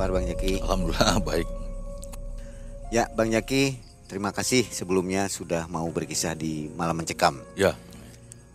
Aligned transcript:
kabar 0.00 0.16
Bang 0.16 0.32
Jaki? 0.32 0.64
Alhamdulillah 0.64 1.20
baik. 1.28 1.48
Ya, 2.88 3.04
Bang 3.12 3.28
Jaki, 3.28 3.76
terima 4.08 4.32
kasih 4.32 4.64
sebelumnya 4.64 5.28
sudah 5.28 5.68
mau 5.68 5.84
berkisah 5.92 6.32
di 6.32 6.72
Malam 6.72 7.04
Mencekam. 7.04 7.36
Ya, 7.52 7.76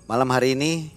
Malam 0.09 0.33
hari 0.33 0.57
ini 0.57 0.89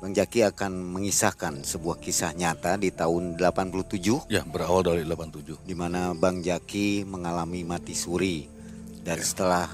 Bang 0.00 0.16
Jaki 0.16 0.48
akan 0.48 0.96
mengisahkan 0.96 1.60
sebuah 1.60 2.00
kisah 2.00 2.32
nyata 2.32 2.80
di 2.80 2.88
tahun 2.88 3.36
87 3.36 4.32
ya 4.32 4.48
berawal 4.48 4.80
dari 4.80 5.04
87. 5.04 5.60
di 5.60 5.76
mana 5.76 6.16
Bang 6.16 6.40
Jaki 6.40 7.04
mengalami 7.04 7.60
mati 7.60 7.92
suri. 7.92 8.48
Dan 9.04 9.20
setelah 9.20 9.68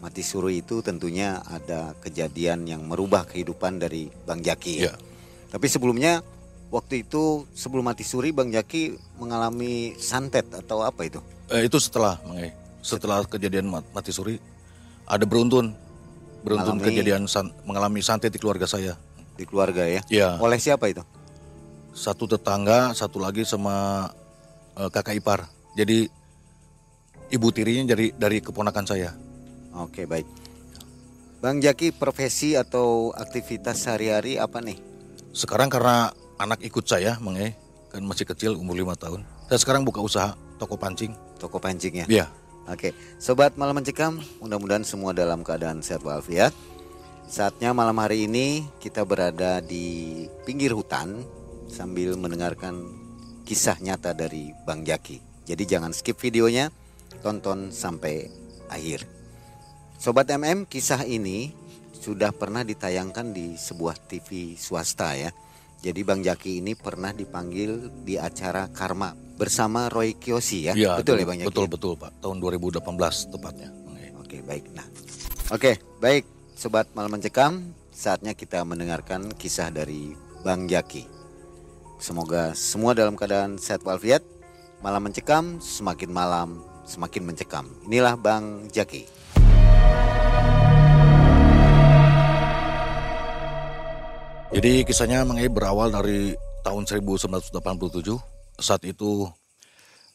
mati 0.00 0.24
suri 0.24 0.64
itu 0.64 0.80
tentunya 0.80 1.44
ada 1.44 1.92
kejadian 2.00 2.64
yang 2.64 2.80
merubah 2.80 3.28
kehidupan 3.28 3.76
dari 3.76 4.08
Bang 4.24 4.40
Jaki. 4.40 4.88
Ya, 4.88 4.96
Tapi 5.52 5.68
sebelumnya 5.68 6.24
waktu 6.68 7.02
itu 7.02 7.48
sebelum 7.50 7.84
mati 7.84 8.02
suri 8.02 8.30
Bang 8.30 8.48
Jaki 8.48 8.92
mengalami 9.16 9.96
santet 9.96 10.46
atau 10.50 10.82
apa 10.82 11.02
itu? 11.02 11.20
eh, 11.48 11.64
itu 11.64 11.76
setelah 11.76 12.20
Mang 12.22 12.38
E. 12.38 12.52
Setelah 12.78 13.24
kejadian 13.24 13.66
mat- 13.66 13.88
mati 13.90 14.12
suri 14.12 14.36
ada 15.04 15.24
beruntun 15.24 15.72
beruntun 16.40 16.76
Mengalami- 16.76 16.86
kejadian 16.86 17.22
san- 17.24 17.52
mengalami 17.64 18.00
santet 18.00 18.30
di 18.30 18.38
keluarga 18.38 18.64
saya. 18.64 18.94
di 19.34 19.46
keluarga 19.46 19.86
ya. 19.86 20.02
Ya, 20.10 20.34
Oleh 20.36 20.58
siapa 20.58 20.90
itu? 20.90 20.98
satu 21.94 22.26
tetangga, 22.26 22.90
satu 22.92 23.18
lagi 23.18 23.42
sama 23.42 24.06
eh, 24.74 24.88
kakak 24.88 25.14
ipar. 25.14 25.46
Jadi 25.74 26.10
ibu 27.28 27.48
tirinya 27.48 27.86
dari 27.88 28.10
dari 28.12 28.38
keponakan 28.38 28.82
saya. 28.82 29.14
Oke, 29.74 30.04
baik. 30.04 30.26
Bang 31.38 31.62
Jaki 31.62 31.94
profesi 31.94 32.58
atau 32.58 33.14
aktivitas 33.14 33.78
sehari-hari 33.78 34.36
apa 34.36 34.58
nih? 34.58 34.78
Sekarang 35.30 35.70
karena 35.70 36.10
anak 36.38 36.62
ikut 36.62 36.86
saya, 36.86 37.18
Mang 37.18 37.36
E, 37.36 37.52
kan 37.90 38.00
masih 38.06 38.24
kecil 38.24 38.54
umur 38.54 38.78
lima 38.78 38.94
tahun. 38.94 39.26
Saya 39.50 39.58
sekarang 39.58 39.82
buka 39.82 39.98
usaha 39.98 40.38
toko 40.56 40.78
pancing. 40.78 41.12
Toko 41.36 41.58
pancing 41.58 42.02
ya. 42.02 42.06
Iya. 42.06 42.26
Oke, 42.68 42.92
sobat 43.16 43.56
malam 43.56 43.80
mencekam, 43.80 44.20
mudah-mudahan 44.44 44.84
semua 44.84 45.16
dalam 45.16 45.40
keadaan 45.40 45.80
sehat 45.80 46.04
walafiat. 46.04 46.52
Saatnya 47.24 47.72
malam 47.72 47.96
hari 47.96 48.28
ini 48.28 48.60
kita 48.76 49.08
berada 49.08 49.64
di 49.64 50.24
pinggir 50.44 50.76
hutan 50.76 51.24
sambil 51.68 52.12
mendengarkan 52.20 52.92
kisah 53.48 53.80
nyata 53.80 54.12
dari 54.12 54.52
Bang 54.68 54.84
Jaki. 54.84 55.48
Jadi 55.48 55.64
jangan 55.64 55.96
skip 55.96 56.20
videonya, 56.20 56.68
tonton 57.24 57.72
sampai 57.72 58.28
akhir. 58.68 59.08
Sobat 59.96 60.28
MM, 60.28 60.68
kisah 60.68 61.08
ini 61.08 61.56
sudah 61.96 62.36
pernah 62.36 62.68
ditayangkan 62.68 63.32
di 63.32 63.56
sebuah 63.56 63.96
TV 63.96 64.60
swasta 64.60 65.16
ya. 65.16 65.32
Jadi 65.78 66.00
Bang 66.02 66.26
Jaki 66.26 66.58
ini 66.58 66.74
pernah 66.74 67.14
dipanggil 67.14 68.02
di 68.02 68.18
acara 68.18 68.66
Karma 68.74 69.14
bersama 69.14 69.86
Roy 69.86 70.18
Kiyoshi 70.18 70.66
ya. 70.66 70.74
Iya, 70.74 70.98
betul 70.98 71.18
itu- 71.18 71.22
ya 71.22 71.26
Bang 71.30 71.38
Jaki? 71.38 71.48
Betul 71.54 71.66
betul 71.70 71.92
Pak. 71.94 72.12
Tahun 72.18 72.36
2018 72.42 73.30
tepatnya. 73.30 73.70
Oke 74.18 74.44
baik. 74.44 74.64
Nah, 74.76 74.84
oke 75.54 75.72
baik, 76.02 76.24
sobat 76.58 76.90
malam 76.92 77.16
mencekam. 77.16 77.72
Saatnya 77.94 78.36
kita 78.36 78.62
mendengarkan 78.62 79.32
kisah 79.34 79.70
dari 79.74 80.12
Bang 80.46 80.66
Jaki. 80.70 81.06
Semoga 81.98 82.54
semua 82.54 82.94
dalam 82.94 83.18
keadaan 83.18 83.58
sehat 83.58 83.82
walafiat. 83.82 84.22
Malam 84.78 85.10
mencekam, 85.10 85.58
semakin 85.58 86.10
malam 86.14 86.62
semakin 86.88 87.22
mencekam. 87.28 87.66
Inilah 87.84 88.16
Bang 88.16 88.70
Jaki. 88.72 89.04
Jadi 94.48 94.80
kisahnya 94.88 95.28
Mang 95.28 95.36
E 95.36 95.44
berawal 95.44 95.92
dari 95.92 96.32
tahun 96.64 96.88
1987. 96.88 97.52
Saat 98.56 98.80
itu 98.88 99.28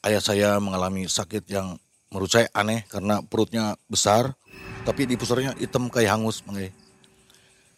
ayah 0.01 0.17
saya 0.17 0.49
mengalami 0.57 1.05
sakit 1.05 1.45
yang 1.53 1.77
menurut 2.09 2.33
saya 2.33 2.49
aneh 2.57 2.81
karena 2.89 3.21
perutnya 3.21 3.77
besar 3.85 4.33
tapi 4.89 5.05
di 5.05 5.21
pusarnya 5.21 5.53
hitam 5.61 5.85
kayak 5.85 6.17
hangus 6.17 6.41
Mang 6.49 6.57
E. 6.57 6.73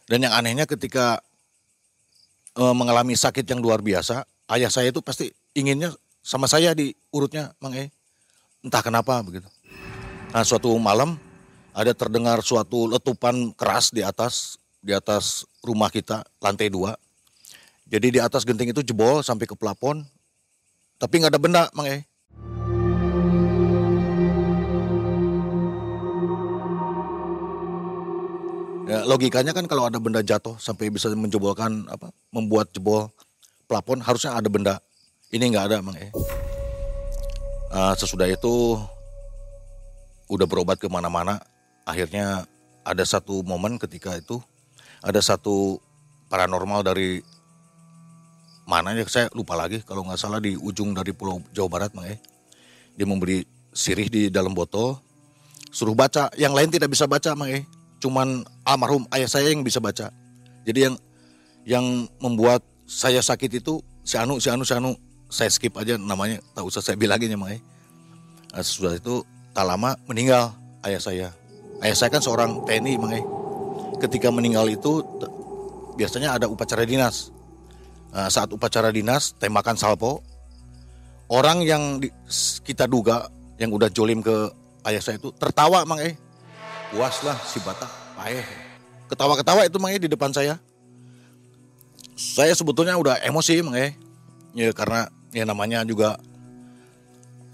Dan 0.08 0.24
yang 0.24 0.32
anehnya 0.32 0.64
ketika 0.64 1.20
eh, 2.56 2.76
mengalami 2.76 3.20
sakit 3.20 3.44
yang 3.44 3.60
luar 3.60 3.84
biasa, 3.84 4.24
ayah 4.56 4.72
saya 4.72 4.96
itu 4.96 5.04
pasti 5.04 5.36
inginnya 5.60 5.92
sama 6.24 6.48
saya 6.48 6.72
di 6.72 6.96
urutnya 7.12 7.52
Mang 7.60 7.76
E. 7.76 7.92
Entah 8.64 8.80
kenapa 8.80 9.20
begitu. 9.28 9.52
Nah 10.32 10.48
suatu 10.48 10.72
malam 10.80 11.20
ada 11.76 11.92
terdengar 11.92 12.40
suatu 12.40 12.88
letupan 12.88 13.52
keras 13.60 13.92
di 13.92 14.00
atas 14.08 14.56
di 14.86 14.94
atas 14.94 15.50
rumah 15.66 15.90
kita 15.90 16.22
lantai 16.38 16.70
dua. 16.70 16.94
Jadi 17.90 18.14
di 18.14 18.20
atas 18.22 18.46
genting 18.46 18.70
itu 18.70 18.86
jebol 18.86 19.26
sampai 19.26 19.50
ke 19.50 19.58
plafon, 19.58 20.06
tapi 21.02 21.22
nggak 21.22 21.34
ada 21.34 21.42
benda, 21.42 21.64
mang 21.74 21.90
E. 21.90 22.06
Ya, 28.86 29.02
logikanya 29.10 29.50
kan 29.58 29.66
kalau 29.66 29.90
ada 29.90 29.98
benda 29.98 30.22
jatuh 30.22 30.54
sampai 30.62 30.94
bisa 30.94 31.10
menjebolkan 31.10 31.90
apa, 31.90 32.14
membuat 32.30 32.70
jebol 32.70 33.10
plafon 33.66 34.02
harusnya 34.06 34.38
ada 34.38 34.46
benda. 34.46 34.78
Ini 35.34 35.50
nggak 35.50 35.66
ada, 35.74 35.78
mang 35.82 35.98
E. 35.98 36.14
Ah, 37.74 37.98
sesudah 37.98 38.30
itu 38.30 38.78
udah 40.30 40.46
berobat 40.46 40.78
ke 40.78 40.86
mana-mana. 40.86 41.42
Akhirnya 41.86 42.46
ada 42.86 43.02
satu 43.06 43.42
momen 43.46 43.78
ketika 43.82 44.14
itu 44.18 44.42
ada 45.06 45.22
satu 45.22 45.78
paranormal 46.34 46.82
dari 46.82 47.22
mana 48.66 48.98
ya 48.98 49.06
saya 49.06 49.30
lupa 49.38 49.54
lagi 49.54 49.86
kalau 49.86 50.02
nggak 50.02 50.18
salah 50.18 50.42
di 50.42 50.58
ujung 50.58 50.98
dari 50.98 51.14
Pulau 51.14 51.38
Jawa 51.54 51.70
Barat 51.70 51.94
mang 51.94 52.10
eh. 52.10 52.18
Dia 52.98 53.06
memberi 53.06 53.46
sirih 53.70 54.10
di 54.10 54.34
dalam 54.34 54.58
botol, 54.58 54.98
suruh 55.70 55.94
baca. 55.94 56.34
Yang 56.34 56.54
lain 56.58 56.70
tidak 56.74 56.90
bisa 56.90 57.06
baca 57.06 57.38
mang 57.38 57.54
eh. 57.54 57.62
Cuman 58.02 58.42
almarhum 58.66 59.06
ayah 59.14 59.30
saya 59.30 59.54
yang 59.54 59.62
bisa 59.62 59.78
baca. 59.78 60.10
Jadi 60.66 60.90
yang 60.90 60.96
yang 61.70 61.86
membuat 62.18 62.66
saya 62.90 63.22
sakit 63.22 63.62
itu 63.62 63.86
si 64.02 64.18
Anu, 64.18 64.42
si 64.42 64.50
Anu, 64.50 64.66
si 64.66 64.74
Anu. 64.74 64.98
Saya 65.30 65.50
skip 65.50 65.74
aja 65.78 65.98
namanya, 65.98 66.38
tak 66.54 66.66
usah 66.66 66.82
saya 66.82 66.98
bilangin 66.98 67.34
ya 67.34 67.38
mang 67.38 67.54
eh. 67.54 67.62
Nah, 68.54 68.62
sesudah 68.66 68.98
itu 68.98 69.22
tak 69.54 69.66
lama 69.68 69.94
meninggal 70.10 70.54
ayah 70.86 71.02
saya. 71.02 71.28
Ayah 71.86 71.98
saya 71.98 72.10
kan 72.10 72.22
seorang 72.26 72.66
TNI 72.66 72.94
mang 72.98 73.14
eh. 73.14 73.26
Ketika 73.96 74.30
meninggal 74.30 74.68
itu 74.68 75.02
biasanya 75.96 76.36
ada 76.36 76.46
upacara 76.52 76.84
dinas. 76.84 77.32
Nah, 78.12 78.28
saat 78.32 78.52
upacara 78.52 78.92
dinas 78.92 79.36
tembakan 79.36 79.76
salpo, 79.76 80.24
orang 81.32 81.64
yang 81.64 82.00
di- 82.00 82.12
kita 82.64 82.88
duga 82.88 83.28
yang 83.60 83.72
udah 83.72 83.88
jolim 83.92 84.20
ke 84.20 84.52
ayah 84.88 85.02
saya 85.02 85.20
itu 85.20 85.32
tertawa 85.36 85.84
mang 85.88 86.00
eh. 86.04 86.16
Puas 86.92 87.24
lah 87.24 87.36
si 87.44 87.60
Batak, 87.64 87.92
paeh. 88.16 88.46
Ketawa-ketawa 89.12 89.68
itu 89.68 89.78
mang 89.80 89.92
eh 89.92 90.00
di 90.00 90.12
depan 90.12 90.32
saya. 90.32 90.60
Saya 92.16 92.56
sebetulnya 92.56 92.96
udah 92.96 93.20
emosi 93.24 93.64
mang 93.64 93.76
eh. 93.76 93.96
Ya 94.56 94.72
karena 94.72 95.12
ya 95.36 95.44
namanya 95.44 95.84
juga 95.84 96.16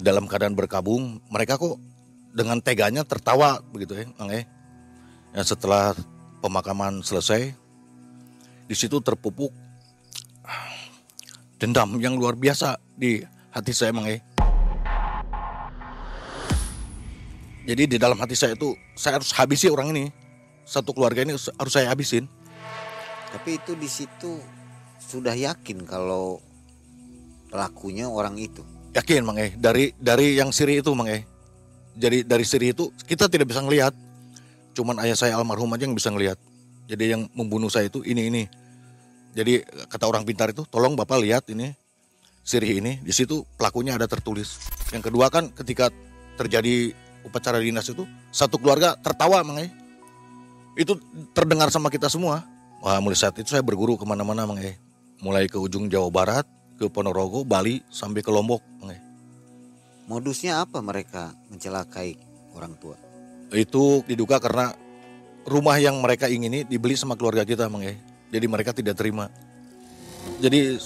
dalam 0.01 0.25
keadaan 0.25 0.57
berkabung, 0.57 1.21
mereka 1.29 1.61
kok 1.61 1.77
dengan 2.33 2.57
teganya 2.61 3.05
tertawa 3.05 3.61
begitu 3.69 3.93
ya, 4.01 4.05
Mang 4.17 4.33
eh. 4.33 4.49
Ya, 5.31 5.45
setelah 5.45 5.95
pemakaman 6.41 7.05
selesai, 7.05 7.53
di 8.65 8.75
situ 8.75 8.97
terpupuk 8.99 9.53
dendam 11.61 12.01
yang 12.01 12.17
luar 12.17 12.33
biasa 12.33 12.81
di 12.97 13.21
hati 13.53 13.71
saya, 13.71 13.93
Mang 13.93 14.09
eh. 14.09 14.19
Jadi 17.61 17.95
di 17.95 17.97
dalam 18.01 18.17
hati 18.17 18.33
saya 18.33 18.57
itu 18.57 18.73
saya 18.97 19.21
harus 19.21 19.29
habisi 19.37 19.69
orang 19.69 19.93
ini. 19.93 20.09
Satu 20.65 20.97
keluarga 20.97 21.21
ini 21.21 21.37
harus 21.37 21.73
saya 21.73 21.93
habisin. 21.93 22.25
Tapi 23.31 23.61
itu 23.61 23.77
di 23.77 23.85
situ 23.85 24.41
sudah 24.97 25.37
yakin 25.37 25.85
kalau 25.85 26.41
pelakunya 27.53 28.09
orang 28.09 28.39
itu. 28.41 28.65
Yakin 28.91 29.23
Mang 29.23 29.39
E, 29.39 29.53
dari 29.55 29.95
dari 29.95 30.35
yang 30.35 30.49
siri 30.51 30.81
itu 30.81 30.91
Mang 30.97 31.07
E. 31.07 31.23
Jadi 31.95 32.23
dari 32.23 32.43
siri 32.47 32.73
itu 32.73 32.89
kita 33.05 33.29
tidak 33.29 33.51
bisa 33.51 33.61
ngelihat. 33.61 33.93
Cuman 34.71 34.99
ayah 35.03 35.17
saya 35.19 35.35
almarhum 35.35 35.71
aja 35.75 35.83
yang 35.83 35.95
bisa 35.95 36.11
ngelihat. 36.11 36.39
Jadi 36.87 37.03
yang 37.15 37.21
membunuh 37.35 37.71
saya 37.71 37.87
itu 37.87 38.03
ini 38.03 38.27
ini. 38.27 38.43
Jadi 39.31 39.63
kata 39.87 40.07
orang 40.07 40.27
pintar 40.27 40.51
itu, 40.51 40.67
tolong 40.67 40.95
Bapak 40.99 41.19
lihat 41.23 41.47
ini 41.47 41.71
sirih 42.43 42.83
ini, 42.83 42.99
di 42.99 43.13
situ 43.15 43.47
pelakunya 43.55 43.95
ada 43.95 44.09
tertulis. 44.09 44.59
Yang 44.91 45.07
kedua 45.07 45.31
kan 45.31 45.53
ketika 45.55 45.87
terjadi 46.35 46.91
upacara 47.23 47.61
dinas 47.61 47.87
itu, 47.87 48.03
satu 48.33 48.59
keluarga 48.59 48.97
tertawa 48.99 49.39
Mang 49.45 49.61
E. 49.61 49.71
Itu 50.75 50.99
terdengar 51.31 51.71
sama 51.71 51.87
kita 51.87 52.11
semua. 52.11 52.43
Wah 52.81 52.97
mulai 52.99 53.15
saat 53.15 53.37
itu 53.39 53.47
saya 53.53 53.63
berguru 53.63 53.95
ke 53.95 54.03
mana-mana 54.03 54.43
Mang 54.43 54.59
E. 54.59 54.75
Mulai 55.21 55.47
ke 55.47 55.55
ujung 55.55 55.87
Jawa 55.87 56.09
Barat, 56.11 56.49
ke 56.75 56.89
Ponorogo, 56.89 57.45
Bali, 57.45 57.79
sampai 57.87 58.19
ke 58.25 58.31
Lombok 58.33 58.59
Mang 58.81 58.91
E. 58.91 58.99
Modusnya 60.09 60.59
apa 60.59 60.83
mereka 60.83 61.31
mencelakai 61.47 62.19
orang 62.57 62.75
tua? 62.81 63.10
Itu 63.51 64.03
diduga 64.07 64.39
karena 64.39 64.71
rumah 65.43 65.75
yang 65.75 65.99
mereka 65.99 66.31
ingini 66.31 66.63
dibeli 66.63 66.95
sama 66.95 67.19
keluarga 67.19 67.43
kita 67.43 67.67
Mang 67.67 67.83
E. 67.83 67.99
Jadi 68.31 68.45
mereka 68.47 68.71
tidak 68.71 68.95
terima. 68.95 69.27
Jadi 70.39 70.79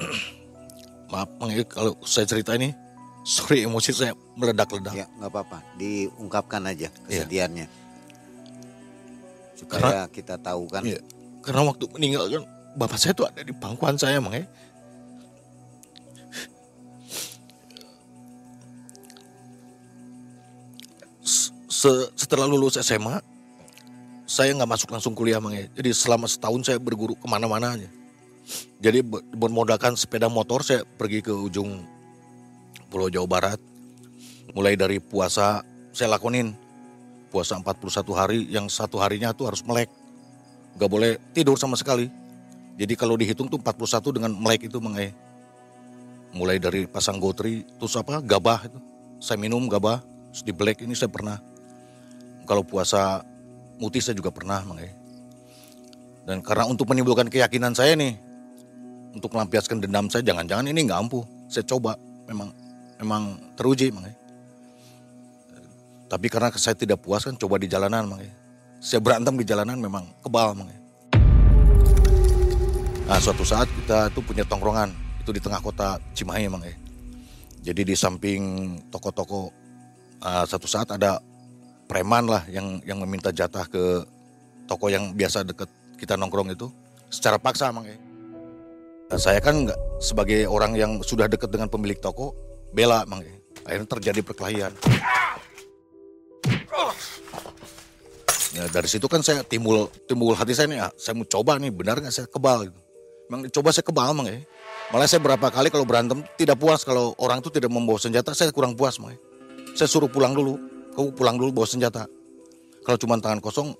maaf 1.12 1.30
Mang 1.38 1.54
E, 1.54 1.62
kalau 1.62 1.94
saya 2.02 2.26
cerita 2.26 2.56
ini 2.58 2.74
sorry 3.22 3.62
emosi 3.62 3.94
saya 3.94 4.12
meledak-ledak. 4.34 4.92
Ya 4.92 5.06
nggak 5.16 5.30
apa-apa, 5.30 5.58
diungkapkan 5.78 6.66
aja 6.66 6.90
Iya. 7.06 7.24
kesedihannya. 7.24 7.66
Supaya 9.54 10.10
kita 10.10 10.34
tahu 10.40 10.66
kan. 10.66 10.82
Iya. 10.82 10.98
Karena 11.44 11.62
waktu 11.70 11.84
meninggal 11.94 12.26
kan 12.26 12.42
bapak 12.74 12.98
saya 12.98 13.14
tuh 13.14 13.30
ada 13.30 13.40
di 13.44 13.54
pangkuan 13.54 13.94
saya 13.94 14.18
Mang 14.18 14.34
E. 14.34 14.42
se- 21.84 22.08
setelah 22.16 22.48
lulus 22.48 22.80
SMA 22.80 23.20
saya 24.24 24.56
nggak 24.56 24.70
masuk 24.72 24.88
langsung 24.88 25.12
kuliah 25.12 25.36
Mang 25.36 25.52
E. 25.52 25.68
Jadi 25.76 25.92
selama 25.92 26.24
setahun 26.24 26.64
saya 26.64 26.80
berguru 26.80 27.12
ke 27.12 27.26
mana-mana 27.28 27.76
aja. 27.76 27.88
Jadi 28.80 29.04
ber- 29.04 29.20
bermodalkan 29.36 29.92
sepeda 29.92 30.32
motor 30.32 30.64
saya 30.64 30.80
pergi 30.96 31.20
ke 31.20 31.28
ujung 31.28 31.84
Pulau 32.88 33.12
Jawa 33.12 33.28
Barat. 33.28 33.60
Mulai 34.56 34.80
dari 34.80 34.96
puasa 34.96 35.60
saya 35.92 36.16
lakonin 36.16 36.56
puasa 37.28 37.60
41 37.60 38.16
hari 38.16 38.48
yang 38.48 38.64
satu 38.72 38.96
harinya 38.96 39.36
tuh 39.36 39.52
harus 39.52 39.60
melek. 39.60 39.92
Gak 40.80 40.88
boleh 40.88 41.20
tidur 41.36 41.60
sama 41.60 41.76
sekali. 41.76 42.08
Jadi 42.80 42.94
kalau 42.96 43.14
dihitung 43.20 43.52
tuh 43.52 43.60
41 43.60 44.08
dengan 44.08 44.32
melek 44.32 44.72
itu 44.72 44.80
Mang 44.80 44.96
E. 44.96 45.12
Mulai 46.32 46.58
dari 46.58 46.88
pasang 46.88 47.20
gotri, 47.20 47.62
terus 47.78 47.94
apa 47.94 48.18
gabah 48.24 48.66
itu. 48.66 48.80
Saya 49.22 49.38
minum 49.38 49.62
gabah, 49.70 50.02
di 50.42 50.50
black 50.50 50.82
ini 50.82 50.98
saya 50.98 51.06
pernah. 51.06 51.38
Kalau 52.44 52.60
puasa 52.60 53.24
mutih 53.80 54.04
saya 54.04 54.16
juga 54.16 54.28
pernah 54.28 54.60
Mang 54.68 54.80
E. 54.80 54.88
Dan 56.24 56.40
karena 56.40 56.68
untuk 56.68 56.88
menimbulkan 56.88 57.28
keyakinan 57.28 57.72
saya 57.76 57.96
nih, 57.96 58.16
untuk 59.12 59.32
melampiaskan 59.32 59.80
dendam 59.80 60.08
saya, 60.08 60.24
jangan-jangan 60.24 60.68
ini 60.68 60.84
nggak 60.88 61.00
ampuh. 61.08 61.24
Saya 61.48 61.64
coba, 61.68 61.96
memang 62.28 62.52
memang 63.00 63.22
teruji 63.56 63.88
Mang 63.92 64.08
E. 64.08 64.14
Tapi 66.04 66.26
karena 66.28 66.52
saya 66.54 66.76
tidak 66.76 67.00
puas 67.00 67.24
kan 67.24 67.34
coba 67.34 67.56
di 67.56 67.66
jalanan 67.68 68.04
Mang 68.08 68.20
E. 68.20 68.28
Saya 68.84 69.00
berantem 69.00 69.32
di 69.40 69.44
jalanan 69.48 69.80
memang 69.80 70.04
kebal 70.20 70.52
Mang 70.52 70.68
E. 70.68 70.78
Nah 73.04 73.20
suatu 73.20 73.44
saat 73.44 73.68
kita 73.68 74.08
tuh 74.12 74.24
punya 74.24 74.48
tongkrongan 74.48 74.92
itu 75.20 75.32
di 75.32 75.40
tengah 75.40 75.60
kota 75.64 75.96
Cimahi 76.12 76.48
Mang 76.52 76.64
E. 76.64 76.76
Jadi 77.64 77.88
di 77.88 77.96
samping 77.96 78.76
toko-toko 78.92 79.48
ah, 80.20 80.44
satu 80.44 80.68
saat 80.68 80.92
ada 80.92 81.16
preman 81.84 82.24
lah 82.26 82.42
yang 82.48 82.80
yang 82.84 82.98
meminta 83.02 83.30
jatah 83.30 83.68
ke 83.68 84.04
toko 84.64 84.88
yang 84.88 85.12
biasa 85.12 85.44
deket 85.44 85.68
kita 86.00 86.16
nongkrong 86.16 86.52
itu 86.52 86.68
secara 87.12 87.38
paksa 87.38 87.70
Mang 87.70 87.86
E. 87.86 87.96
Nah, 89.08 89.20
saya 89.20 89.38
kan 89.38 89.68
nggak 89.68 89.78
sebagai 90.00 90.48
orang 90.48 90.74
yang 90.74 90.92
sudah 91.04 91.28
dekat 91.28 91.52
dengan 91.52 91.68
pemilik 91.68 92.00
toko 92.00 92.34
bela 92.72 93.04
Mang 93.06 93.22
E. 93.22 93.32
Akhirnya 93.64 93.88
terjadi 93.88 94.20
perkelahian. 94.20 94.72
Ya, 98.54 98.70
dari 98.70 98.86
situ 98.86 99.10
kan 99.10 99.18
saya 99.18 99.42
timbul 99.42 99.90
timbul 100.06 100.30
hati 100.38 100.54
saya 100.54 100.70
nih, 100.70 100.78
ah, 100.78 100.92
saya 100.94 101.18
mau 101.18 101.26
coba 101.26 101.58
nih 101.58 101.74
benar 101.74 101.98
nggak 101.98 102.14
saya 102.14 102.26
kebal 102.30 102.70
gitu. 102.70 102.80
Emang 103.26 103.50
coba 103.50 103.74
saya 103.74 103.82
kebal 103.82 104.14
mang 104.14 104.30
ya. 104.30 104.38
Malah 104.94 105.08
saya 105.10 105.18
berapa 105.18 105.46
kali 105.50 105.74
kalau 105.74 105.82
berantem 105.82 106.22
tidak 106.38 106.60
puas 106.60 106.86
kalau 106.86 107.18
orang 107.18 107.42
itu 107.42 107.50
tidak 107.50 107.72
membawa 107.72 107.98
senjata 107.98 108.30
saya 108.30 108.54
kurang 108.54 108.78
puas 108.78 109.00
mang. 109.02 109.10
ya. 109.10 109.18
Saya 109.74 109.90
suruh 109.90 110.06
pulang 110.06 110.38
dulu, 110.38 110.54
kau 110.94 111.10
pulang 111.10 111.36
dulu 111.36 111.62
bawa 111.62 111.68
senjata. 111.68 112.06
Kalau 112.86 112.96
cuma 112.96 113.18
tangan 113.18 113.42
kosong, 113.42 113.74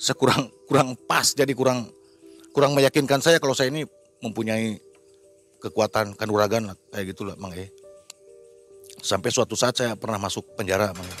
saya 0.00 0.16
kurang 0.16 0.88
pas 1.04 1.34
jadi 1.34 1.52
kurang 1.52 1.90
kurang 2.54 2.72
meyakinkan 2.72 3.20
saya 3.20 3.36
kalau 3.42 3.52
saya 3.52 3.68
ini 3.68 3.84
mempunyai 4.24 4.80
kekuatan 5.60 6.16
kanuragan 6.16 6.72
kayak 6.94 7.12
gitulah 7.12 7.36
mang 7.36 7.52
ya. 7.52 7.68
Sampai 9.00 9.32
suatu 9.32 9.56
saat 9.56 9.76
saya 9.76 9.92
pernah 9.96 10.16
masuk 10.20 10.56
penjara 10.56 10.92
mang 10.92 11.04
ya. 11.04 11.16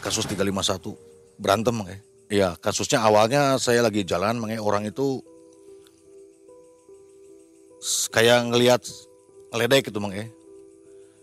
Kasus 0.00 0.28
351 0.28 1.40
berantem 1.40 1.74
mang 1.74 1.88
ya. 1.88 1.98
Iya, 2.26 2.48
kasusnya 2.58 3.06
awalnya 3.06 3.54
saya 3.62 3.86
lagi 3.86 4.02
jalan 4.02 4.42
mang 4.42 4.50
ya, 4.50 4.58
orang 4.58 4.82
itu 4.88 5.22
kayak 8.10 8.50
ngelihat 8.50 8.82
ngeledek 9.54 9.88
gitu 9.88 10.02
mang 10.02 10.10
ya. 10.10 10.26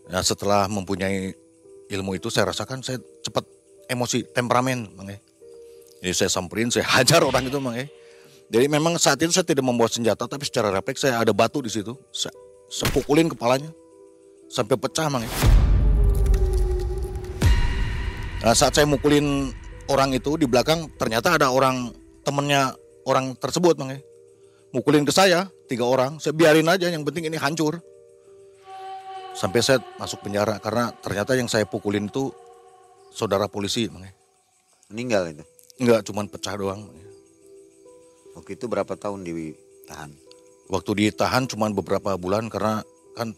Nah, 0.07 0.23
setelah 0.23 0.65
mempunyai 0.71 1.35
ilmu 1.91 2.15
itu 2.15 2.31
saya 2.31 2.49
rasakan 2.49 2.79
saya 2.81 3.03
cepat 3.23 3.47
emosi, 3.87 4.27
temperamen 4.35 4.91
mang 4.93 5.07
ya. 5.07 5.19
Jadi 6.03 6.13
saya 6.13 6.29
samperin, 6.29 6.67
saya 6.67 6.83
hajar 6.83 7.23
orang 7.29 7.47
itu 7.47 7.57
mang 7.63 7.75
ya. 7.79 7.87
Jadi 8.51 8.65
memang 8.69 8.99
saat 8.99 9.17
itu 9.23 9.31
saya 9.31 9.47
tidak 9.47 9.65
membawa 9.65 9.89
senjata 9.89 10.27
tapi 10.27 10.45
secara 10.45 10.69
refleks 10.69 11.01
saya 11.01 11.17
ada 11.17 11.31
batu 11.31 11.63
di 11.63 11.71
situ. 11.71 11.95
Saya, 12.11 12.35
saya 12.67 12.91
pukulin 12.91 13.31
kepalanya 13.31 13.71
sampai 14.51 14.75
pecah 14.77 15.07
mang 15.07 15.23
ya. 15.23 15.31
Nah, 18.43 18.51
saat 18.51 18.75
saya 18.75 18.83
mukulin 18.83 19.55
orang 19.87 20.11
itu 20.11 20.35
di 20.35 20.43
belakang 20.43 20.91
ternyata 20.99 21.39
ada 21.39 21.47
orang 21.47 21.95
temennya 22.27 22.75
orang 23.07 23.39
tersebut 23.39 23.79
mang 23.79 23.95
ya. 23.95 23.99
Mukulin 24.75 25.07
ke 25.07 25.13
saya 25.15 25.47
tiga 25.71 25.87
orang, 25.87 26.19
saya 26.19 26.35
biarin 26.35 26.67
aja 26.67 26.91
yang 26.91 27.07
penting 27.07 27.31
ini 27.31 27.39
hancur. 27.39 27.79
Sampai 29.33 29.65
saya 29.65 29.81
masuk 29.97 30.21
penjara 30.21 30.61
karena 30.61 30.93
ternyata 31.01 31.33
yang 31.33 31.49
saya 31.49 31.65
pukulin 31.65 32.05
itu 32.05 32.29
saudara 33.13 33.45
polisi 33.45 33.85
mang 33.87 34.03
ya. 34.03 34.13
Meninggal 34.89 35.29
itu. 35.29 35.45
Enggak 35.77 36.01
cuman 36.09 36.25
pecah 36.25 36.57
doang. 36.57 36.89
Ya. 36.89 37.07
Waktu 38.33 38.57
itu 38.57 38.65
berapa 38.65 38.93
tahun 38.97 39.21
ditahan? 39.21 40.09
Waktu 40.67 40.91
ditahan 40.97 41.45
cuman 41.45 41.77
beberapa 41.77 42.17
bulan 42.17 42.49
karena 42.49 42.81
kan 43.13 43.37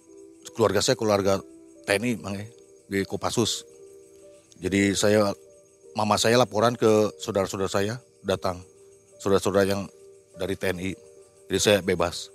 keluarga 0.56 0.80
saya 0.80 0.96
keluarga 0.96 1.44
TNI 1.84 2.24
mang 2.24 2.40
ya, 2.40 2.48
di 2.88 3.04
Kopassus. 3.04 3.68
Jadi 4.64 4.96
saya 4.96 5.36
mama 6.00 6.16
saya 6.16 6.40
laporan 6.40 6.80
ke 6.80 7.12
saudara-saudara 7.20 7.68
saya 7.68 8.00
datang. 8.24 8.64
Saudara-saudara 9.20 9.68
yang 9.68 9.82
dari 10.40 10.56
TNI. 10.56 10.96
Jadi 11.52 11.60
saya 11.60 11.78
bebas. 11.84 12.32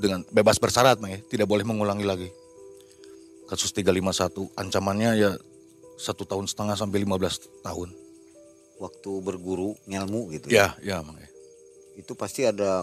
Dengan 0.00 0.26
bebas 0.32 0.56
bersyarat 0.58 0.98
mang 0.98 1.12
ya, 1.12 1.20
tidak 1.28 1.46
boleh 1.46 1.62
mengulangi 1.68 2.08
lagi. 2.08 2.28
Kasus 3.44 3.76
351 3.76 4.56
ancamannya 4.56 5.10
ya 5.20 5.30
satu 5.98 6.26
tahun 6.26 6.50
setengah 6.50 6.76
sampai 6.78 7.02
15 7.06 7.64
tahun. 7.64 7.88
Waktu 8.78 9.10
berguru 9.22 9.78
ngelmu 9.86 10.34
gitu. 10.34 10.50
Ya, 10.50 10.74
ya 10.82 11.00
mang 11.00 11.16
ya. 11.18 11.30
Itu 11.94 12.18
pasti 12.18 12.42
ada 12.42 12.82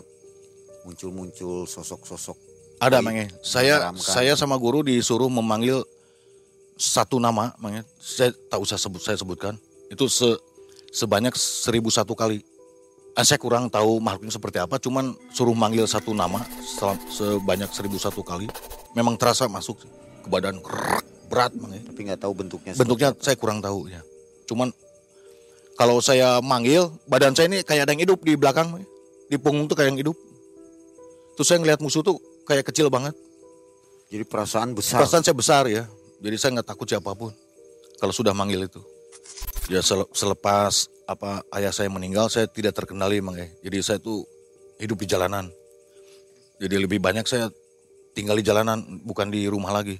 muncul-muncul 0.87 1.67
sosok-sosok. 1.67 2.37
Ada 2.81 2.97
Mang. 3.03 3.17
E. 3.17 3.29
Saya 3.45 3.93
menyeramkan. 3.93 4.01
saya 4.01 4.33
sama 4.33 4.57
guru 4.57 4.81
disuruh 4.81 5.29
memanggil 5.29 5.85
satu 6.79 7.21
nama, 7.21 7.53
Mang. 7.61 7.77
E. 7.77 7.81
Saya 8.01 8.33
tak 8.49 8.57
usah 8.57 8.77
sebut 8.81 9.01
saya 9.03 9.17
sebutkan. 9.19 9.53
Itu 9.93 10.09
se, 10.09 10.25
sebanyak 10.89 11.37
seribu 11.37 11.93
satu 11.93 12.17
kali. 12.17 12.41
Ah, 13.11 13.27
saya 13.27 13.37
kurang 13.37 13.67
tahu 13.67 13.99
makhluknya 13.99 14.31
seperti 14.31 14.57
apa, 14.63 14.79
cuman 14.79 15.11
suruh 15.35 15.51
manggil 15.51 15.83
satu 15.83 16.15
nama 16.15 16.47
sebanyak 17.11 17.67
seribu 17.75 17.99
satu 17.99 18.23
kali. 18.23 18.47
Memang 18.95 19.19
terasa 19.19 19.51
masuk 19.51 19.83
ke 20.23 20.27
badan 20.31 20.63
Krrrk, 20.63 21.03
berat, 21.31 21.55
Mang. 21.55 21.71
E. 21.71 21.79
Tapi 21.79 21.99
nggak 22.11 22.19
tahu 22.19 22.33
bentuknya. 22.35 22.75
Bentuknya 22.75 23.15
saya 23.23 23.39
kurang 23.39 23.63
tahu 23.63 23.87
ya. 23.87 24.03
Cuman 24.51 24.75
kalau 25.79 26.03
saya 26.03 26.43
manggil, 26.43 26.91
badan 27.07 27.31
saya 27.31 27.47
ini 27.47 27.63
kayak 27.63 27.87
ada 27.87 27.91
yang 27.95 28.03
hidup 28.03 28.19
di 28.19 28.35
belakang, 28.35 28.67
Mang. 28.75 28.83
E. 28.83 28.87
di 29.31 29.39
punggung 29.39 29.71
tuh 29.71 29.79
kayak 29.79 29.95
yang 29.95 29.99
hidup. 30.03 30.17
Terus 31.39 31.47
saya 31.47 31.63
ngelihat 31.63 31.79
musuh 31.79 32.03
tuh 32.03 32.19
kayak 32.43 32.67
kecil 32.67 32.91
banget. 32.91 33.15
Jadi 34.11 34.27
perasaan 34.27 34.75
besar. 34.75 34.99
Perasaan 34.99 35.23
saya 35.23 35.35
besar 35.39 35.63
ya. 35.71 35.87
Jadi 36.19 36.35
saya 36.35 36.59
nggak 36.59 36.67
takut 36.67 36.83
siapa 36.83 37.15
pun. 37.15 37.31
Kalau 37.95 38.11
sudah 38.11 38.35
manggil 38.35 38.67
itu. 38.67 38.83
Ya 39.71 39.79
sele- 39.79 40.11
selepas 40.11 40.91
apa 41.07 41.47
ayah 41.55 41.71
saya 41.71 41.87
meninggal 41.87 42.27
saya 42.27 42.45
tidak 42.51 42.75
terkendali 42.75 43.23
mang 43.23 43.39
ya. 43.39 43.47
Jadi 43.63 43.77
saya 43.79 43.99
tuh 44.03 44.27
hidup 44.83 44.99
di 44.99 45.07
jalanan. 45.07 45.47
Jadi 46.59 46.75
lebih 46.75 46.99
banyak 46.99 47.23
saya 47.23 47.47
tinggal 48.11 48.35
di 48.35 48.43
jalanan 48.43 48.83
bukan 49.07 49.31
di 49.31 49.47
rumah 49.47 49.71
lagi. 49.71 49.97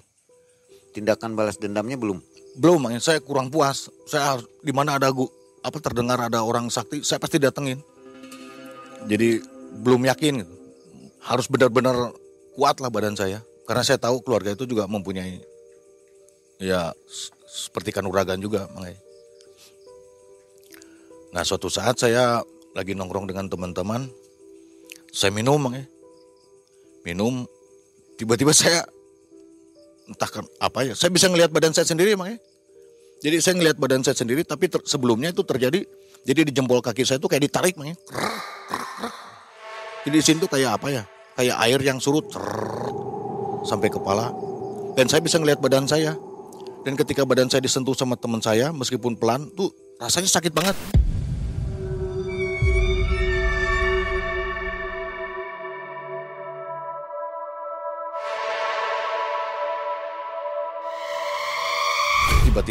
Tindakan 0.92 1.36
balas 1.36 1.56
dendamnya 1.56 1.96
belum. 1.96 2.20
Belum 2.60 2.84
mang 2.84 2.94
ya. 2.96 3.00
saya 3.00 3.20
kurang 3.24 3.48
puas. 3.48 3.88
Saya 4.04 4.36
harus 4.36 4.46
di 4.60 4.76
mana 4.76 5.00
ada 5.00 5.08
gu, 5.08 5.24
apa 5.64 5.78
terdengar 5.80 6.20
ada 6.20 6.44
orang 6.44 6.68
sakti 6.68 7.02
saya 7.02 7.20
pasti 7.20 7.40
datengin. 7.40 7.80
Jadi 9.08 9.40
belum 9.82 10.04
yakin. 10.12 10.44
Harus 11.22 11.48
benar-benar 11.48 11.96
kuat 12.58 12.84
lah 12.84 12.92
badan 12.92 13.16
saya. 13.16 13.40
Karena 13.64 13.88
saya 13.88 14.02
tahu 14.02 14.20
keluarga 14.20 14.52
itu 14.52 14.68
juga 14.68 14.84
mempunyai 14.90 15.40
ya 16.62 16.94
seperti 17.48 17.92
kanuragan 17.92 18.38
juga 18.38 18.70
Mang. 18.72 18.88
Nah 21.32 21.44
suatu 21.44 21.68
saat 21.68 21.98
saya 22.00 22.44
lagi 22.76 22.96
nongkrong 22.96 23.28
dengan 23.28 23.48
teman-teman, 23.48 24.08
saya 25.12 25.32
minum 25.32 25.60
Mang. 25.60 25.80
Minum, 27.02 27.50
tiba-tiba 28.22 28.54
saya 28.54 28.86
entah 30.10 30.30
kan 30.30 30.46
apa 30.58 30.88
ya, 30.88 30.94
saya 30.98 31.12
bisa 31.14 31.28
ngelihat 31.30 31.54
badan 31.54 31.76
saya 31.76 31.86
sendiri 31.86 32.18
Mang. 32.18 32.38
Jadi 33.22 33.38
saya 33.38 33.54
ngelihat 33.54 33.78
badan 33.78 34.02
saya 34.02 34.18
sendiri, 34.18 34.42
tapi 34.42 34.66
ter- 34.66 34.82
sebelumnya 34.86 35.30
itu 35.30 35.46
terjadi, 35.46 35.86
jadi 36.26 36.42
di 36.42 36.52
jempol 36.54 36.82
kaki 36.82 37.06
saya 37.06 37.22
itu 37.22 37.30
kayak 37.30 37.44
ditarik 37.46 37.76
Mang. 37.78 37.94
Jadi 40.02 40.16
di 40.18 40.24
sini 40.26 40.38
tuh 40.42 40.50
kayak 40.50 40.82
apa 40.82 40.88
ya? 40.90 41.04
Kayak 41.38 41.56
air 41.62 41.80
yang 41.86 42.02
surut. 42.02 42.26
Sampai 43.62 43.94
kepala 43.94 44.34
dan 44.96 45.08
saya 45.08 45.22
bisa 45.24 45.40
ngelihat 45.40 45.60
badan 45.64 45.88
saya. 45.88 46.16
Dan 46.82 46.98
ketika 46.98 47.22
badan 47.22 47.46
saya 47.46 47.62
disentuh 47.62 47.94
sama 47.94 48.18
teman 48.18 48.42
saya 48.42 48.74
meskipun 48.74 49.14
pelan 49.14 49.46
tuh 49.54 49.70
rasanya 50.02 50.30
sakit 50.34 50.50
banget. 50.50 50.74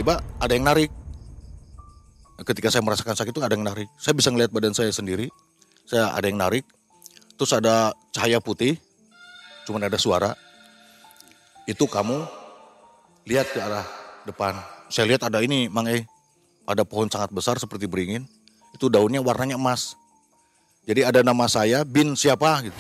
Tiba-tiba 0.01 0.25
ada 0.41 0.53
yang 0.57 0.65
narik. 0.65 0.89
Ketika 2.41 2.73
saya 2.73 2.81
merasakan 2.81 3.21
sakit 3.21 3.37
itu 3.37 3.45
ada 3.45 3.53
yang 3.53 3.69
narik. 3.69 3.85
Saya 4.01 4.17
bisa 4.17 4.33
ngelihat 4.33 4.49
badan 4.49 4.73
saya 4.73 4.89
sendiri. 4.89 5.29
Saya 5.85 6.17
ada 6.17 6.25
yang 6.25 6.41
narik. 6.41 6.65
Terus 7.37 7.53
ada 7.53 7.93
cahaya 8.09 8.41
putih. 8.41 8.81
Cuman 9.69 9.85
ada 9.85 10.01
suara. 10.01 10.33
Itu 11.69 11.85
kamu 11.85 12.17
lihat 13.29 13.53
ke 13.53 13.61
arah 13.61 13.85
depan. 14.25 14.57
Saya 14.89 15.05
lihat 15.05 15.29
ada 15.29 15.45
ini, 15.45 15.69
Mang 15.69 15.85
E. 15.85 16.09
Ada 16.65 16.89
pohon 16.89 17.13
sangat 17.13 17.29
besar 17.37 17.61
seperti 17.61 17.85
beringin. 17.85 18.25
Itu 18.73 18.89
daunnya 18.89 19.21
warnanya 19.21 19.61
emas. 19.61 20.01
Jadi 20.89 21.05
ada 21.05 21.21
nama 21.21 21.45
saya, 21.45 21.85
bin 21.85 22.17
siapa 22.17 22.65
gitu. 22.65 22.79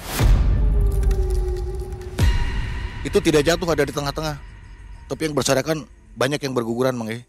Itu 3.04 3.20
tidak 3.20 3.44
jatuh 3.44 3.68
ada 3.68 3.84
di 3.84 3.92
tengah-tengah. 3.92 4.40
Tapi 5.04 5.20
yang 5.28 5.36
berserakan 5.36 6.00
banyak 6.20 6.40
yang 6.44 6.52
berguguran, 6.52 6.92
Mang 6.92 7.08
E. 7.08 7.24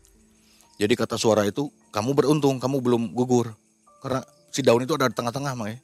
Jadi 0.76 1.00
kata 1.00 1.16
suara 1.16 1.48
itu, 1.48 1.72
kamu 1.96 2.12
beruntung, 2.12 2.60
kamu 2.60 2.84
belum 2.84 3.04
gugur. 3.16 3.56
Karena 4.04 4.20
si 4.52 4.60
daun 4.60 4.84
itu 4.84 4.92
ada 5.00 5.08
di 5.08 5.16
tengah-tengah, 5.16 5.56
Mang 5.56 5.72
E. 5.72 5.80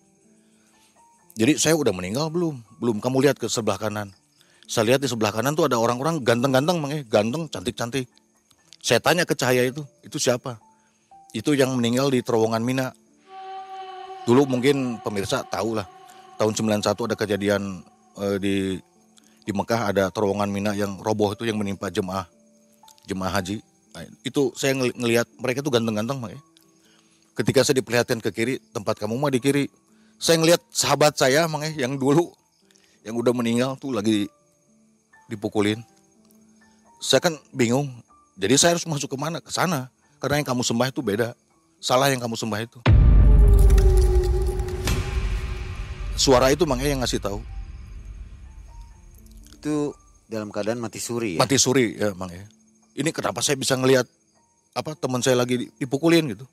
Jadi 1.39 1.55
saya 1.55 1.79
udah 1.79 1.95
meninggal 1.95 2.27
belum? 2.27 2.59
Belum. 2.83 2.99
Kamu 2.99 3.23
lihat 3.23 3.39
ke 3.39 3.47
sebelah 3.47 3.79
kanan. 3.79 4.11
Saya 4.67 4.91
lihat 4.91 4.99
di 4.99 5.07
sebelah 5.07 5.31
kanan 5.31 5.55
tuh 5.55 5.71
ada 5.71 5.79
orang-orang 5.79 6.19
ganteng-ganteng, 6.19 6.83
Mang 6.83 6.91
E. 6.91 7.07
Ganteng, 7.07 7.47
cantik-cantik. 7.47 8.11
Saya 8.83 8.99
tanya 8.99 9.23
ke 9.23 9.39
cahaya 9.39 9.63
itu, 9.63 9.87
itu 10.03 10.19
siapa? 10.19 10.59
Itu 11.31 11.55
yang 11.55 11.79
meninggal 11.79 12.11
di 12.11 12.19
terowongan 12.19 12.59
Mina. 12.59 12.91
Dulu 14.27 14.43
mungkin 14.43 14.99
pemirsa 14.99 15.47
tahu 15.47 15.79
lah. 15.79 15.87
Tahun 16.35 16.51
91 16.51 16.83
ada 16.83 17.15
kejadian 17.15 17.79
eh, 18.19 18.37
di 18.37 18.55
di 19.47 19.51
Mekah 19.55 19.95
ada 19.95 20.11
terowongan 20.11 20.51
Mina 20.51 20.71
yang 20.75 20.99
roboh 20.99 21.31
itu 21.31 21.47
yang 21.47 21.55
menimpa 21.55 21.87
jemaah 21.87 22.27
jemaah 23.07 23.31
haji. 23.39 23.63
Nah, 23.95 24.03
itu 24.21 24.51
saya 24.53 24.75
ngel- 24.75 24.93
ngelihat 24.93 25.27
mereka 25.39 25.63
tuh 25.63 25.71
ganteng-ganteng, 25.71 26.19
Mang. 26.19 26.35
ya. 26.35 26.41
Ketika 27.39 27.63
saya 27.63 27.79
diperlihatkan 27.79 28.19
ke 28.19 28.29
kiri, 28.35 28.55
tempat 28.75 28.99
kamu 28.99 29.15
mah 29.15 29.31
di 29.31 29.39
kiri. 29.39 29.65
Saya 30.19 30.37
ngelihat 30.37 30.61
sahabat 30.69 31.15
saya, 31.15 31.47
Mang, 31.47 31.63
ya, 31.63 31.87
yang 31.87 31.95
dulu 31.95 32.35
yang 33.07 33.15
udah 33.15 33.31
meninggal 33.31 33.79
tuh 33.79 33.95
lagi 33.95 34.27
dipukulin. 35.31 35.79
Saya 36.99 37.23
kan 37.23 37.39
bingung. 37.55 37.87
Jadi 38.35 38.53
saya 38.59 38.75
harus 38.75 38.85
masuk 38.85 39.15
ke 39.15 39.17
mana? 39.17 39.39
Ke 39.39 39.49
sana. 39.49 39.87
Karena 40.19 40.43
yang 40.43 40.47
kamu 40.49 40.61
sembah 40.67 40.91
itu 40.91 41.01
beda. 41.01 41.33
Salah 41.79 42.09
yang 42.11 42.19
kamu 42.19 42.35
sembah 42.35 42.59
itu. 42.59 42.79
Suara 46.17 46.49
itu 46.49 46.65
Mang, 46.65 46.81
yang 46.81 47.05
ngasih 47.05 47.21
tahu. 47.21 47.39
Itu 49.57 49.93
dalam 50.25 50.49
keadaan 50.49 50.81
mati 50.81 50.99
suri 50.99 51.37
ya. 51.37 51.39
mati 51.39 51.55
suri 51.55 51.95
ya 51.95 52.11
Mang 52.17 52.33
ya. 52.33 52.43
Ini 52.97 53.09
kenapa 53.13 53.45
saya 53.45 53.55
bisa 53.55 53.77
ngelihat 53.77 54.09
apa 54.73 54.97
teman 54.97 55.21
saya 55.21 55.37
lagi 55.37 55.69
dipukulin 55.77 56.33
gitu. 56.33 56.45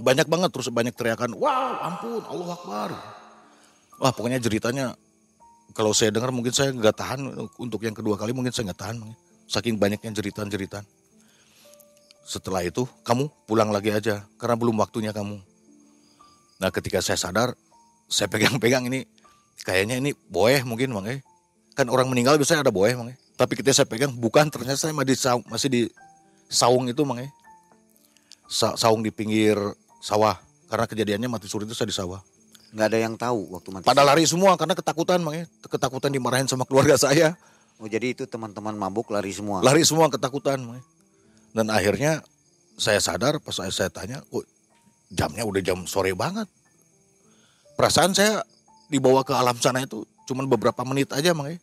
Banyak 0.00 0.24
banget 0.24 0.50
terus 0.54 0.72
banyak 0.72 0.96
teriakan, 0.96 1.36
"Wow, 1.36 1.70
ampun, 1.84 2.22
Allah 2.24 2.48
Akbar." 2.56 2.90
Wah, 4.00 4.12
pokoknya 4.16 4.40
ceritanya 4.40 4.96
kalau 5.76 5.92
saya 5.92 6.08
dengar 6.08 6.32
mungkin 6.32 6.56
saya 6.56 6.72
nggak 6.72 6.96
tahan 6.96 7.20
untuk 7.60 7.84
yang 7.84 7.92
kedua 7.92 8.16
kali 8.16 8.32
mungkin 8.32 8.54
saya 8.54 8.72
nggak 8.72 8.80
tahan 8.80 8.96
saking 9.44 9.76
banyaknya 9.76 10.16
jeritan-jeritan. 10.16 10.82
Setelah 12.24 12.64
itu 12.64 12.88
kamu 13.04 13.28
pulang 13.44 13.68
lagi 13.68 13.92
aja 13.92 14.24
karena 14.40 14.56
belum 14.56 14.80
waktunya 14.80 15.12
kamu. 15.12 15.36
Nah, 16.60 16.70
ketika 16.72 17.04
saya 17.04 17.20
sadar, 17.20 17.52
saya 18.08 18.30
pegang-pegang 18.32 18.88
ini 18.88 19.04
kayaknya 19.66 20.00
ini 20.00 20.16
boeh 20.32 20.64
mungkin 20.64 20.96
Mang 20.96 21.04
ya 21.04 21.20
kan 21.80 21.86
orang 21.88 22.12
meninggal 22.12 22.36
biasanya 22.36 22.66
ada 22.66 22.72
boeh 22.74 22.92
mang 22.92 23.08
ya. 23.08 23.16
Tapi 23.40 23.56
ketika 23.56 23.72
saya 23.72 23.88
pegang 23.88 24.12
bukan 24.12 24.52
ternyata 24.52 24.76
saya 24.76 24.92
masih 24.92 25.08
di 25.08 25.16
saung, 25.16 25.44
masih 25.48 25.68
di 25.72 25.82
saung 26.52 26.84
itu 26.92 27.00
mang 27.08 27.24
ya. 27.24 27.28
Sa- 28.44 28.76
saung 28.76 29.00
di 29.00 29.08
pinggir 29.08 29.56
sawah 30.04 30.36
karena 30.68 30.84
kejadiannya 30.84 31.28
mati 31.32 31.48
suri 31.48 31.64
itu 31.64 31.72
saya 31.72 31.88
di 31.88 31.96
sawah. 31.96 32.20
Nggak 32.76 32.86
ada 32.92 32.98
yang 33.00 33.14
tahu 33.16 33.48
waktu 33.56 33.68
mati 33.72 33.84
Pada 33.88 34.04
suri. 34.04 34.08
lari 34.12 34.24
semua 34.28 34.52
karena 34.60 34.76
ketakutan 34.76 35.24
mang 35.24 35.32
ya. 35.40 35.48
Ketakutan 35.64 36.12
dimarahin 36.12 36.44
sama 36.44 36.68
keluarga 36.68 37.00
saya. 37.08 37.32
Oh 37.80 37.88
jadi 37.88 38.12
itu 38.12 38.28
teman-teman 38.28 38.76
mabuk 38.76 39.08
lari 39.08 39.32
semua. 39.32 39.64
Lari 39.64 39.88
semua 39.88 40.12
ketakutan 40.12 40.60
mang 40.60 40.76
ya. 40.76 40.84
Dan 41.56 41.72
akhirnya 41.72 42.20
saya 42.76 43.00
sadar 43.00 43.40
pas 43.40 43.56
saya, 43.56 43.72
saya 43.72 43.88
tanya, 43.88 44.20
kok 44.28 44.44
jamnya 45.08 45.48
udah 45.48 45.64
jam 45.64 45.80
sore 45.88 46.12
banget. 46.12 46.44
Perasaan 47.80 48.12
saya 48.12 48.44
dibawa 48.92 49.24
ke 49.24 49.32
alam 49.32 49.56
sana 49.56 49.80
itu 49.80 50.04
cuman 50.28 50.44
beberapa 50.44 50.84
menit 50.84 51.08
aja 51.16 51.32
mang 51.32 51.48
ya. 51.48 51.56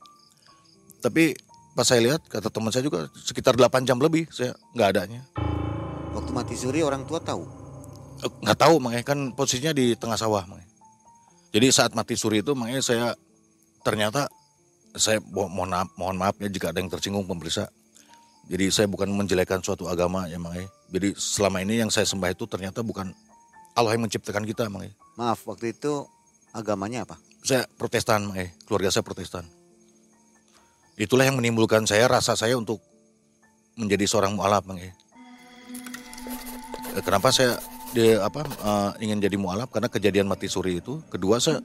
Tapi 1.06 1.38
pas 1.78 1.86
saya 1.86 2.02
lihat 2.02 2.26
kata 2.26 2.50
teman 2.50 2.74
saya 2.74 2.90
juga 2.90 3.06
sekitar 3.14 3.54
8 3.54 3.86
jam 3.86 4.02
lebih 4.02 4.26
saya 4.34 4.58
nggak 4.74 4.88
adanya. 4.98 5.22
Waktu 6.18 6.34
mati 6.34 6.58
suri 6.58 6.82
orang 6.82 7.06
tua 7.06 7.22
tahu. 7.22 7.46
Eh, 8.26 8.32
nggak 8.42 8.58
tahu 8.58 8.82
makanya 8.82 9.06
kan 9.06 9.20
posisinya 9.38 9.78
di 9.78 9.94
tengah 9.94 10.18
sawah 10.18 10.42
makanya. 10.50 10.74
Jadi 11.54 11.68
saat 11.70 11.94
mati 11.94 12.18
suri 12.18 12.42
itu 12.42 12.58
makanya 12.58 12.82
saya 12.82 13.14
ternyata 13.86 14.26
saya 14.98 15.22
mo- 15.22 15.46
mohon 15.46 15.70
maaf, 15.70 15.90
mohon 16.02 16.18
maaf 16.18 16.34
ya 16.42 16.50
jika 16.50 16.74
ada 16.74 16.82
yang 16.82 16.90
tersinggung 16.90 17.30
pemirsa. 17.30 17.70
Jadi 18.50 18.74
saya 18.74 18.90
bukan 18.90 19.14
menjelekan 19.14 19.62
suatu 19.62 19.86
agama 19.86 20.26
ya 20.26 20.42
makanya. 20.42 20.74
Jadi 20.90 21.14
selama 21.14 21.62
ini 21.62 21.86
yang 21.86 21.94
saya 21.94 22.10
sembah 22.10 22.34
itu 22.34 22.50
ternyata 22.50 22.82
bukan 22.82 23.14
Allah 23.78 23.94
yang 23.94 24.10
menciptakan 24.10 24.50
kita 24.50 24.66
makanya. 24.74 24.98
Maaf 25.14 25.46
waktu 25.46 25.78
itu 25.78 26.10
agamanya 26.58 27.06
apa? 27.06 27.22
Saya 27.46 27.70
Protestan 27.78 28.34
makanya, 28.34 28.50
keluarga 28.66 28.90
saya 28.90 29.06
Protestan. 29.06 29.46
Itulah 30.98 31.30
yang 31.30 31.38
menimbulkan 31.38 31.86
saya 31.86 32.10
rasa 32.10 32.34
saya 32.34 32.58
untuk 32.58 32.82
menjadi 33.78 34.10
seorang 34.10 34.34
mualaf 34.34 34.66
makanya. 34.66 34.98
Eh, 36.98 37.04
Kenapa 37.06 37.30
saya 37.30 37.62
di 37.94 38.18
apa 38.18 38.42
eh, 38.44 39.06
ingin 39.06 39.22
jadi 39.22 39.38
mualaf 39.38 39.70
karena 39.70 39.94
kejadian 39.94 40.26
mati 40.26 40.50
suri 40.50 40.82
itu. 40.82 40.98
Kedua 41.14 41.38
saya 41.38 41.62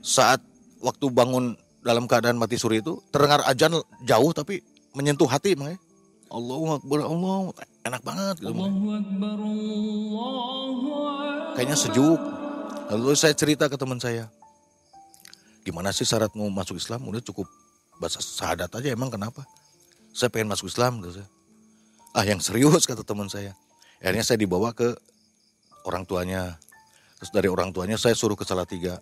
saat 0.00 0.40
waktu 0.80 1.12
bangun 1.12 1.52
dalam 1.84 2.08
keadaan 2.08 2.40
mati 2.40 2.56
suri 2.56 2.80
itu 2.80 3.04
terdengar 3.12 3.44
ajan 3.44 3.76
jauh 4.08 4.32
tapi 4.32 4.64
menyentuh 4.96 5.28
hati 5.28 5.52
makanya. 5.52 5.76
Allahu 6.32 6.80
Akbar 6.80 7.04
Allah 7.04 7.52
enak 7.84 8.00
banget 8.00 8.36
gitu. 8.40 8.56
makanya. 8.56 8.96
Kayaknya 11.60 11.76
sejuk. 11.76 12.20
Lalu 12.90 13.12
saya 13.20 13.36
cerita 13.36 13.68
ke 13.68 13.76
teman 13.76 14.00
saya. 14.00 14.32
Gimana 15.60 15.92
sih 15.92 16.08
syarat 16.08 16.32
mau 16.32 16.48
masuk 16.48 16.80
Islam? 16.80 17.04
Udah 17.04 17.20
cukup 17.20 17.44
bahasa 18.00 18.24
syahadat 18.24 18.72
aja 18.72 18.96
emang 18.96 19.12
kenapa? 19.12 19.44
Saya 20.16 20.32
pengen 20.32 20.48
masuk 20.48 20.72
Islam 20.72 21.04
gitu 21.04 21.20
saya. 21.20 21.28
Ah 22.16 22.24
yang 22.26 22.40
serius 22.42 22.88
kata 22.88 23.04
teman 23.04 23.28
saya. 23.28 23.54
Akhirnya 24.00 24.24
saya 24.24 24.40
dibawa 24.40 24.72
ke 24.72 24.96
orang 25.84 26.08
tuanya. 26.08 26.58
Terus 27.20 27.30
dari 27.30 27.48
orang 27.52 27.70
tuanya 27.70 28.00
saya 28.00 28.16
suruh 28.16 28.34
ke 28.34 28.48
Salatiga 28.48 28.98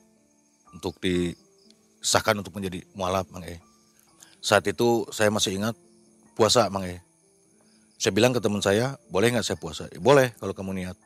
untuk 0.74 0.98
disahkan 0.98 2.42
untuk 2.42 2.52
menjadi 2.58 2.82
mualaf 2.92 3.30
Mang 3.30 3.46
E. 3.46 3.62
Saat 4.42 4.66
itu 4.66 5.06
saya 5.14 5.30
masih 5.30 5.54
ingat 5.54 5.78
puasa 6.34 6.66
Mang 6.68 6.84
E. 6.84 6.98
Saya 7.98 8.10
bilang 8.10 8.34
ke 8.34 8.42
teman 8.42 8.62
saya, 8.62 8.98
boleh 9.10 9.30
nggak 9.34 9.46
saya 9.46 9.58
puasa? 9.58 9.86
"Eh, 9.90 10.02
boleh 10.02 10.34
kalau 10.42 10.54
kamu 10.54 10.82
niat. 10.82 10.98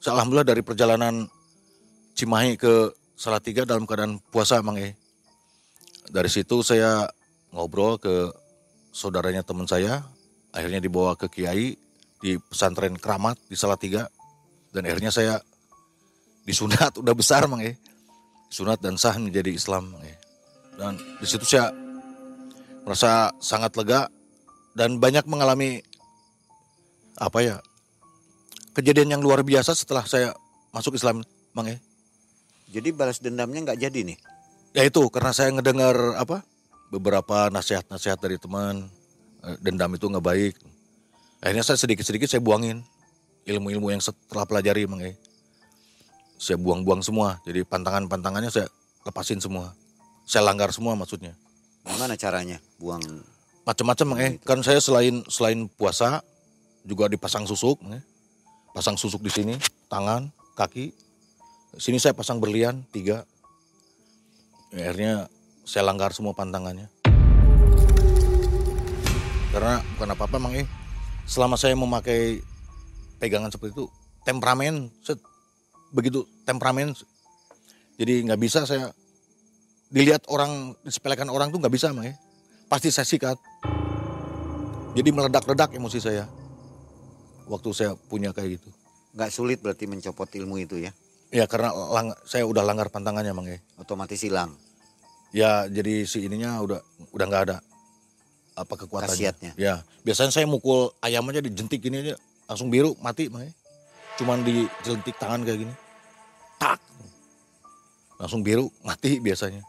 Saya 0.00 0.20
alhamdulillah 0.20 0.48
dari 0.48 0.60
perjalanan 0.60 1.28
Cimahi 2.12 2.60
ke 2.60 2.92
Salatiga 3.16 3.64
dalam 3.64 3.88
keadaan 3.88 4.20
puasa 4.28 4.60
Mang 4.60 4.76
E. 4.76 4.92
Dari 6.12 6.28
situ 6.28 6.60
saya 6.60 7.08
ngobrol 7.52 8.00
ke 8.00 8.32
saudaranya 8.92 9.44
teman 9.44 9.68
saya, 9.68 10.04
akhirnya 10.52 10.80
dibawa 10.80 11.16
ke 11.16 11.28
Kiai 11.28 11.76
di 12.22 12.38
pesantren 12.38 12.96
Keramat 12.96 13.36
di 13.48 13.56
Salatiga 13.56 14.08
dan 14.72 14.88
akhirnya 14.88 15.12
saya 15.12 15.40
disunat 16.48 16.96
udah 17.02 17.14
besar 17.16 17.44
Mang 17.46 17.62
E. 17.62 17.76
Sunat 18.52 18.84
dan 18.84 19.00
sah 19.00 19.16
menjadi 19.16 19.52
Islam 19.52 19.96
Mang 19.96 20.04
E. 20.04 20.14
Dan 20.76 20.96
di 20.96 21.26
situ 21.28 21.44
saya 21.44 21.72
merasa 22.82 23.30
sangat 23.38 23.76
lega 23.78 24.08
dan 24.72 24.96
banyak 24.96 25.28
mengalami 25.28 25.84
apa 27.20 27.38
ya 27.44 27.56
kejadian 28.72 29.18
yang 29.18 29.22
luar 29.22 29.44
biasa 29.44 29.76
setelah 29.76 30.02
saya 30.08 30.32
masuk 30.72 30.96
Islam 30.96 31.20
Mang 31.52 31.68
E. 31.68 31.76
Jadi 32.72 32.88
balas 32.96 33.20
dendamnya 33.20 33.72
nggak 33.72 33.80
jadi 33.80 34.00
nih. 34.08 34.18
Ya 34.72 34.88
itu 34.88 35.04
karena 35.12 35.36
saya 35.36 35.52
ngedengar 35.52 36.16
apa 36.16 36.40
beberapa 36.92 37.48
nasihat-nasihat 37.48 38.20
dari 38.20 38.36
teman 38.36 38.92
eh, 39.40 39.56
dendam 39.64 39.96
itu 39.96 40.04
nggak 40.04 40.20
baik. 40.20 40.54
Akhirnya 41.40 41.64
saya 41.64 41.80
sedikit-sedikit 41.80 42.28
saya 42.28 42.44
buangin 42.44 42.84
ilmu-ilmu 43.48 43.90
yang 43.90 44.04
setelah 44.04 44.44
pelajari 44.44 44.84
Mang 44.84 45.00
E. 45.00 45.16
Saya 46.36 46.60
buang-buang 46.60 47.00
semua. 47.00 47.40
Jadi 47.48 47.64
pantangan-pantangannya 47.64 48.52
saya 48.52 48.68
lepasin 49.08 49.40
semua. 49.40 49.72
Saya 50.28 50.46
langgar 50.46 50.70
semua 50.70 50.94
maksudnya. 50.94 51.34
Gimana 51.82 52.14
caranya 52.14 52.62
buang 52.78 53.02
macam-macam 53.66 54.08
eh. 54.22 54.32
Kan 54.42 54.62
saya 54.62 54.78
selain 54.78 55.22
selain 55.26 55.66
puasa 55.66 56.22
juga 56.86 57.06
dipasang 57.10 57.46
susuk, 57.46 57.78
eh. 57.90 58.02
Pasang 58.72 58.96
susuk 58.96 59.22
di 59.22 59.30
sini, 59.30 59.54
tangan, 59.92 60.32
kaki. 60.56 60.94
Sini 61.76 62.00
saya 62.00 62.16
pasang 62.16 62.40
berlian 62.40 62.84
tiga. 62.90 63.24
Ya, 64.72 64.88
akhirnya 64.88 65.14
saya 65.62 65.86
langgar 65.86 66.10
semua 66.10 66.34
pantangannya. 66.34 66.90
Karena 69.52 69.78
bukan 69.96 70.08
apa-apa 70.16 70.36
Mang 70.40 70.56
eh. 70.58 70.66
Selama 71.28 71.54
saya 71.54 71.78
memakai 71.78 72.42
pegangan 73.22 73.52
seperti 73.52 73.78
itu, 73.78 73.86
temperamen, 74.26 74.90
set, 75.06 75.22
begitu 75.94 76.26
temperamen. 76.42 76.96
Jadi 78.00 78.26
nggak 78.26 78.40
bisa 78.42 78.66
saya 78.66 78.90
dilihat 79.92 80.26
orang, 80.26 80.74
disepelekan 80.82 81.30
orang 81.30 81.54
tuh 81.54 81.62
nggak 81.62 81.74
bisa 81.74 81.94
Mang 81.94 82.10
eh. 82.10 82.16
Pasti 82.66 82.90
saya 82.90 83.06
sikat. 83.06 83.38
Jadi 84.92 85.08
meledak-ledak 85.08 85.72
emosi 85.76 86.00
saya. 86.02 86.26
Waktu 87.46 87.68
saya 87.74 87.90
punya 88.08 88.34
kayak 88.34 88.60
gitu. 88.60 88.70
nggak 89.12 89.28
sulit 89.28 89.60
berarti 89.60 89.84
mencopot 89.84 90.24
ilmu 90.24 90.56
itu 90.56 90.80
ya? 90.80 90.88
Ya 91.28 91.44
karena 91.44 91.68
lang- 91.92 92.16
saya 92.24 92.48
udah 92.48 92.64
langgar 92.64 92.88
pantangannya 92.88 93.36
Mang 93.36 93.44
eh. 93.44 93.60
Otomatis 93.76 94.24
hilang 94.24 94.56
Ya 95.32 95.64
jadi 95.64 96.04
si 96.04 96.28
ininya 96.28 96.60
udah 96.60 96.80
udah 97.16 97.26
nggak 97.26 97.44
ada 97.48 97.58
apa 98.52 98.74
kekuatannya. 98.84 99.08
khasiatnya. 99.16 99.52
Ya 99.56 99.80
biasanya 100.04 100.28
saya 100.28 100.44
mukul 100.44 100.92
ayam 101.00 101.24
aja 101.32 101.40
dijentik 101.40 101.80
gini 101.80 102.04
aja 102.04 102.14
langsung 102.44 102.68
biru 102.68 102.92
mati 103.00 103.32
makanya. 103.32 103.56
Cuman 104.20 104.44
dijentik 104.44 105.16
tangan 105.16 105.40
kayak 105.40 105.64
gini, 105.64 105.74
tak 106.60 106.76
langsung 108.20 108.44
biru 108.44 108.68
mati 108.84 109.16
biasanya. 109.24 109.64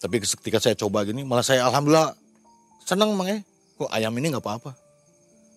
Tapi 0.00 0.24
ketika 0.24 0.56
saya 0.56 0.72
coba 0.72 1.04
gini 1.04 1.20
malah 1.20 1.44
saya 1.44 1.68
alhamdulillah 1.68 2.16
seneng 2.80 3.12
makanya. 3.12 3.44
Kok 3.76 3.90
ayam 3.92 4.14
ini 4.16 4.32
nggak 4.32 4.40
apa-apa? 4.40 4.72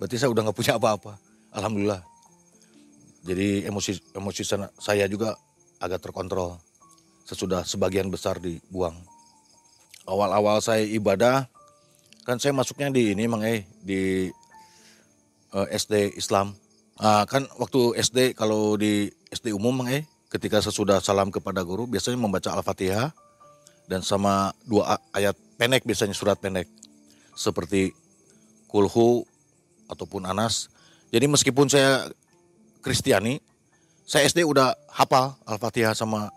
Berarti 0.01 0.19
saya 0.19 0.27
udah 0.33 0.43
nggak 0.43 0.57
punya 0.57 0.75
apa-apa. 0.75 1.15
Alhamdulillah. 1.55 2.03
Jadi 3.23 3.63
emosi 3.63 3.95
emosi 4.11 4.43
saya 4.75 5.07
juga 5.07 5.39
agak 5.79 6.03
terkontrol 6.03 6.59
sesudah 7.27 7.67
sebagian 7.67 8.07
besar 8.07 8.39
dibuang. 8.39 8.95
Awal-awal 10.07 10.63
saya 10.63 10.87
ibadah, 10.87 11.51
kan 12.23 12.39
saya 12.39 12.55
masuknya 12.55 12.87
di 12.87 13.11
ini 13.11 13.27
Mang 13.27 13.43
eh 13.43 13.67
di 13.83 14.31
eh, 15.51 15.67
SD 15.75 16.15
Islam. 16.15 16.55
Ah, 16.97 17.27
kan 17.27 17.45
waktu 17.59 17.99
SD 17.99 18.33
kalau 18.33 18.79
di 18.79 19.11
SD 19.27 19.51
umum 19.51 19.83
Mang 19.83 19.91
eh 19.91 20.07
ketika 20.31 20.63
sesudah 20.63 21.03
salam 21.03 21.27
kepada 21.27 21.59
guru 21.67 21.83
biasanya 21.87 22.15
membaca 22.15 22.55
Al-Fatihah 22.55 23.11
dan 23.91 23.99
sama 24.03 24.55
dua 24.63 24.99
ayat 25.11 25.35
pendek 25.59 25.83
biasanya 25.83 26.15
surat 26.15 26.39
pendek 26.39 26.67
seperti 27.35 27.91
Kulhu 28.67 29.23
ataupun 29.87 30.27
Anas. 30.27 30.67
Jadi 31.11 31.27
meskipun 31.31 31.71
saya 31.71 32.11
Kristiani, 32.83 33.39
saya 34.03 34.27
SD 34.27 34.43
udah 34.43 34.75
hafal 34.91 35.35
Al-Fatihah 35.47 35.95
sama 35.95 36.31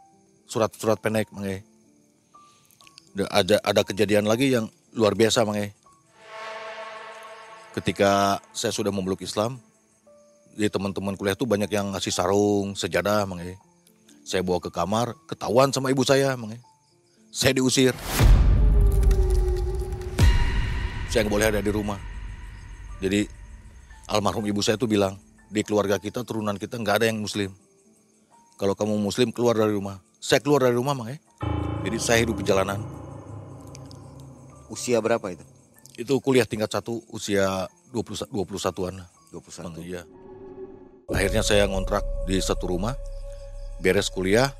surat-surat 0.50 0.98
pendek 0.98 1.30
Mang 1.30 1.46
E. 1.46 1.62
Da- 3.14 3.30
Ada 3.30 3.62
ada 3.62 3.82
kejadian 3.86 4.26
lagi 4.26 4.50
yang 4.50 4.66
luar 4.98 5.14
biasa 5.14 5.46
Mang 5.46 5.54
E. 5.54 5.70
Ketika 7.70 8.42
saya 8.50 8.74
sudah 8.74 8.90
memeluk 8.90 9.22
Islam, 9.22 9.62
di 10.58 10.66
teman-teman 10.66 11.14
kuliah 11.14 11.38
tuh 11.38 11.46
banyak 11.46 11.70
yang 11.70 11.94
ngasih 11.94 12.10
sarung, 12.10 12.74
sejadah 12.74 13.30
Mang 13.30 13.38
E. 13.38 13.54
Saya 14.26 14.42
bawa 14.42 14.58
ke 14.58 14.74
kamar, 14.74 15.14
ketahuan 15.30 15.70
sama 15.70 15.94
ibu 15.94 16.02
saya 16.02 16.34
Mang 16.34 16.50
E. 16.50 16.58
Saya 17.30 17.54
diusir. 17.54 17.94
Saya 21.14 21.26
nggak 21.26 21.34
boleh 21.34 21.46
ada 21.54 21.62
di 21.62 21.70
rumah. 21.70 21.98
Jadi 22.98 23.22
almarhum 24.10 24.42
ibu 24.50 24.58
saya 24.66 24.74
tuh 24.74 24.90
bilang, 24.90 25.14
di 25.46 25.62
keluarga 25.62 26.02
kita, 26.02 26.26
turunan 26.26 26.58
kita 26.58 26.74
nggak 26.74 27.02
ada 27.02 27.06
yang 27.06 27.22
muslim. 27.22 27.54
Kalau 28.58 28.74
kamu 28.74 28.98
muslim 28.98 29.30
keluar 29.30 29.54
dari 29.54 29.74
rumah. 29.78 30.09
Saya 30.20 30.44
keluar 30.44 30.68
dari 30.68 30.76
rumah 30.76 30.92
Mang 30.92 31.08
E. 31.08 31.16
Jadi 31.80 31.96
saya 31.96 32.20
hidup 32.20 32.36
di 32.36 32.44
jalanan. 32.44 32.84
Usia 34.68 35.00
berapa 35.00 35.24
itu? 35.32 35.40
Itu 35.96 36.20
kuliah 36.20 36.44
tingkat 36.44 36.68
satu 36.68 37.00
usia 37.08 37.64
20, 37.88 38.28
21-an. 38.28 39.00
21. 39.32 39.72
Bang, 39.72 39.80
iya. 39.80 40.04
Akhirnya 41.08 41.40
saya 41.40 41.64
ngontrak 41.64 42.04
di 42.28 42.36
satu 42.36 42.68
rumah. 42.68 42.92
Beres 43.80 44.12
kuliah, 44.12 44.52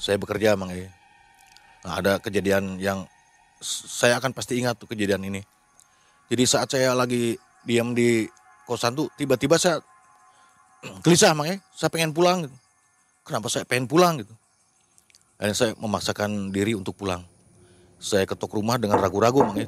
saya 0.00 0.16
bekerja 0.16 0.56
Mang 0.56 0.72
E. 0.72 0.88
Nah, 1.84 2.00
ada 2.00 2.16
kejadian 2.16 2.80
yang 2.80 3.04
saya 3.60 4.16
akan 4.16 4.32
pasti 4.32 4.64
ingat 4.64 4.80
tuh 4.80 4.88
kejadian 4.88 5.28
ini. 5.28 5.44
Jadi 6.32 6.42
saat 6.48 6.72
saya 6.72 6.96
lagi 6.96 7.36
diam 7.68 7.92
di 7.92 8.24
kosan 8.64 8.96
tuh 8.96 9.12
tiba-tiba 9.20 9.60
saya 9.60 9.76
gelisah 11.04 11.36
Mang 11.36 11.52
E. 11.52 11.60
Saya 11.76 11.92
pengen 11.92 12.16
pulang 12.16 12.48
gitu. 12.48 12.56
Kenapa 13.28 13.52
saya 13.52 13.68
pengen 13.68 13.84
pulang 13.84 14.24
gitu. 14.24 14.32
Akhirnya 15.42 15.58
saya 15.58 15.72
memaksakan 15.74 16.54
diri 16.54 16.78
untuk 16.78 16.94
pulang. 16.94 17.26
Saya 17.98 18.22
ketok 18.30 18.62
rumah 18.62 18.78
dengan 18.78 19.02
ragu-ragu 19.02 19.42
Mang 19.42 19.58
E. 19.58 19.66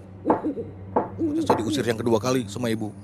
Saya 1.43 1.59
diusir 1.59 1.83
yang 1.83 1.99
kedua 1.99 2.23
kali 2.23 2.47
sama 2.47 2.71
ibu. 2.71 2.95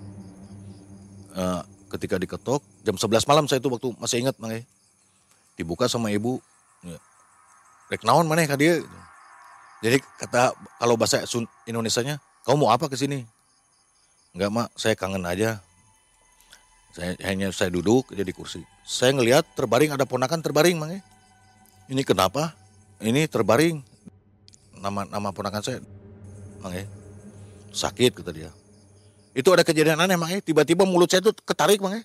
Eh, 1.34 1.62
ketika 1.90 2.14
diketok 2.14 2.62
jam 2.86 2.94
11 2.94 3.26
malam 3.26 3.50
saya 3.50 3.58
itu 3.58 3.66
waktu 3.66 3.90
masih 3.98 4.22
ingat 4.22 4.38
Mang 4.38 4.54
E. 4.54 4.62
Dibuka 5.58 5.90
sama 5.90 6.14
ibu. 6.14 6.38
Ya. 6.86 6.94
Rek 7.90 8.06
naon 8.06 8.30
mana 8.30 8.46
ka 8.46 8.54
dia? 8.54 8.78
Jadi 9.82 9.98
kata 10.22 10.54
kalau 10.78 10.94
bahasa 10.94 11.26
Indonesianya, 11.66 12.22
kamu 12.46 12.54
mau 12.54 12.70
apa 12.70 12.86
ke 12.86 12.94
sini? 12.94 13.26
Enggak 14.30 14.50
mak, 14.54 14.68
saya 14.78 14.94
kangen 14.94 15.26
aja. 15.26 15.58
Saya 16.94 17.18
hanya 17.26 17.50
saya 17.50 17.74
duduk 17.74 18.14
aja 18.14 18.22
di 18.22 18.30
kursi. 18.30 18.62
Saya 18.86 19.10
ngelihat 19.10 19.58
terbaring 19.58 19.90
ada 19.90 20.06
ponakan 20.06 20.38
terbaring 20.38 20.78
Mang. 20.78 21.02
Ini 21.90 22.06
kenapa? 22.06 22.59
Ini 23.00 23.24
terbaring. 23.32 23.80
Nama 24.80 25.08
nama 25.08 25.28
ponakan 25.32 25.64
saya 25.64 25.80
Mang 26.60 26.76
E. 26.76 26.84
Sakit 27.72 28.20
kata 28.20 28.32
dia. 28.32 28.52
Itu 29.32 29.52
ada 29.56 29.64
kejadian 29.64 30.00
aneh 30.00 30.20
Mang 30.20 30.28
E. 30.28 30.44
Tiba-tiba 30.44 30.84
mulut 30.84 31.08
saya 31.08 31.24
tuh 31.24 31.32
ketarik 31.32 31.80
Mang 31.80 31.96
E. 31.96 32.04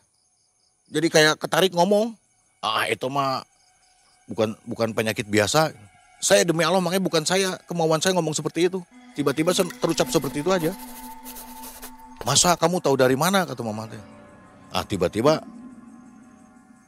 Jadi 0.87 1.07
kayak 1.11 1.35
ketarik 1.35 1.75
ngomong. 1.75 2.15
Ah 2.63 2.87
itu 2.87 3.07
mah 3.11 3.43
bukan 4.31 4.55
bukan 4.63 4.95
penyakit 4.95 5.27
biasa. 5.27 5.75
Saya 6.23 6.47
demi 6.47 6.63
Allah 6.63 6.79
makanya 6.79 7.03
bukan 7.03 7.23
saya 7.27 7.59
kemauan 7.67 7.99
saya 7.99 8.15
ngomong 8.15 8.31
seperti 8.31 8.71
itu. 8.71 8.79
Tiba-tiba 9.19 9.51
terucap 9.55 10.07
seperti 10.07 10.43
itu 10.43 10.51
aja. 10.51 10.71
Masa 12.23 12.55
kamu 12.55 12.79
tahu 12.79 12.95
dari 12.95 13.19
mana 13.19 13.43
kata 13.43 13.61
mama 13.61 13.85
teh. 13.91 13.99
Ah 14.71 14.87
tiba-tiba 14.87 15.43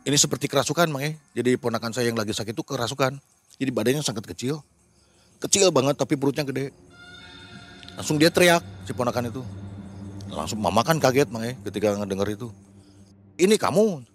ini 0.07 0.15
seperti 0.15 0.47
kerasukan 0.47 0.87
Mang 0.87 1.03
E. 1.03 1.19
Jadi 1.35 1.59
ponakan 1.59 1.91
saya 1.91 2.07
yang 2.07 2.15
lagi 2.15 2.31
sakit 2.31 2.55
itu 2.55 2.63
kerasukan. 2.63 3.19
Jadi 3.57 3.69
badannya 3.73 4.05
sangat 4.05 4.25
kecil. 4.29 4.61
Kecil 5.41 5.69
banget 5.73 5.97
tapi 5.97 6.13
perutnya 6.13 6.45
gede. 6.45 6.73
Langsung 7.97 8.21
dia 8.21 8.29
teriak 8.29 8.61
si 8.85 8.93
ponakan 8.93 9.33
itu. 9.33 9.41
Langsung 10.29 10.61
mama 10.61 10.85
kan 10.85 11.01
kaget 11.01 11.33
Mang 11.33 11.41
E 11.41 11.57
ketika 11.65 11.97
ngedenger 11.97 12.37
itu. 12.37 12.47
Ini 13.41 13.57
kamu. 13.57 14.05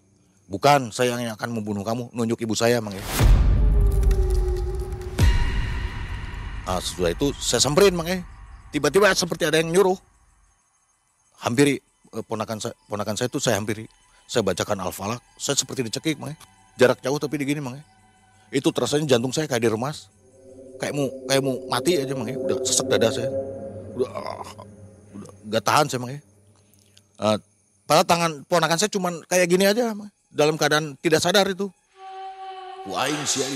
Bukan, 0.47 0.93
saya 0.95 1.17
yang 1.19 1.35
akan 1.35 1.51
membunuh 1.51 1.83
kamu. 1.83 2.15
Nunjuk 2.15 2.43
ibu 2.47 2.55
saya 2.55 2.79
Mang 2.79 2.95
E. 2.95 3.03
Ah, 6.63 6.79
setelah 6.79 7.11
itu 7.11 7.35
saya 7.43 7.59
samperin 7.59 7.99
E. 8.07 8.23
Tiba-tiba 8.71 9.11
seperti 9.19 9.51
ada 9.51 9.59
yang 9.59 9.75
nyuruh. 9.75 9.99
Hampiri 11.43 11.83
eh, 12.15 12.23
ponakan 12.23 12.63
saya, 12.63 12.75
ponakan 12.87 13.19
saya 13.19 13.27
itu 13.27 13.43
saya 13.43 13.59
hampiri. 13.59 13.91
Saya 14.31 14.47
bacakan 14.47 14.79
Al-Falak, 14.87 15.21
saya 15.35 15.59
seperti 15.59 15.83
dicekik 15.83 16.23
E. 16.23 16.39
Jarak 16.79 17.03
jauh 17.03 17.19
tapi 17.19 17.35
digini 17.43 17.59
E. 17.59 17.92
Itu 18.53 18.69
terasanya 18.69 19.17
jantung 19.17 19.33
saya 19.33 19.49
kayak 19.49 19.65
diremas. 19.65 20.13
Kayak 20.77 20.93
mau 20.93 21.09
kayak 21.25 21.43
mau 21.43 21.57
mati 21.73 21.97
aja 21.97 22.13
Mang 22.13 22.29
E. 22.29 22.37
Udah 22.37 22.61
sesek 22.61 22.87
dada 22.87 23.09
saya. 23.09 23.33
Udah, 23.97 24.09
ah, 24.13 24.45
udah 25.17 25.31
gak 25.49 25.65
tahan 25.65 25.87
saya 25.89 26.01
Mang 26.05 26.13
E. 26.13 26.19
Ah, 27.17 27.41
padahal 27.89 28.07
tangan 28.07 28.33
ponakan 28.45 28.77
saya 28.77 28.93
cuman 28.93 29.25
kayak 29.25 29.47
gini 29.49 29.65
aja 29.65 29.97
Mang 29.97 30.13
dalam 30.29 30.61
keadaan 30.61 31.01
tidak 31.01 31.25
sadar 31.25 31.49
itu. 31.49 31.73
Wah 32.89 33.07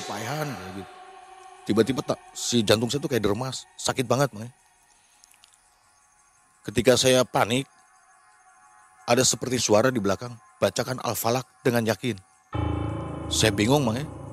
payahan 0.06 0.48
kayak 0.48 0.72
gitu. 0.80 0.92
Tiba-tiba 1.66 2.00
tak 2.06 2.22
si 2.30 2.62
jantung 2.62 2.86
saya 2.86 3.02
tuh 3.02 3.10
kayak 3.10 3.26
diremas, 3.26 3.66
sakit 3.76 4.06
banget 4.06 4.30
Mang. 4.32 4.46
E. 4.46 4.50
Ketika 6.62 6.94
saya 6.94 7.26
panik, 7.26 7.66
ada 9.06 9.22
seperti 9.22 9.58
suara 9.58 9.90
di 9.90 9.98
belakang, 9.98 10.34
bacakan 10.62 11.02
Al-Falak 11.02 11.46
dengan 11.66 11.86
yakin. 11.90 12.16
Saya 13.26 13.50
bingung 13.50 13.82
Mang. 13.82 14.25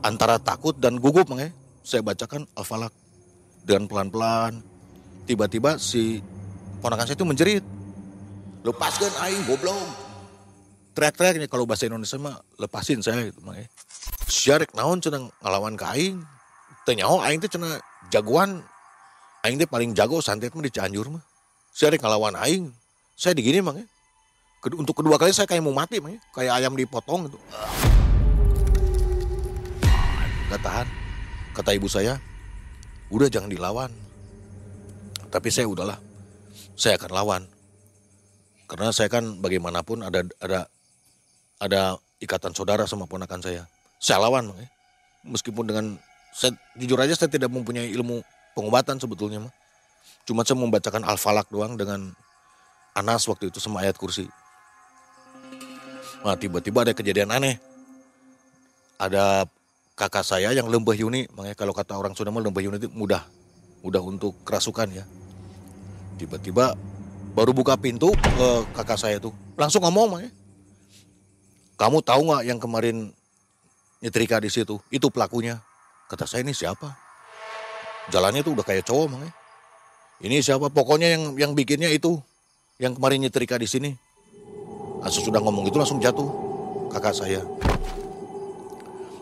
Antara 0.00 0.40
takut 0.40 0.76
dan 0.76 0.96
gugup 0.96 1.28
Mang. 1.28 1.44
E. 1.44 1.52
Saya 1.84 2.04
bacakan 2.04 2.44
Al-Falak 2.56 2.92
dengan 3.64 3.88
pelan-pelan. 3.88 4.64
Tiba-tiba 5.28 5.76
si 5.76 6.24
ponakan 6.80 7.04
saya 7.04 7.16
itu 7.16 7.26
menjerit. 7.28 7.64
Lepaskan 8.64 9.12
aing 9.28 9.44
goblok. 9.48 9.88
Teriak-teriaknya 10.96 11.48
kalau 11.48 11.64
bahasa 11.64 11.88
Indonesia 11.88 12.18
mah 12.20 12.40
lepasin 12.60 13.00
saya 13.00 13.28
gitu 13.28 13.40
Mang. 13.44 13.60
E. 13.60 13.68
Syarek 14.30 14.72
naon 14.72 15.00
cenah 15.00 15.28
ngalawan 15.40 15.76
ke 15.76 15.84
aing. 15.96 16.16
Teu 16.88 16.96
nyaho 16.96 17.20
aing 17.20 17.40
teh 17.44 17.50
cenah 17.52 17.76
jagoan 18.08 18.64
Aing 19.40 19.56
teh 19.56 19.64
paling 19.64 19.96
jago 19.96 20.20
santet 20.20 20.52
mah 20.52 20.60
di 20.60 20.72
Cianjur 20.72 21.08
mah. 21.08 21.24
Ada 21.80 21.96
ngelawan 21.96 22.36
Aing. 22.36 22.68
Saya 23.16 23.32
digini 23.32 23.64
mang 23.64 23.80
ya. 23.80 23.86
Untuk 24.76 24.92
kedua 24.92 25.16
kali 25.16 25.32
saya 25.32 25.48
kayak 25.48 25.64
mau 25.64 25.72
mati 25.72 25.96
ya. 25.96 26.12
Kayak 26.36 26.52
ayam 26.60 26.76
dipotong 26.76 27.32
gitu. 27.32 27.40
Gak 30.50 30.62
tahan. 30.66 30.88
Kata 31.54 31.70
ibu 31.78 31.86
saya, 31.86 32.18
udah 33.10 33.30
jangan 33.30 33.50
dilawan. 33.50 33.90
Tapi 35.30 35.46
saya 35.46 35.70
udahlah, 35.70 35.98
saya 36.74 36.98
akan 36.98 37.10
lawan. 37.14 37.42
Karena 38.66 38.90
saya 38.90 39.06
kan 39.06 39.38
bagaimanapun 39.38 40.02
ada 40.02 40.26
ada 40.42 40.66
ada 41.62 41.80
ikatan 42.18 42.50
saudara 42.50 42.82
sama 42.86 43.06
ponakan 43.06 43.38
saya. 43.38 43.62
Saya 44.02 44.26
lawan, 44.26 44.50
ya. 44.58 44.66
Meskipun 45.26 45.70
dengan 45.70 45.86
saya 46.34 46.54
jujur 46.74 46.98
aja 46.98 47.14
saya 47.14 47.30
tidak 47.30 47.50
mempunyai 47.50 47.90
ilmu 47.94 48.22
pengobatan 48.54 48.98
sebetulnya 48.98 49.46
mah. 49.46 49.54
Cuma 50.26 50.42
saya 50.42 50.58
membacakan 50.58 51.06
al-falak 51.06 51.46
doang 51.50 51.78
dengan 51.78 52.14
Anas 52.94 53.26
waktu 53.30 53.54
itu 53.54 53.62
sama 53.62 53.86
ayat 53.86 53.94
kursi. 53.94 54.26
Nah 56.26 56.34
tiba-tiba 56.34 56.82
ada 56.82 56.94
kejadian 56.94 57.30
aneh. 57.30 57.58
Ada 58.98 59.46
kakak 60.00 60.24
saya 60.24 60.48
yang 60.56 60.64
lembah 60.64 60.96
yuni, 60.96 61.28
makanya 61.36 61.52
kalau 61.52 61.76
kata 61.76 61.92
orang 61.92 62.16
Sunda 62.16 62.32
mah 62.32 62.40
lembah 62.40 62.64
yuni 62.64 62.80
itu 62.80 62.88
mudah, 62.88 63.20
mudah 63.84 64.00
untuk 64.00 64.32
kerasukan 64.48 64.88
ya. 64.96 65.04
Tiba-tiba 66.16 66.72
baru 67.36 67.52
buka 67.52 67.76
pintu 67.76 68.16
ke 68.16 68.48
kakak 68.72 68.96
saya 68.96 69.20
tuh, 69.20 69.36
langsung 69.60 69.84
ngomong 69.84 70.16
makanya. 70.16 70.32
Kamu 71.76 72.00
tahu 72.00 72.32
nggak 72.32 72.42
yang 72.48 72.56
kemarin 72.56 72.96
nyetrika 74.00 74.40
di 74.40 74.48
situ? 74.48 74.80
Itu 74.88 75.12
pelakunya. 75.12 75.60
Kata 76.08 76.24
saya 76.24 76.40
ini 76.48 76.56
siapa? 76.56 76.96
Jalannya 78.08 78.40
tuh 78.40 78.56
udah 78.56 78.64
kayak 78.64 78.88
cowok 78.88 79.06
makanya. 79.12 79.34
Ini 80.24 80.40
siapa? 80.40 80.72
Pokoknya 80.72 81.12
yang 81.12 81.36
yang 81.36 81.52
bikinnya 81.52 81.92
itu 81.92 82.16
yang 82.80 82.96
kemarin 82.96 83.20
nyetrika 83.20 83.60
di 83.60 83.68
sini. 83.68 83.92
Nah, 85.00 85.08
sudah 85.08 85.40
ngomong 85.40 85.68
itu 85.68 85.76
langsung 85.76 86.00
jatuh 86.00 86.28
kakak 86.92 87.16
saya. 87.16 87.40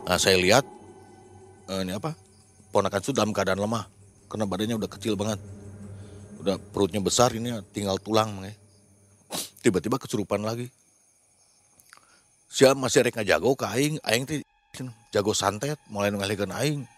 Nah, 0.08 0.16
saya 0.16 0.40
lihat 0.40 0.64
eh, 1.68 1.80
ini 1.84 1.92
apa? 1.92 2.16
Ponakan 2.72 3.04
itu 3.04 3.12
dalam 3.12 3.36
keadaan 3.36 3.60
lemah 3.60 3.84
karena 4.32 4.48
badannya 4.48 4.80
udah 4.80 4.88
kecil 4.88 5.20
banget. 5.20 5.36
Udah 6.40 6.56
perutnya 6.56 7.04
besar 7.04 7.28
ini 7.36 7.52
tinggal 7.76 8.00
tulang 8.00 8.40
makanya. 8.40 8.56
Tiba-tiba 9.60 10.00
kesurupan 10.00 10.40
lagi. 10.40 10.72
Siapa 12.48 12.72
masih 12.72 13.04
rek 13.04 13.20
jago 13.28 13.52
ke 13.52 13.68
aing, 13.68 14.00
aing 14.00 14.24
tuh 14.24 14.40
jago 15.12 15.36
santet, 15.36 15.76
mulai 15.92 16.08
ngalihkan 16.08 16.48
aing. 16.56 16.88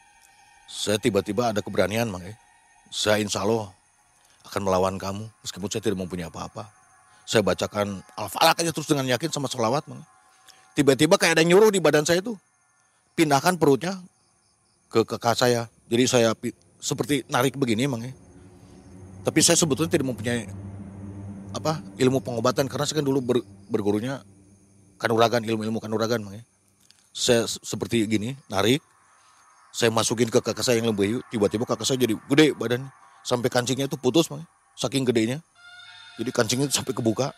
Saya 0.71 1.03
tiba-tiba 1.03 1.51
ada 1.51 1.67
keberanian 1.67 2.07
makanya. 2.07 2.39
Saya 2.95 3.19
insya 3.19 3.43
Allah 3.43 3.75
akan 4.47 4.63
melawan 4.63 4.95
kamu 5.03 5.27
meskipun 5.43 5.67
saya 5.67 5.83
tidak 5.83 5.99
mempunyai 5.99 6.31
apa-apa. 6.31 6.71
Saya 7.27 7.43
bacakan 7.43 8.07
al-falak 8.15 8.63
aja 8.63 8.71
terus 8.71 8.87
dengan 8.87 9.11
yakin 9.11 9.35
sama 9.35 9.51
sholawat. 9.51 9.83
Tiba-tiba 10.79 11.19
kayak 11.19 11.43
ada 11.43 11.43
nyuruh 11.43 11.75
di 11.75 11.83
badan 11.83 12.07
saya 12.07 12.23
tuh. 12.23 12.39
Pindahkan 13.21 13.61
perutnya 13.61 14.01
ke 14.89 15.05
kakak 15.05 15.37
saya. 15.37 15.69
Jadi 15.93 16.09
saya 16.09 16.33
seperti 16.81 17.21
narik 17.29 17.53
begini 17.53 17.85
emang 17.85 18.01
ya. 18.01 18.17
Tapi 19.29 19.45
saya 19.45 19.61
sebetulnya 19.61 19.93
tidak 19.93 20.09
mempunyai 20.09 20.49
apa 21.53 21.85
ilmu 22.01 22.25
pengobatan 22.25 22.65
karena 22.65 22.89
saya 22.89 23.05
kan 23.05 23.07
dulu 23.13 23.21
ber, 23.21 23.37
bergurunya 23.69 24.25
kanuragan 24.97 25.45
ilmu-ilmu 25.45 25.85
kanuragan 25.85 26.25
emang 26.25 26.41
ya. 26.41 26.45
Saya 27.13 27.45
seperti 27.45 28.09
gini 28.09 28.41
narik, 28.49 28.81
saya 29.69 29.93
masukin 29.93 30.33
ke 30.33 30.41
kakak 30.41 30.65
saya 30.65 30.81
yang 30.81 30.89
lebih 30.89 31.21
tiba-tiba 31.29 31.69
kakak 31.69 31.85
saya 31.85 32.01
jadi 32.01 32.17
gede 32.25 32.57
badan 32.57 32.89
sampai 33.21 33.53
kancingnya 33.53 33.85
itu 33.85 34.01
putus 34.01 34.33
emang 34.33 34.49
ya. 34.49 34.49
saking 34.81 35.05
gedenya. 35.05 35.45
Jadi 36.17 36.31
kancingnya 36.33 36.73
sampai 36.73 36.97
kebuka. 36.97 37.37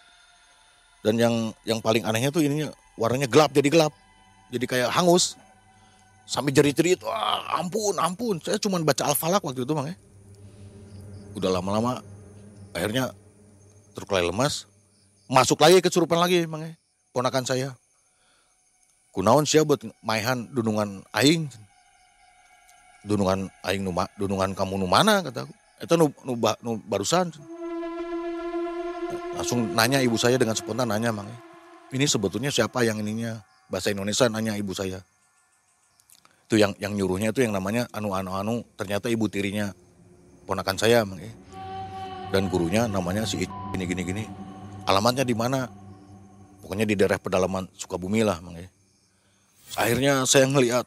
Dan 1.03 1.19
yang 1.19 1.35
yang 1.67 1.83
paling 1.83 2.07
anehnya 2.07 2.31
tuh 2.31 2.47
ininya 2.47 2.71
warnanya 2.95 3.27
gelap 3.27 3.51
jadi 3.51 3.67
gelap. 3.67 3.91
Jadi 4.55 4.71
kayak 4.71 4.95
hangus. 4.95 5.42
Sampai 6.33 6.57
jerit-jerit, 6.57 7.05
wah 7.05 7.61
ampun, 7.61 7.93
ampun. 8.01 8.41
Saya 8.41 8.57
cuma 8.57 8.81
baca 8.81 9.05
Al-Falak 9.05 9.45
waktu 9.45 9.69
itu, 9.69 9.73
Mang 9.77 9.93
ya. 9.93 9.97
Udah 11.37 11.53
lama-lama 11.53 12.01
akhirnya 12.73 13.13
terkulai 13.93 14.25
lemas. 14.25 14.65
Masuk 15.29 15.61
lagi 15.61 15.85
kesurupan 15.85 16.17
lagi, 16.17 16.49
Mang 16.49 16.65
ya. 16.65 16.73
Ponakan 17.13 17.45
saya. 17.45 17.77
Kunaon 19.13 19.45
sih 19.45 19.61
buat 19.61 19.85
maihan 20.01 20.49
dunungan 20.49 21.05
aing. 21.13 21.53
Dunungan 23.05 23.53
aing 23.69 23.85
numa, 23.85 24.09
dunungan 24.17 24.57
kamu 24.57 24.81
nu 24.81 24.89
mana 24.89 25.21
kataku. 25.21 25.53
Itu 25.85 26.01
nu, 26.01 26.09
nu, 26.25 26.33
nu 26.65 26.81
barusan 26.89 27.29
langsung 29.37 29.73
nanya 29.75 29.99
ibu 30.01 30.17
saya 30.17 30.37
dengan 30.37 30.57
spontan 30.57 30.89
nanya 30.89 31.13
mang 31.13 31.29
ini 31.93 32.05
sebetulnya 32.09 32.49
siapa 32.49 32.85
yang 32.85 33.01
ininya 33.01 33.41
bahasa 33.69 33.93
Indonesia 33.93 34.29
nanya 34.29 34.57
ibu 34.57 34.73
saya 34.73 35.01
itu 36.53 36.61
yang 36.61 36.77
yang 36.77 36.93
nyuruhnya 36.93 37.33
itu 37.33 37.49
yang 37.49 37.57
namanya 37.57 37.89
anu 37.97 38.13
anu 38.13 38.37
anu 38.37 38.61
ternyata 38.77 39.09
ibu 39.09 39.25
tirinya 39.25 39.73
ponakan 40.45 40.77
saya 40.77 41.01
mang 41.01 41.17
dan 42.29 42.45
gurunya 42.53 42.85
namanya 42.85 43.25
si 43.25 43.41
gini 43.41 43.85
gini 43.89 44.03
gini. 44.05 44.25
Alamatnya 44.85 45.25
di 45.25 45.33
mana? 45.33 45.65
Pokoknya 46.61 46.85
di 46.85 46.93
daerah 46.93 47.17
pedalaman 47.17 47.73
Sukabumi 47.73 48.21
lah 48.21 48.37
mang 48.45 48.61
akhirnya 49.81 50.29
saya 50.29 50.45
ngelihat 50.45 50.85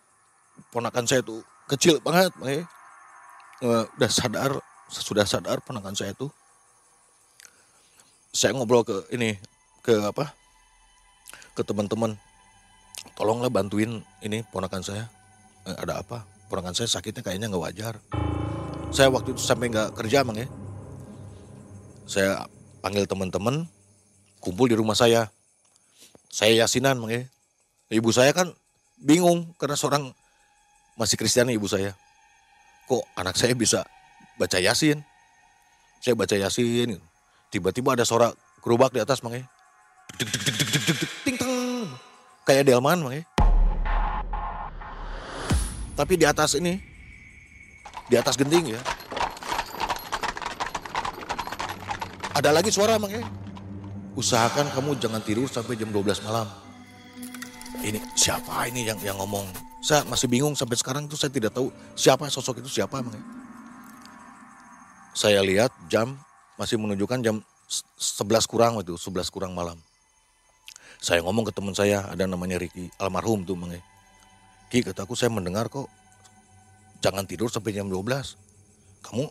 ponakan 0.70 1.10
saya 1.10 1.26
tuh 1.26 1.42
kecil 1.66 1.98
banget 1.98 2.30
mang 2.38 2.62
udah 3.66 4.12
sadar 4.14 4.62
sudah 4.94 5.26
sadar 5.26 5.66
ponakan 5.66 5.98
saya 5.98 6.14
tuh. 6.14 6.30
Saya 8.30 8.54
ngobrol 8.54 8.86
ke 8.86 9.02
ini 9.18 9.34
ke 9.82 9.98
apa? 9.98 10.30
Ke 11.58 11.66
teman-teman. 11.66 12.14
Tolonglah 13.18 13.50
bantuin 13.50 14.06
ini 14.22 14.46
ponakan 14.54 14.86
saya. 14.86 15.10
eh, 15.10 15.25
ada 15.66 16.06
apa? 16.06 16.22
Ponakan 16.46 16.78
saya 16.78 16.86
sakitnya 16.86 17.26
kayaknya 17.26 17.50
nggak 17.50 17.64
wajar. 17.66 17.94
Saya 18.94 19.10
waktu 19.10 19.34
itu 19.34 19.42
sampai 19.42 19.74
nggak 19.74 19.98
kerja 19.98 20.22
mang 20.22 20.38
ya. 20.38 20.48
Saya 22.06 22.46
panggil 22.86 23.10
teman-teman 23.10 23.66
kumpul 24.38 24.70
di 24.70 24.78
rumah 24.78 24.94
saya. 24.94 25.34
Saya 26.30 26.66
yasinan 26.66 27.02
mang 27.02 27.10
ya. 27.10 27.26
Ibu 27.90 28.14
saya 28.14 28.30
kan 28.32 28.54
bingung 29.02 29.58
karena 29.58 29.74
seorang 29.74 30.14
masih 30.96 31.18
Kristen 31.18 31.50
ibu 31.50 31.66
saya. 31.66 31.98
Kok 32.86 33.02
anak 33.18 33.34
saya 33.34 33.58
bisa 33.58 33.82
baca 34.38 34.62
yasin? 34.62 35.02
Saya 35.98 36.14
baca 36.14 36.38
yasin 36.38 37.02
tiba-tiba 37.50 37.98
ada 37.98 38.06
suara 38.06 38.30
gerobak 38.62 38.94
di 38.94 39.02
atas 39.02 39.26
deg 40.22 40.30
deg 40.30 41.12
ting 41.26 41.36
teng. 41.42 41.90
Kayak 42.46 42.70
delman 42.70 43.02
makanya 43.02 43.35
tapi 45.96 46.20
di 46.20 46.28
atas 46.28 46.60
ini 46.60 46.78
di 48.06 48.16
atas 48.20 48.38
genting 48.38 48.76
ya. 48.76 48.82
Ada 52.36 52.52
lagi 52.52 52.68
suara 52.68 53.00
makanya 53.00 53.26
usahakan 54.20 54.68
kamu 54.76 55.00
jangan 55.00 55.24
tidur 55.24 55.48
sampai 55.48 55.80
jam 55.80 55.90
12 55.90 56.20
malam. 56.28 56.48
Ini 57.80 58.00
siapa 58.20 58.68
ini 58.68 58.86
yang 58.86 59.00
yang 59.00 59.18
ngomong? 59.18 59.48
Saya 59.80 60.04
masih 60.06 60.28
bingung 60.28 60.54
sampai 60.54 60.76
sekarang 60.76 61.08
tuh 61.08 61.16
saya 61.16 61.32
tidak 61.32 61.56
tahu 61.56 61.72
siapa 61.96 62.28
sosok 62.28 62.60
itu 62.60 62.82
siapa 62.82 63.00
makanya 63.00 63.46
saya 65.16 65.40
lihat 65.40 65.72
jam 65.88 66.20
masih 66.60 66.76
menunjukkan 66.76 67.24
jam 67.24 67.40
11 67.72 68.52
kurang 68.52 68.76
waktu 68.76 69.00
11 69.00 69.32
kurang 69.32 69.56
malam. 69.56 69.80
Saya 71.00 71.24
ngomong 71.24 71.48
ke 71.48 71.54
teman 71.56 71.72
saya, 71.72 72.04
ada 72.12 72.28
namanya 72.28 72.60
Ricky, 72.60 72.92
almarhum 73.00 73.48
tuh 73.48 73.56
Mang. 73.56 73.72
Ki, 74.76 74.84
kataku 74.84 75.16
saya 75.16 75.32
mendengar 75.32 75.72
kok 75.72 75.88
jangan 77.00 77.24
tidur 77.24 77.48
sampai 77.48 77.72
jam 77.72 77.88
12. 77.88 78.36
Kamu 79.08 79.24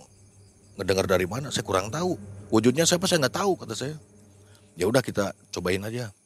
ngedengar 0.80 1.04
dari 1.04 1.28
mana? 1.28 1.52
Saya 1.52 1.68
kurang 1.68 1.92
tahu. 1.92 2.16
Wujudnya 2.48 2.88
siapa 2.88 3.04
saya 3.04 3.28
nggak 3.28 3.44
tahu 3.44 3.52
kata 3.60 3.76
saya. 3.76 3.92
Ya 4.72 4.88
udah 4.88 5.04
kita 5.04 5.36
cobain 5.52 5.84
aja. 5.84 6.16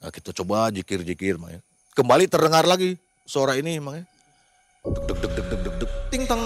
Nah, 0.00 0.08
kita 0.08 0.32
coba 0.32 0.72
jikir-jikir 0.72 1.36
Mang. 1.36 1.60
Kembali 1.92 2.24
terdengar 2.24 2.64
lagi 2.64 2.96
suara 3.28 3.52
ini 3.52 3.76
Mang. 3.84 4.00
Deg 4.00 5.12
deg 5.12 5.32
deg 5.36 5.46
deg 5.52 5.60
deg 5.68 5.74
deg 5.84 5.90
ting 6.08 6.24
tang 6.24 6.40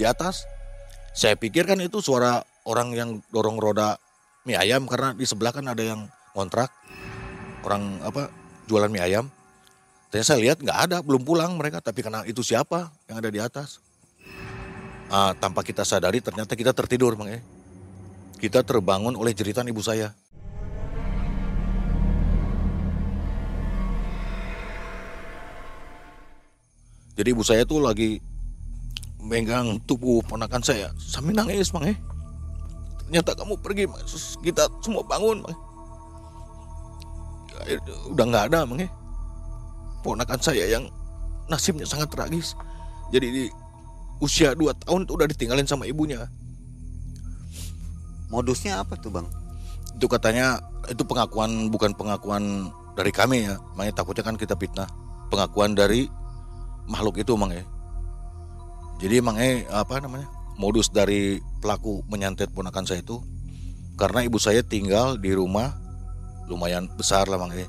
di 0.00 0.08
atas. 0.08 0.48
Saya 1.12 1.36
pikir 1.36 1.68
kan 1.68 1.84
itu 1.84 2.00
suara 2.00 2.40
orang 2.64 2.96
yang 2.96 3.20
dorong 3.28 3.60
roda 3.60 4.00
mie 4.48 4.56
ayam 4.56 4.88
karena 4.88 5.12
di 5.12 5.28
sebelah 5.28 5.52
kan 5.52 5.68
ada 5.68 5.84
yang 5.84 6.08
kontrak 6.32 6.72
orang 7.60 8.00
apa 8.00 8.32
jualan 8.64 8.88
mie 8.88 9.04
ayam. 9.04 9.28
Ternyata 10.08 10.26
saya 10.28 10.40
lihat 10.40 10.58
nggak 10.64 10.78
ada, 10.88 10.96
belum 11.04 11.20
pulang 11.20 11.52
mereka. 11.60 11.84
Tapi 11.84 12.00
karena 12.00 12.24
itu 12.24 12.40
siapa 12.40 12.88
yang 13.08 13.20
ada 13.20 13.28
di 13.28 13.40
atas? 13.40 13.80
Ah, 15.08 15.36
tanpa 15.36 15.60
kita 15.64 15.84
sadari 15.84 16.24
ternyata 16.24 16.56
kita 16.56 16.72
tertidur, 16.72 17.16
bang 17.16 17.36
ya. 17.36 17.40
Kita 18.40 18.64
terbangun 18.64 19.16
oleh 19.16 19.36
jeritan 19.36 19.68
ibu 19.68 19.84
saya. 19.84 20.16
Jadi 27.18 27.28
ibu 27.34 27.42
saya 27.42 27.66
tuh 27.66 27.82
lagi 27.82 28.22
megang 29.18 29.82
tubuh 29.82 30.22
ponakan 30.22 30.62
saya 30.62 30.94
sambil 30.94 31.34
nangis 31.34 31.74
mang 31.74 31.82
eh 31.82 31.98
ternyata 33.02 33.34
kamu 33.34 33.58
pergi 33.58 33.84
kita 34.40 34.70
semua 34.80 35.02
bangun 35.02 35.42
mang 35.42 35.58
Ya, 37.66 37.74
udah 38.06 38.24
nggak 38.24 38.44
ada 38.48 38.62
mang 38.64 38.78
eh 38.78 38.90
ponakan 40.04 40.40
saya 40.40 40.64
yang 40.68 40.86
nasibnya 41.50 41.84
sangat 41.88 42.12
tragis. 42.12 42.54
Jadi 43.10 43.26
di 43.32 43.44
usia 44.20 44.52
2 44.52 44.84
tahun 44.84 45.08
tuh 45.08 45.14
udah 45.18 45.28
ditinggalin 45.30 45.66
sama 45.66 45.88
ibunya. 45.88 46.28
Modusnya 48.28 48.84
apa 48.84 48.96
tuh 48.98 49.12
bang? 49.12 49.28
itu 49.98 50.06
katanya 50.06 50.62
itu 50.86 51.02
pengakuan 51.02 51.74
bukan 51.74 51.90
pengakuan 51.90 52.70
dari 52.94 53.10
kami 53.10 53.50
ya. 53.50 53.58
Makanya 53.74 53.98
takutnya 53.98 54.22
kan 54.22 54.38
kita 54.38 54.54
fitnah. 54.54 54.86
Pengakuan 55.26 55.74
dari 55.74 56.06
makhluk 56.88 57.20
itu 57.20 57.36
mang 57.36 57.52
eh 57.52 57.62
jadi 58.98 59.20
emang 59.22 59.36
eh 59.38 59.68
apa 59.70 60.00
namanya 60.00 60.26
modus 60.58 60.90
dari 60.90 61.38
pelaku 61.62 62.02
menyantet 62.08 62.50
ponakan 62.50 62.88
saya 62.88 63.04
itu 63.04 63.20
karena 63.94 64.24
ibu 64.24 64.40
saya 64.40 64.64
tinggal 64.64 65.20
di 65.20 65.36
rumah 65.36 65.76
lumayan 66.48 66.88
besar 66.96 67.28
lah 67.28 67.38
mang 67.38 67.52
eh 67.54 67.68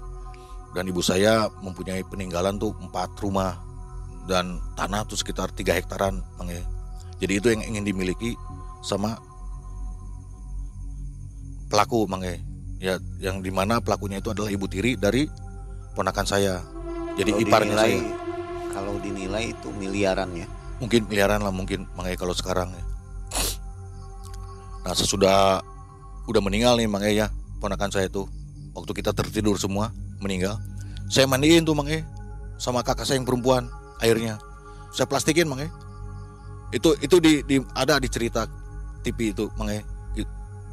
dan 0.78 0.84
ibu 0.86 1.02
saya 1.02 1.50
mempunyai 1.66 2.06
peninggalan 2.06 2.62
tuh 2.62 2.76
empat 2.78 3.18
rumah 3.22 3.58
dan 4.30 4.62
tanah 4.78 5.06
tuh 5.10 5.18
sekitar 5.18 5.50
tiga 5.54 5.74
hektaran 5.74 6.22
mang 6.38 6.50
eh 6.54 6.62
jadi 7.18 7.34
itu 7.42 7.48
yang 7.50 7.62
ingin 7.66 7.84
dimiliki 7.84 8.38
sama 8.86 9.18
pelaku 11.70 12.06
mang 12.06 12.22
eh 12.24 12.40
ya 12.80 12.96
yang 13.20 13.44
di 13.44 13.52
mana 13.52 13.84
pelakunya 13.84 14.24
itu 14.24 14.32
adalah 14.32 14.50
ibu 14.50 14.66
tiri 14.66 14.96
dari 14.96 15.28
ponakan 15.94 16.26
saya. 16.26 16.64
Jadi 17.20 17.36
Kalau 17.36 17.44
iparnya 17.44 17.76
dinilai, 17.76 17.92
saya. 17.92 18.02
Kalau 18.72 18.96
dinilai 19.04 19.44
itu 19.52 19.68
miliaran 19.76 20.32
ya. 20.34 20.48
mungkin 20.80 21.12
miliaran 21.12 21.44
lah 21.44 21.52
mungkin 21.52 21.84
makanya 22.00 22.16
kalau 22.16 22.32
sekarang 22.32 22.72
ya. 22.72 22.84
Nah 24.88 24.96
sesudah 24.96 25.60
udah 26.24 26.40
meninggal 26.40 26.80
nih 26.80 26.88
makanya 26.88 27.14
ya 27.14 27.28
ponakan 27.60 27.92
saya 27.92 28.08
itu 28.08 28.24
waktu 28.72 28.96
kita 28.96 29.12
tertidur 29.12 29.60
semua 29.60 29.92
meninggal. 30.22 30.60
Saya 31.10 31.26
mandiin 31.26 31.66
tuh 31.66 31.74
makanya 31.74 32.06
sama 32.60 32.86
kakak 32.86 33.08
saya 33.08 33.18
yang 33.18 33.28
perempuan 33.28 33.68
airnya. 34.04 34.38
Saya 34.94 35.10
plastikin 35.10 35.50
makanya 35.50 35.74
itu 36.70 36.94
itu 37.02 37.16
di, 37.18 37.42
di 37.46 37.56
ada 37.74 37.98
di 37.98 38.06
cerita 38.06 38.46
TV 39.02 39.34
itu 39.34 39.50
makanya 39.58 39.84
di, 40.14 40.22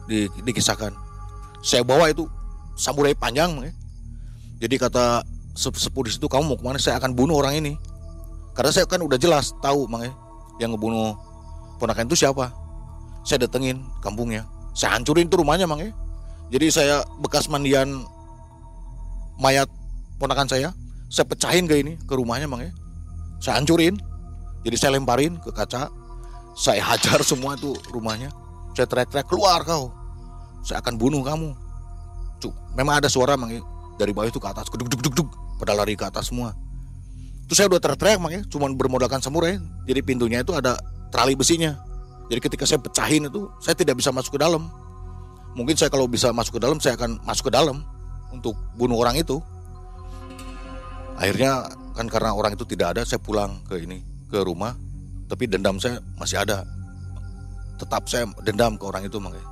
di, 0.07 0.19
dikisahkan. 0.45 0.93
Saya 1.65 1.83
bawa 1.83 2.13
itu 2.13 2.29
samurai 2.77 3.17
panjang 3.17 3.57
makanya 3.57 3.77
jadi 4.61 4.75
kata 4.77 5.25
sep- 5.57 5.81
sepuh 5.81 6.05
di 6.05 6.13
situ 6.13 6.29
kamu 6.29 6.45
mau 6.53 6.57
ke 6.61 6.65
mana? 6.65 6.79
Saya 6.81 7.01
akan 7.01 7.17
bunuh 7.17 7.41
orang 7.41 7.61
ini. 7.61 7.75
Karena 8.57 8.73
saya 8.73 8.89
kan 8.89 9.05
udah 9.05 9.21
jelas 9.21 9.53
tahu 9.61 9.85
makanya 9.89 10.17
yang 10.61 10.73
ngebunuh 10.73 11.17
ponakan 11.77 12.09
itu 12.09 12.25
siapa. 12.25 12.53
Saya 13.27 13.45
datengin 13.45 13.85
kampungnya. 14.01 14.49
Saya 14.73 14.97
hancurin 14.97 15.29
tuh 15.29 15.41
rumahnya 15.41 15.65
mang 15.69 15.81
ya 15.81 15.93
jadi 16.47 16.67
saya 16.71 16.97
bekas 17.19 17.51
mandian 17.51 18.07
mayat 19.41 19.69
ponakan 20.17 20.49
saya 20.49 20.73
saya 21.07 21.27
pecahin 21.29 21.71
ke 21.71 21.81
ini 21.81 21.95
ke 22.03 22.15
rumahnya 22.17 22.51
mang 22.51 22.63
ya. 22.63 22.73
Saya 23.39 23.61
hancurin 23.63 23.95
jadi 24.67 24.77
saya 24.77 24.99
lemparin 24.99 25.39
ke 25.39 25.55
kaca. 25.55 25.87
Saya 26.59 26.83
hajar 26.83 27.23
semua 27.31 27.55
itu 27.55 27.79
rumahnya. 27.95 28.35
Saya 28.75 28.91
teriak-teriak 28.91 29.31
keluar 29.31 29.63
kau. 29.63 29.95
Saya 30.67 30.83
akan 30.83 30.99
bunuh 30.99 31.23
kamu. 31.23 31.55
Cuk, 32.43 32.53
memang 32.75 32.99
ada 32.99 33.07
suara 33.07 33.39
mang 33.39 33.55
ya. 33.55 33.63
Dari 33.97 34.11
bawah 34.13 34.29
itu 34.29 34.43
ke 34.43 34.49
atas 34.51 34.67
duk 34.69 34.91
duk 34.91 35.01
duk 35.01 35.15
duk. 35.15 35.29
Pada 35.63 35.73
lari 35.73 35.95
ke 35.95 36.05
atas 36.05 36.29
semua. 36.29 36.53
Terus 37.47 37.57
saya 37.63 37.71
udah 37.71 37.79
teriak-teriak 37.79 38.19
makanya 38.19 38.43
cuman 38.51 38.75
bermodalkan 38.75 39.23
samurai. 39.23 39.57
Jadi 39.87 40.01
pintunya 40.03 40.43
itu 40.43 40.51
ada 40.53 40.75
trali 41.15 41.39
besinya. 41.39 41.79
Jadi 42.27 42.41
ketika 42.43 42.67
saya 42.67 42.83
pecahin 42.83 43.31
itu 43.31 43.47
saya 43.63 43.79
tidak 43.79 44.03
bisa 44.03 44.11
masuk 44.11 44.35
ke 44.35 44.41
dalam. 44.43 44.67
Mungkin 45.55 45.79
saya 45.79 45.89
kalau 45.89 46.11
bisa 46.11 46.35
masuk 46.35 46.59
ke 46.59 46.61
dalam 46.61 46.83
saya 46.83 46.99
akan 46.99 47.23
masuk 47.23 47.49
ke 47.49 47.53
dalam 47.55 47.87
untuk 48.37 48.57
bunuh 48.77 49.01
orang 49.01 49.17
itu. 49.17 49.41
Akhirnya 51.17 51.73
kan 51.97 52.13
karena 52.13 52.37
orang 52.37 52.53
itu 52.53 52.69
tidak 52.69 52.97
ada 52.97 53.03
saya 53.09 53.21
pulang 53.21 53.61
ke 53.65 53.81
ini 53.81 54.05
ke 54.29 54.45
rumah. 54.45 54.77
Tapi 55.27 55.49
dendam 55.49 55.81
saya 55.81 55.99
masih 56.21 56.45
ada. 56.45 56.63
Tetap 57.81 58.07
saya 58.07 58.29
dendam 58.45 58.79
ke 58.79 58.85
orang 58.85 59.09
itu 59.09 59.19
makanya. 59.19 59.49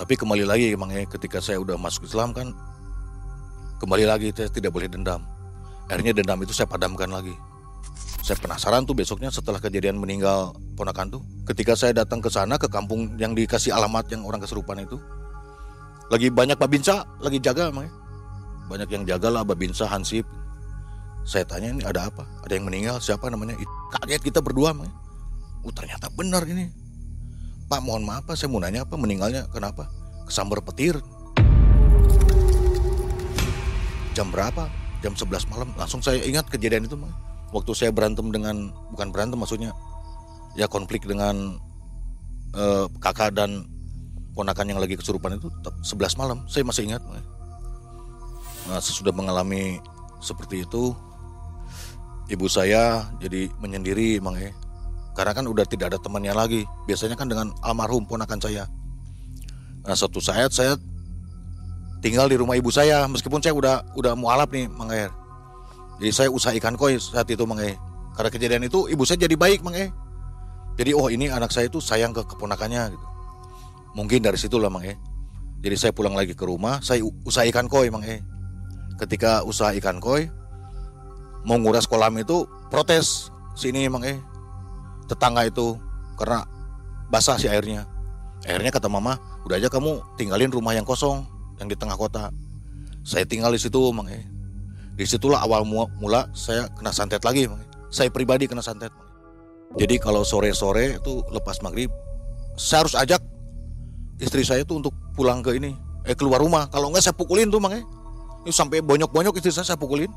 Tapi 0.00 0.18
kembali 0.18 0.44
lagi 0.48 0.74
makanya 0.74 1.06
ketika 1.06 1.38
saya 1.38 1.60
udah 1.60 1.76
masuk 1.78 2.08
Islam 2.08 2.34
kan 2.34 2.50
kembali 3.82 4.06
lagi 4.06 4.30
saya 4.30 4.46
tidak 4.46 4.70
boleh 4.70 4.86
dendam 4.86 5.26
akhirnya 5.90 6.14
dendam 6.14 6.38
itu 6.46 6.54
saya 6.54 6.70
padamkan 6.70 7.10
lagi 7.10 7.34
saya 8.22 8.38
penasaran 8.38 8.86
tuh 8.86 8.94
besoknya 8.94 9.26
setelah 9.34 9.58
kejadian 9.58 9.98
meninggal 9.98 10.54
ponakan 10.78 11.18
tuh 11.18 11.22
ketika 11.50 11.74
saya 11.74 11.90
datang 11.90 12.22
ke 12.22 12.30
sana 12.30 12.54
ke 12.62 12.70
kampung 12.70 13.18
yang 13.18 13.34
dikasih 13.34 13.74
alamat 13.74 14.06
yang 14.14 14.22
orang 14.22 14.38
kesurupan 14.38 14.86
itu 14.86 15.02
lagi 16.12 16.28
banyak 16.28 16.60
babinsa 16.60 17.08
lagi 17.24 17.40
jaga 17.40 17.72
emang 17.72 17.88
ya. 17.88 17.92
banyak 18.68 18.88
yang 18.92 19.04
jaga 19.08 19.32
lah 19.32 19.42
babinsa 19.48 19.88
hansip. 19.88 20.28
Saya 21.24 21.48
tanya 21.48 21.72
ini 21.72 21.82
ada 21.88 22.12
apa? 22.12 22.28
Ada 22.44 22.60
yang 22.60 22.68
meninggal 22.68 23.00
siapa 23.00 23.32
namanya? 23.32 23.56
Kaget 23.96 24.20
kita 24.20 24.44
berdua 24.44 24.76
emang 24.76 24.92
ya. 24.92 24.94
oh 25.64 25.72
ternyata 25.72 26.12
benar 26.12 26.44
ini. 26.44 26.68
Pak 27.64 27.80
mohon 27.80 28.04
maaf 28.04 28.28
pak 28.28 28.36
saya 28.36 28.52
mau 28.52 28.60
nanya 28.60 28.84
apa 28.84 28.92
meninggalnya 29.00 29.48
kenapa? 29.48 29.88
Kesambar 30.28 30.60
petir. 30.60 31.00
Jam 34.12 34.28
berapa? 34.28 34.68
Jam 35.00 35.16
11 35.16 35.48
malam. 35.48 35.72
Langsung 35.80 36.04
saya 36.04 36.20
ingat 36.28 36.44
kejadian 36.52 36.84
itu 36.84 37.00
Mang. 37.00 37.12
waktu 37.56 37.72
saya 37.72 37.88
berantem 37.92 38.28
dengan 38.28 38.68
bukan 38.92 39.08
berantem 39.12 39.40
maksudnya 39.40 39.72
ya 40.56 40.68
konflik 40.68 41.08
dengan 41.08 41.56
eh, 42.52 42.86
kakak 43.00 43.32
dan 43.32 43.71
ponakan 44.32 44.74
yang 44.74 44.80
lagi 44.80 44.96
kesurupan 44.96 45.36
itu 45.36 45.48
tetap 45.60 45.74
11 45.84 46.20
malam 46.20 46.38
saya 46.48 46.64
masih 46.64 46.88
ingat 46.88 47.02
nah 48.70 48.80
sesudah 48.80 49.12
mengalami 49.12 49.82
seperti 50.22 50.64
itu 50.64 50.94
ibu 52.30 52.46
saya 52.46 53.10
jadi 53.18 53.50
menyendiri 53.58 54.22
Mang 54.22 54.38
eh. 54.38 54.54
karena 55.12 55.36
kan 55.36 55.44
udah 55.44 55.66
tidak 55.68 55.92
ada 55.92 55.98
temannya 56.00 56.32
lagi 56.32 56.62
biasanya 56.88 57.18
kan 57.18 57.28
dengan 57.28 57.52
almarhum 57.60 58.06
ponakan 58.08 58.38
saya 58.38 58.64
nah 59.82 59.98
suatu 59.98 60.22
saat 60.22 60.54
saya 60.54 60.78
tinggal 62.02 62.26
di 62.26 62.36
rumah 62.36 62.58
ibu 62.58 62.68
saya 62.68 63.06
meskipun 63.06 63.38
saya 63.38 63.54
udah 63.54 63.94
udah 63.94 64.12
mualaf 64.18 64.50
nih 64.50 64.66
Mang 64.66 64.90
E. 64.90 65.06
Jadi 66.02 66.10
saya 66.10 66.28
usaha 66.34 66.50
ikan 66.58 66.74
koi 66.74 66.98
saat 66.98 67.30
itu 67.30 67.46
Mang 67.46 67.62
E. 67.62 67.78
Karena 68.18 68.28
kejadian 68.28 68.66
itu 68.66 68.90
ibu 68.90 69.06
saya 69.06 69.22
jadi 69.22 69.38
baik 69.38 69.62
Mang 69.62 69.78
E. 69.78 69.88
Jadi 70.74 70.90
oh 70.98 71.06
ini 71.06 71.30
anak 71.30 71.54
saya 71.54 71.70
itu 71.70 71.78
sayang 71.78 72.10
ke 72.10 72.26
keponakannya 72.26 72.90
gitu. 72.90 73.06
Mungkin 73.92 74.24
dari 74.24 74.40
situ 74.40 74.56
lah 74.56 74.72
Mang 74.72 74.84
E. 74.84 74.96
Jadi 75.62 75.76
saya 75.78 75.92
pulang 75.94 76.16
lagi 76.16 76.34
ke 76.34 76.42
rumah, 76.42 76.82
saya 76.82 77.04
usaha 77.22 77.46
ikan 77.46 77.68
koi 77.68 77.92
Mang 77.92 78.02
E. 78.02 78.24
Ketika 78.96 79.44
usaha 79.44 79.72
ikan 79.76 80.00
koi 80.00 80.28
mau 81.42 81.58
nguras 81.58 81.90
kolam 81.90 82.14
itu 82.18 82.46
protes 82.72 83.28
sini 83.54 83.86
Mang 83.92 84.02
E. 84.02 84.16
Tetangga 85.06 85.44
itu 85.44 85.76
karena 86.16 86.46
basah 87.12 87.36
si 87.36 87.46
airnya. 87.46 87.84
Akhirnya 88.42 88.74
kata 88.74 88.90
mama, 88.90 89.20
udah 89.46 89.54
aja 89.54 89.70
kamu 89.70 90.02
tinggalin 90.18 90.50
rumah 90.50 90.74
yang 90.74 90.82
kosong 90.82 91.22
yang 91.62 91.70
di 91.70 91.78
tengah 91.78 91.94
kota. 91.94 92.34
Saya 93.06 93.22
tinggal 93.22 93.54
di 93.54 93.60
situ, 93.60 93.78
Mang 93.94 94.10
E. 94.10 94.24
Di 94.98 95.06
situlah 95.06 95.44
awal 95.44 95.62
mu- 95.62 95.90
mula 96.02 96.26
saya 96.34 96.66
kena 96.74 96.90
santet 96.90 97.22
lagi, 97.22 97.46
Mang 97.46 97.62
E. 97.62 97.66
Saya 97.92 98.08
pribadi 98.10 98.50
kena 98.50 98.64
santet. 98.64 98.90
E. 98.90 98.98
Jadi 99.78 100.00
kalau 100.02 100.26
sore-sore 100.26 100.98
itu 100.98 101.22
lepas 101.30 101.62
maghrib, 101.62 101.92
saya 102.58 102.82
harus 102.82 102.98
ajak 102.98 103.22
istri 104.22 104.46
saya 104.46 104.62
itu 104.62 104.78
untuk 104.78 104.94
pulang 105.18 105.42
ke 105.42 105.58
ini, 105.58 105.74
eh 106.06 106.14
keluar 106.14 106.38
rumah. 106.38 106.70
Kalau 106.70 106.94
enggak 106.94 107.10
saya 107.10 107.14
pukulin 107.18 107.50
tuh, 107.50 107.58
Mang 107.58 107.74
E. 107.74 107.82
Ini 108.46 108.54
sampai 108.54 108.78
bonyok-bonyok 108.78 109.34
istri 109.42 109.50
saya 109.50 109.66
saya 109.66 109.78
pukulin. 109.78 110.08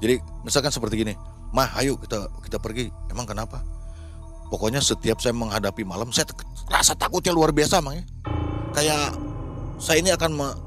Jadi 0.00 0.18
misalkan 0.42 0.72
seperti 0.72 1.04
gini, 1.04 1.14
mah 1.52 1.68
ayo 1.78 2.00
kita 2.00 2.26
kita 2.42 2.56
pergi. 2.56 2.88
Emang 3.12 3.28
kenapa? 3.28 3.60
Pokoknya 4.48 4.80
setiap 4.80 5.20
saya 5.20 5.36
menghadapi 5.36 5.84
malam, 5.84 6.08
saya 6.12 6.28
rasa 6.72 6.96
takutnya 6.96 7.36
luar 7.36 7.52
biasa, 7.52 7.84
E. 7.92 8.02
Kayak 8.72 9.12
saya 9.76 10.00
ini 10.00 10.08
akan 10.16 10.30
me- 10.32 10.58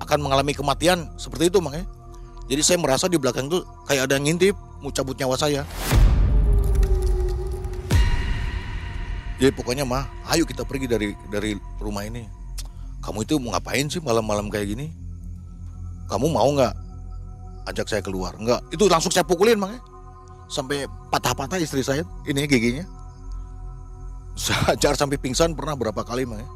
akan 0.00 0.18
mengalami 0.20 0.52
kematian 0.56 1.08
seperti 1.20 1.52
itu 1.52 1.60
mang 1.60 1.76
ya. 1.76 1.84
Jadi 2.50 2.62
saya 2.66 2.78
merasa 2.82 3.06
di 3.06 3.14
belakang 3.14 3.46
itu 3.46 3.62
kayak 3.86 4.10
ada 4.10 4.18
yang 4.18 4.26
ngintip 4.26 4.56
mau 4.82 4.90
cabut 4.90 5.14
nyawa 5.14 5.36
saya. 5.38 5.62
Jadi 9.40 9.56
pokoknya 9.56 9.88
mah, 9.88 10.04
ayo 10.36 10.44
kita 10.44 10.68
pergi 10.68 10.84
dari 10.84 11.16
dari 11.32 11.56
rumah 11.80 12.04
ini. 12.04 12.28
Kamu 13.00 13.24
itu 13.24 13.40
mau 13.40 13.56
ngapain 13.56 13.88
sih 13.88 13.96
malam-malam 14.04 14.52
kayak 14.52 14.76
gini? 14.76 14.92
Kamu 16.12 16.28
mau 16.28 16.44
nggak 16.52 16.76
ajak 17.72 17.88
saya 17.88 18.04
keluar? 18.04 18.36
Nggak. 18.36 18.60
Itu 18.68 18.84
langsung 18.92 19.08
saya 19.08 19.24
pukulin 19.24 19.56
mang 19.56 19.72
ya. 19.72 19.80
Sampai 20.52 20.84
patah-patah 21.08 21.56
istri 21.56 21.80
saya 21.80 22.04
ini 22.28 22.44
giginya. 22.44 22.84
Saya 24.36 24.76
ajar 24.76 24.92
sampai 24.92 25.16
pingsan 25.16 25.56
pernah 25.56 25.72
berapa 25.72 26.04
kali 26.04 26.28
mang 26.28 26.44
ya. 26.44 26.48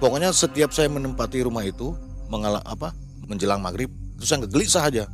Pokoknya 0.00 0.32
setiap 0.32 0.72
saya 0.72 0.88
menempati 0.88 1.44
rumah 1.44 1.68
itu 1.68 1.92
mengalah 2.32 2.64
apa 2.64 2.96
menjelang 3.28 3.60
maghrib 3.60 3.92
itu 4.16 4.24
saya 4.24 4.44
gelisah 4.48 4.84
aja, 4.88 5.04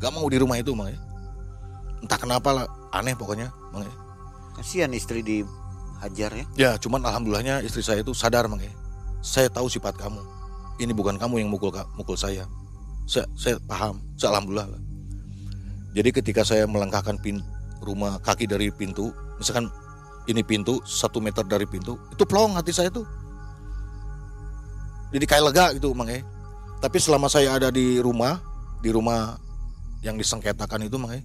gak 0.00 0.12
mau 0.12 0.24
di 0.28 0.36
rumah 0.36 0.60
itu 0.60 0.76
mang 0.76 0.92
ya. 0.92 1.00
Entah 2.04 2.20
kenapa 2.20 2.52
lah 2.52 2.64
aneh 2.92 3.16
pokoknya 3.16 3.48
mang 3.72 3.84
ya. 3.84 3.94
Kasihan 4.56 4.92
istri 4.92 5.24
dihajar 5.96 6.30
ya. 6.36 6.44
Ya, 6.56 6.70
cuman 6.76 7.00
alhamdulillahnya 7.02 7.64
istri 7.64 7.80
saya 7.80 8.04
itu 8.04 8.12
sadar 8.12 8.46
mang 8.46 8.60
ya. 8.60 8.70
Saya 9.24 9.48
tahu 9.48 9.66
sifat 9.66 9.96
kamu. 9.96 10.20
Ini 10.76 10.92
bukan 10.92 11.16
kamu 11.16 11.40
yang 11.40 11.48
mukul 11.48 11.72
mukul 11.96 12.14
saya. 12.14 12.44
Saya, 13.08 13.24
saya 13.34 13.56
paham. 13.64 13.98
Saya 14.20 14.36
alhamdulillah. 14.36 14.68
Lah. 14.68 14.82
Jadi 15.96 16.10
ketika 16.12 16.44
saya 16.44 16.68
melangkahkan 16.68 17.16
pintu 17.24 17.42
rumah 17.80 18.20
kaki 18.20 18.44
dari 18.44 18.68
pintu, 18.68 19.14
misalkan 19.40 19.72
ini 20.28 20.42
pintu 20.44 20.82
satu 20.84 21.22
meter 21.22 21.46
dari 21.46 21.64
pintu, 21.64 21.96
itu 22.12 22.24
plong 22.26 22.58
hati 22.58 22.74
saya 22.74 22.92
tuh. 22.92 23.06
Jadi 25.14 25.24
kayak 25.24 25.44
lega 25.52 25.66
gitu 25.78 25.94
mang 25.96 26.10
ya. 26.10 26.20
Tapi 26.82 26.98
selama 27.00 27.30
saya 27.30 27.56
ada 27.56 27.72
di 27.72 28.02
rumah, 28.02 28.36
di 28.84 28.92
rumah 28.92 29.38
yang 30.04 30.20
disengketakan 30.20 30.84
itu 30.84 31.00
mang 31.00 31.16
ya, 31.16 31.22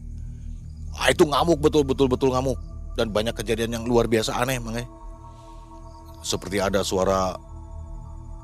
ah, 0.96 1.10
itu 1.12 1.28
ngamuk 1.28 1.60
betul 1.60 1.84
betul 1.84 2.08
betul 2.08 2.32
ngamuk 2.32 2.71
dan 2.96 3.12
banyak 3.12 3.36
kejadian 3.36 3.80
yang 3.80 3.84
luar 3.88 4.08
biasa 4.08 4.36
aneh 4.36 4.60
mang 4.60 4.76
ya. 4.76 4.86
Seperti 6.22 6.62
ada 6.62 6.86
suara 6.86 7.34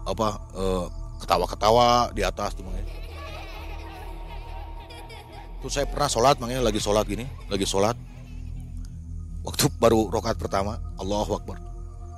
apa 0.08 0.28
eh, 0.56 0.86
ketawa-ketawa 1.20 2.16
di 2.16 2.24
atas 2.24 2.56
tuh 2.56 2.64
mang 2.64 2.76
ya. 2.76 2.86
Tuh 5.58 5.74
saya 5.74 5.90
pernah 5.90 6.08
sholat 6.08 6.40
mang 6.40 6.54
ya, 6.54 6.62
lagi 6.62 6.80
sholat 6.80 7.06
gini, 7.10 7.28
lagi 7.52 7.68
sholat. 7.68 7.98
Waktu 9.48 9.72
baru 9.80 10.12
rokat 10.12 10.36
pertama, 10.36 10.76
Allahu 11.00 11.40
Akbar. 11.40 11.56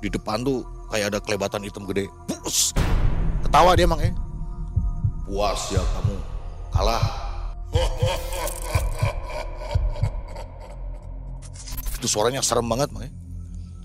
Di 0.02 0.10
depan 0.10 0.42
tuh 0.42 0.66
kayak 0.90 1.14
ada 1.14 1.20
kelebatan 1.22 1.62
hitam 1.62 1.86
gede. 1.86 2.10
Bus. 2.26 2.74
Ketawa 3.46 3.78
dia 3.78 3.86
mang 3.86 4.02
ya. 4.02 4.10
Puas 5.30 5.70
ya 5.70 5.82
kamu 5.82 6.18
kalah. 6.74 7.06
Itu 12.00 12.08
suaranya 12.08 12.40
serem 12.40 12.64
banget 12.64 12.88
mang 12.96 13.04
ya. 13.04 13.12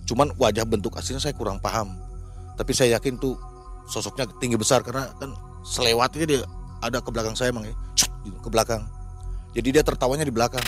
Cuman 0.06 0.30
wajah 0.38 0.62
bentuk 0.62 0.94
aslinya 0.94 1.18
saya 1.18 1.34
kurang 1.34 1.58
paham. 1.58 1.98
Tapi 2.54 2.70
saya 2.70 2.94
yakin 2.94 3.18
tuh 3.18 3.34
sosoknya 3.90 4.30
tinggi 4.38 4.54
besar 4.54 4.86
karena 4.86 5.10
kan 5.18 5.34
selewatnya 5.66 6.22
dia 6.22 6.40
ada 6.78 7.02
ke 7.02 7.10
belakang 7.10 7.34
saya 7.34 7.50
mang 7.50 7.66
ya. 7.66 7.74
Ke 8.38 8.48
belakang. 8.48 8.86
Jadi 9.58 9.68
dia 9.74 9.82
tertawanya 9.82 10.22
di 10.22 10.30
belakang. 10.30 10.62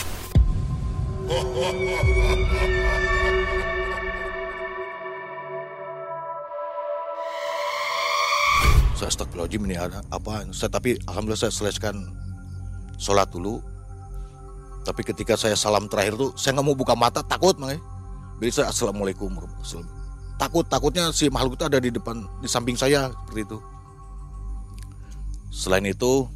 saya 8.96 9.12
astagfirullahaladzim 9.12 9.62
ini 9.68 9.76
ada 9.76 10.00
apa 10.08 10.48
saya 10.56 10.72
tapi 10.72 10.96
alhamdulillah 11.04 11.46
saya 11.46 11.52
selesaikan 11.52 12.00
sholat 12.96 13.28
dulu 13.28 13.60
tapi 14.86 15.02
ketika 15.02 15.34
saya 15.34 15.58
salam 15.58 15.90
terakhir 15.90 16.14
tuh 16.14 16.30
saya 16.38 16.54
nggak 16.54 16.66
mau 16.70 16.78
buka 16.78 16.94
mata 16.94 17.18
takut 17.26 17.58
mang 17.58 17.74
jadi 18.38 18.50
saya 18.54 18.66
assalamualaikum 18.70 19.34
takut 20.38 20.62
takutnya 20.68 21.10
si 21.10 21.26
makhluk 21.26 21.58
itu 21.58 21.64
ada 21.66 21.82
di 21.82 21.90
depan 21.90 22.22
di 22.38 22.46
samping 22.46 22.76
saya 22.76 23.08
seperti 23.10 23.48
itu. 23.48 23.58
Selain 25.48 25.82
itu 25.88 26.28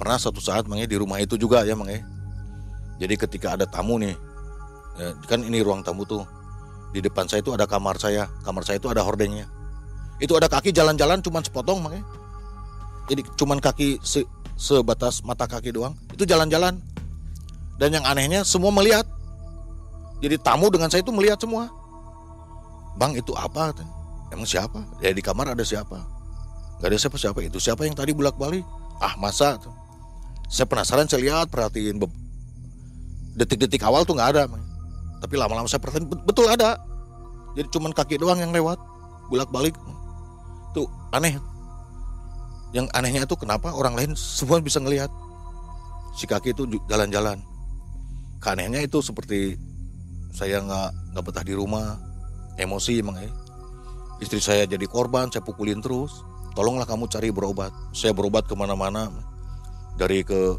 pernah 0.00 0.16
satu 0.18 0.40
saat 0.42 0.66
mang 0.66 0.80
di 0.82 0.96
rumah 0.98 1.22
itu 1.22 1.38
juga 1.38 1.62
ya 1.62 1.78
mang 1.78 1.92
jadi 2.98 3.14
ketika 3.14 3.54
ada 3.54 3.62
tamu 3.68 4.02
nih 4.02 4.16
ya, 4.98 5.14
kan 5.30 5.44
ini 5.46 5.62
ruang 5.62 5.86
tamu 5.86 6.02
tuh 6.02 6.26
di 6.90 6.98
depan 6.98 7.30
saya 7.30 7.44
itu 7.44 7.54
ada 7.54 7.68
kamar 7.68 7.94
saya 8.00 8.26
kamar 8.42 8.66
saya 8.66 8.82
itu 8.82 8.90
ada 8.90 9.06
hordengnya. 9.06 9.46
Itu 10.18 10.34
ada 10.34 10.50
kaki 10.50 10.74
jalan-jalan 10.74 11.22
cuman 11.22 11.46
sepotong 11.46 11.78
makanya 11.78 12.02
jadi 13.08 13.22
cuman 13.38 13.62
kaki 13.62 14.02
se 14.04 14.26
sebatas 14.58 15.22
mata 15.22 15.46
kaki 15.46 15.70
doang 15.70 15.94
itu 16.10 16.26
jalan-jalan 16.26 16.82
dan 17.78 17.94
yang 17.94 18.04
anehnya 18.04 18.42
semua 18.42 18.74
melihat. 18.74 19.06
Jadi 20.18 20.34
tamu 20.42 20.66
dengan 20.66 20.90
saya 20.90 21.06
itu 21.06 21.14
melihat 21.14 21.38
semua. 21.38 21.70
Bang 22.98 23.14
itu 23.14 23.30
apa? 23.38 23.70
Emang 24.34 24.44
siapa? 24.44 24.82
Ya 24.98 25.14
di 25.14 25.22
kamar 25.22 25.54
ada 25.54 25.62
siapa? 25.62 26.02
Gak 26.82 26.90
ada 26.90 26.98
siapa-siapa. 26.98 27.38
Itu 27.46 27.62
siapa 27.62 27.86
yang 27.86 27.94
tadi 27.94 28.10
bolak 28.10 28.34
balik 28.34 28.66
ah 28.98 29.14
masa? 29.14 29.54
Tuh 29.62 29.70
saya 30.50 30.66
penasaran 30.66 31.06
saya 31.06 31.22
lihat 31.22 31.46
perhatiin. 31.54 32.02
Detik-detik 33.38 33.86
awal 33.86 34.02
tuh 34.02 34.18
nggak 34.18 34.30
ada 34.34 34.50
tapi 35.18 35.34
lama-lama 35.34 35.70
saya 35.70 35.78
perhatiin 35.78 36.10
betul 36.26 36.50
ada. 36.50 36.80
Jadi 37.54 37.68
cuman 37.70 37.94
kaki 37.94 38.18
doang 38.18 38.42
yang 38.42 38.50
lewat 38.50 38.80
bolak 39.30 39.50
balik 39.54 39.74
itu 40.74 40.82
aneh. 41.14 41.38
Yang 42.74 42.86
anehnya 42.92 43.22
itu 43.24 43.36
kenapa 43.38 43.70
orang 43.70 43.94
lain 43.94 44.12
semua 44.18 44.58
bisa 44.58 44.82
ngelihat? 44.82 45.12
Si 46.18 46.26
kaki 46.26 46.50
itu 46.56 46.66
jalan-jalan 46.90 47.38
keanehnya 48.38 48.82
itu 48.82 49.02
seperti 49.02 49.58
saya 50.34 50.62
nggak 50.62 51.14
nggak 51.14 51.24
betah 51.24 51.44
di 51.44 51.54
rumah. 51.54 51.98
Emosi 52.58 52.98
emang 52.98 53.22
ya. 53.22 53.30
Istri 54.18 54.40
saya 54.42 54.62
jadi 54.66 54.82
korban 54.90 55.30
saya 55.30 55.46
pukulin 55.46 55.78
terus. 55.78 56.26
Tolonglah 56.58 56.90
kamu 56.90 57.06
cari 57.06 57.30
berobat. 57.30 57.70
Saya 57.94 58.10
berobat 58.10 58.50
ke 58.50 58.54
mana-mana. 58.58 59.10
Dari 59.94 60.26
ke 60.26 60.58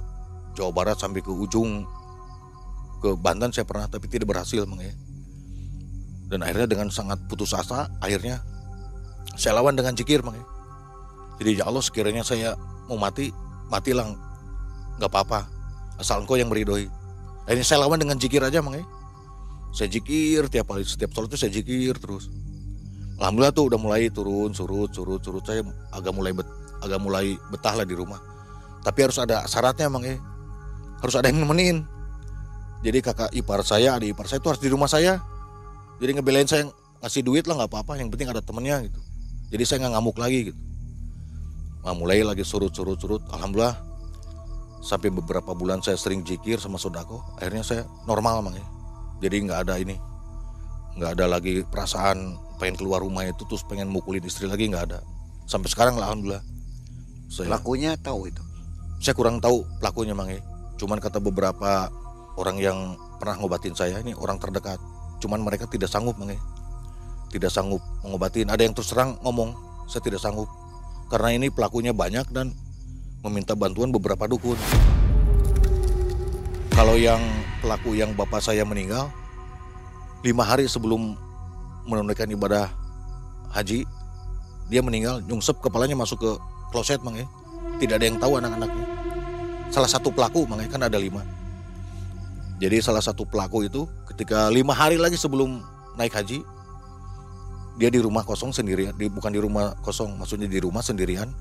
Jawa 0.56 0.72
Barat 0.72 0.96
sampai 1.00 1.20
ke 1.20 1.32
ujung 1.32 1.84
ke 3.00 3.16
Banten 3.16 3.52
saya 3.52 3.64
pernah 3.64 3.88
tapi 3.88 4.08
tidak 4.08 4.32
berhasil 4.32 4.64
emang 4.64 4.80
ya. 4.84 4.96
Dan 6.32 6.44
akhirnya 6.46 6.68
dengan 6.68 6.88
sangat 6.92 7.20
putus 7.28 7.56
asa 7.56 7.88
akhirnya 8.00 8.44
saya 9.40 9.60
lawan 9.60 9.76
dengan 9.76 9.96
jikir 9.96 10.20
mang 10.20 10.36
jadi 11.40 11.64
ya 11.64 11.72
Allah 11.72 11.80
sekiranya 11.80 12.24
saya 12.28 12.60
mau 12.92 13.00
mati 13.00 13.32
matilah. 13.72 14.12
Nggak 15.00 15.08
apa-apa. 15.08 15.48
Asal 15.96 16.24
engkau 16.24 16.36
yang 16.36 16.52
meridoi 16.52 16.99
ini 17.50 17.66
saya 17.66 17.82
lawan 17.82 17.98
dengan 17.98 18.16
jikir 18.16 18.42
aja 18.46 18.62
mang 18.62 18.78
saya 19.70 19.90
jikir 19.90 20.50
tiap 20.50 20.74
kali 20.74 20.82
setiap 20.82 21.14
sholat 21.14 21.30
itu 21.30 21.38
saya 21.38 21.52
jikir 21.54 21.94
terus. 22.02 22.30
Alhamdulillah 23.22 23.54
tuh 23.54 23.70
udah 23.70 23.80
mulai 23.80 24.10
turun 24.10 24.50
surut 24.56 24.90
surut 24.90 25.22
surut. 25.22 25.44
Saya 25.46 25.62
agak 25.94 26.14
mulai 26.16 26.34
bet, 26.34 26.48
agak 26.82 27.00
mulai 27.02 27.38
betah 27.54 27.78
lah 27.78 27.86
di 27.86 27.94
rumah. 27.94 28.18
Tapi 28.82 29.00
harus 29.06 29.20
ada 29.22 29.46
syaratnya 29.46 29.92
mang 29.92 30.06
harus 31.00 31.16
ada 31.16 31.30
yang 31.30 31.46
nemenin. 31.46 31.86
Jadi 32.82 33.00
kakak 33.04 33.30
ipar 33.36 33.62
saya 33.62 34.00
adik 34.00 34.16
ipar 34.16 34.26
saya 34.26 34.40
itu 34.42 34.50
harus 34.50 34.62
di 34.64 34.70
rumah 34.72 34.90
saya. 34.90 35.22
Jadi 36.00 36.12
ngebelain 36.18 36.48
saya 36.48 36.64
ngasih 37.04 37.22
duit 37.22 37.46
lah 37.46 37.60
nggak 37.60 37.70
apa-apa. 37.70 38.00
Yang 38.00 38.16
penting 38.16 38.30
ada 38.32 38.42
temennya 38.42 38.88
gitu. 38.88 39.00
Jadi 39.52 39.64
saya 39.68 39.78
nggak 39.86 39.94
ngamuk 40.00 40.18
lagi 40.18 40.40
gitu. 40.50 40.60
Nah, 41.80 41.96
mulai 41.96 42.22
lagi 42.28 42.44
surut-surut-surut 42.44 43.32
alhamdulillah 43.32 43.89
sampai 44.80 45.12
beberapa 45.12 45.52
bulan 45.52 45.84
saya 45.84 46.00
sering 46.00 46.24
jikir 46.24 46.56
sama 46.56 46.80
sodako 46.80 47.20
akhirnya 47.40 47.64
saya 47.64 47.82
normal 48.08 48.44
mang 48.44 48.56
ya. 48.56 48.68
Jadi 49.20 49.36
nggak 49.48 49.60
ada 49.68 49.76
ini. 49.80 49.96
Nggak 50.96 51.12
ada 51.20 51.26
lagi 51.28 51.64
perasaan 51.68 52.40
pengen 52.60 52.76
keluar 52.76 53.04
rumah 53.04 53.28
itu 53.28 53.44
terus 53.48 53.64
pengen 53.68 53.92
mukulin 53.92 54.24
istri 54.24 54.48
lagi 54.48 54.72
nggak 54.72 54.86
ada. 54.92 55.00
Sampai 55.48 55.72
sekarang 55.72 56.00
lah 56.00 56.12
alhamdulillah. 56.12 56.44
Saya, 57.30 57.52
pelakunya 57.52 57.94
tahu 58.00 58.32
itu? 58.32 58.42
Saya 59.00 59.16
kurang 59.16 59.40
tahu 59.40 59.64
pelakunya 59.80 60.16
mang 60.16 60.32
ya. 60.32 60.42
Cuman 60.80 60.98
kata 61.00 61.20
beberapa 61.22 61.92
orang 62.40 62.58
yang 62.58 62.78
pernah 63.20 63.40
ngobatin 63.40 63.76
saya 63.76 64.00
ini 64.00 64.16
orang 64.16 64.40
terdekat. 64.40 64.80
Cuman 65.20 65.44
mereka 65.44 65.68
tidak 65.68 65.92
sanggup 65.92 66.16
mang 66.16 66.32
ya. 66.32 66.40
Tidak 67.30 67.52
sanggup 67.52 67.84
mengobatin. 68.02 68.50
Ada 68.50 68.66
yang 68.66 68.74
terus 68.74 68.90
terang 68.90 69.20
ngomong, 69.22 69.54
saya 69.86 70.02
tidak 70.02 70.24
sanggup. 70.24 70.50
Karena 71.12 71.36
ini 71.36 71.54
pelakunya 71.54 71.94
banyak 71.94 72.32
dan 72.34 72.56
meminta 73.24 73.52
bantuan 73.56 73.92
beberapa 73.92 74.28
dukun. 74.28 74.56
Kalau 76.72 76.96
yang 76.96 77.20
pelaku 77.60 78.00
yang 78.00 78.16
bapak 78.16 78.40
saya 78.40 78.64
meninggal, 78.64 79.12
lima 80.24 80.48
hari 80.48 80.64
sebelum 80.72 81.20
menunaikan 81.84 82.32
ibadah 82.32 82.72
haji, 83.52 83.84
dia 84.72 84.80
meninggal, 84.80 85.20
nyungsep 85.28 85.60
kepalanya 85.60 86.00
masuk 86.00 86.24
ke 86.24 86.32
kloset 86.72 87.04
mang 87.04 87.20
ya. 87.20 87.28
Tidak 87.84 87.96
ada 88.00 88.06
yang 88.08 88.20
tahu 88.20 88.40
anak-anaknya. 88.40 88.88
Salah 89.74 89.92
satu 89.92 90.08
pelaku 90.16 90.48
mang 90.48 90.64
ya, 90.64 90.72
kan 90.72 90.80
ada 90.80 90.96
lima. 90.96 91.26
Jadi 92.64 92.80
salah 92.80 93.04
satu 93.04 93.28
pelaku 93.28 93.68
itu 93.68 93.88
ketika 94.16 94.48
lima 94.48 94.72
hari 94.72 94.96
lagi 94.96 95.20
sebelum 95.20 95.60
naik 96.00 96.16
haji, 96.16 96.40
dia 97.80 97.88
di 97.92 98.00
rumah 98.00 98.24
kosong 98.28 98.52
sendirian 98.52 98.92
di, 98.96 99.08
bukan 99.08 99.32
di 99.32 99.40
rumah 99.40 99.72
kosong 99.80 100.20
maksudnya 100.20 100.52
di 100.52 100.60
rumah 100.60 100.84
sendirian 100.84 101.32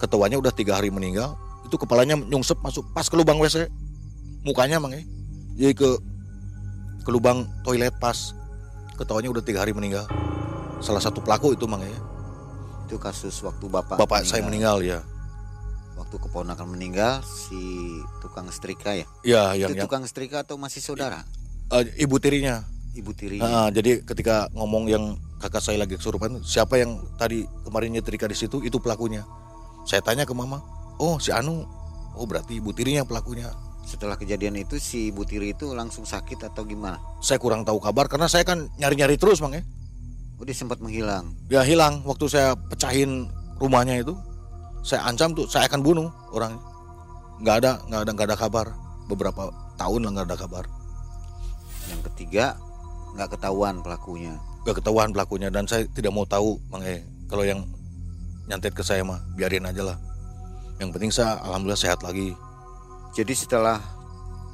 ketuanya 0.00 0.40
udah 0.40 0.50
tiga 0.50 0.80
hari 0.80 0.88
meninggal. 0.88 1.36
Itu 1.68 1.76
kepalanya 1.76 2.16
nyungsep 2.16 2.56
masuk 2.64 2.88
pas 2.96 3.04
ke 3.06 3.14
lubang 3.14 3.36
wc. 3.36 3.68
Mukanya 4.42 4.80
mang 4.80 4.96
ya. 4.96 5.04
Jadi 5.60 5.76
ke 5.76 5.90
ke 7.04 7.10
lubang 7.12 7.44
toilet 7.62 7.92
pas. 8.00 8.32
Ketuanya 8.96 9.28
udah 9.28 9.44
tiga 9.44 9.60
hari 9.60 9.76
meninggal. 9.76 10.08
Salah 10.80 11.04
satu 11.04 11.20
pelaku 11.20 11.52
itu 11.52 11.68
mang 11.68 11.84
ya. 11.84 12.00
Itu 12.88 12.96
kasus 12.96 13.36
waktu 13.44 13.68
bapak 13.68 14.00
bapak 14.00 14.24
meninggal. 14.24 14.32
saya 14.32 14.42
meninggal. 14.42 14.76
ya. 14.80 14.98
Waktu 16.00 16.16
keponakan 16.16 16.66
meninggal 16.72 17.20
si 17.20 17.60
tukang 18.24 18.48
setrika 18.48 18.96
ya? 18.96 19.06
Ya 19.20 19.44
yang, 19.52 19.76
itu 19.76 19.84
tukang 19.84 20.00
setrika 20.08 20.40
atau 20.40 20.56
masih 20.56 20.80
saudara? 20.80 21.28
Uh, 21.68 21.84
ibu 22.00 22.16
tirinya. 22.16 22.64
Ibu 22.96 23.12
tiri. 23.12 23.38
Uh, 23.38 23.68
jadi 23.70 24.02
ketika 24.02 24.48
ngomong 24.56 24.88
yang 24.90 25.14
kakak 25.38 25.64
saya 25.64 25.80
lagi 25.80 25.96
kesurupan 25.96 26.44
siapa 26.44 26.76
yang 26.76 27.00
tadi 27.16 27.48
kemarin 27.64 27.96
nyetrika 27.96 28.28
di 28.28 28.36
situ 28.36 28.60
itu 28.60 28.76
pelakunya 28.76 29.24
saya 29.90 30.06
tanya 30.06 30.22
ke 30.22 30.30
mama 30.30 30.62
oh 31.02 31.18
si 31.18 31.34
Anu 31.34 31.66
oh 32.14 32.26
berarti 32.30 32.62
ibu 32.62 32.70
tirinya 32.70 33.02
pelakunya 33.02 33.50
setelah 33.90 34.14
kejadian 34.14 34.54
itu 34.54 34.78
si 34.78 35.10
Ibu 35.10 35.26
Tiri 35.26 35.50
itu 35.50 35.74
langsung 35.74 36.06
sakit 36.06 36.46
atau 36.46 36.62
gimana? 36.62 37.02
Saya 37.18 37.42
kurang 37.42 37.66
tahu 37.66 37.82
kabar 37.82 38.06
karena 38.06 38.30
saya 38.30 38.46
kan 38.46 38.70
nyari-nyari 38.78 39.18
terus 39.18 39.42
Mang 39.42 39.50
ya. 39.50 39.66
Oh 40.38 40.46
dia 40.46 40.54
sempat 40.54 40.78
menghilang. 40.78 41.34
Ya 41.50 41.66
hilang 41.66 42.06
waktu 42.06 42.30
saya 42.30 42.54
pecahin 42.54 43.26
rumahnya 43.58 43.98
itu. 43.98 44.14
Saya 44.86 45.10
ancam 45.10 45.34
tuh 45.34 45.50
saya 45.50 45.66
akan 45.66 45.82
bunuh 45.82 46.06
orangnya. 46.30 46.62
Nggak 47.42 47.56
ada, 47.66 47.72
nggak 47.90 48.00
ada, 48.06 48.10
nggak 48.14 48.28
ada 48.30 48.38
kabar. 48.38 48.66
Beberapa 49.10 49.50
tahun 49.74 50.06
lah 50.06 50.10
nggak 50.14 50.26
ada 50.30 50.38
kabar. 50.38 50.64
Yang 51.90 52.00
ketiga 52.14 52.54
nggak 53.18 53.34
ketahuan 53.34 53.82
pelakunya. 53.82 54.38
Nggak 54.62 54.76
ketahuan 54.78 55.10
pelakunya 55.10 55.48
dan 55.50 55.66
saya 55.66 55.82
tidak 55.90 56.14
mau 56.14 56.22
tahu 56.30 56.62
Mang 56.70 56.86
E. 56.86 57.02
Kalau 57.26 57.42
yang 57.42 57.66
nyantet 58.50 58.74
ke 58.74 58.82
saya 58.82 59.06
mah 59.06 59.22
biarin 59.38 59.62
aja 59.62 59.94
lah. 59.94 59.96
Yang 60.82 60.90
penting 60.98 61.12
saya 61.14 61.38
alhamdulillah 61.38 61.78
sehat 61.78 62.02
lagi. 62.02 62.34
Jadi 63.14 63.30
setelah 63.38 63.78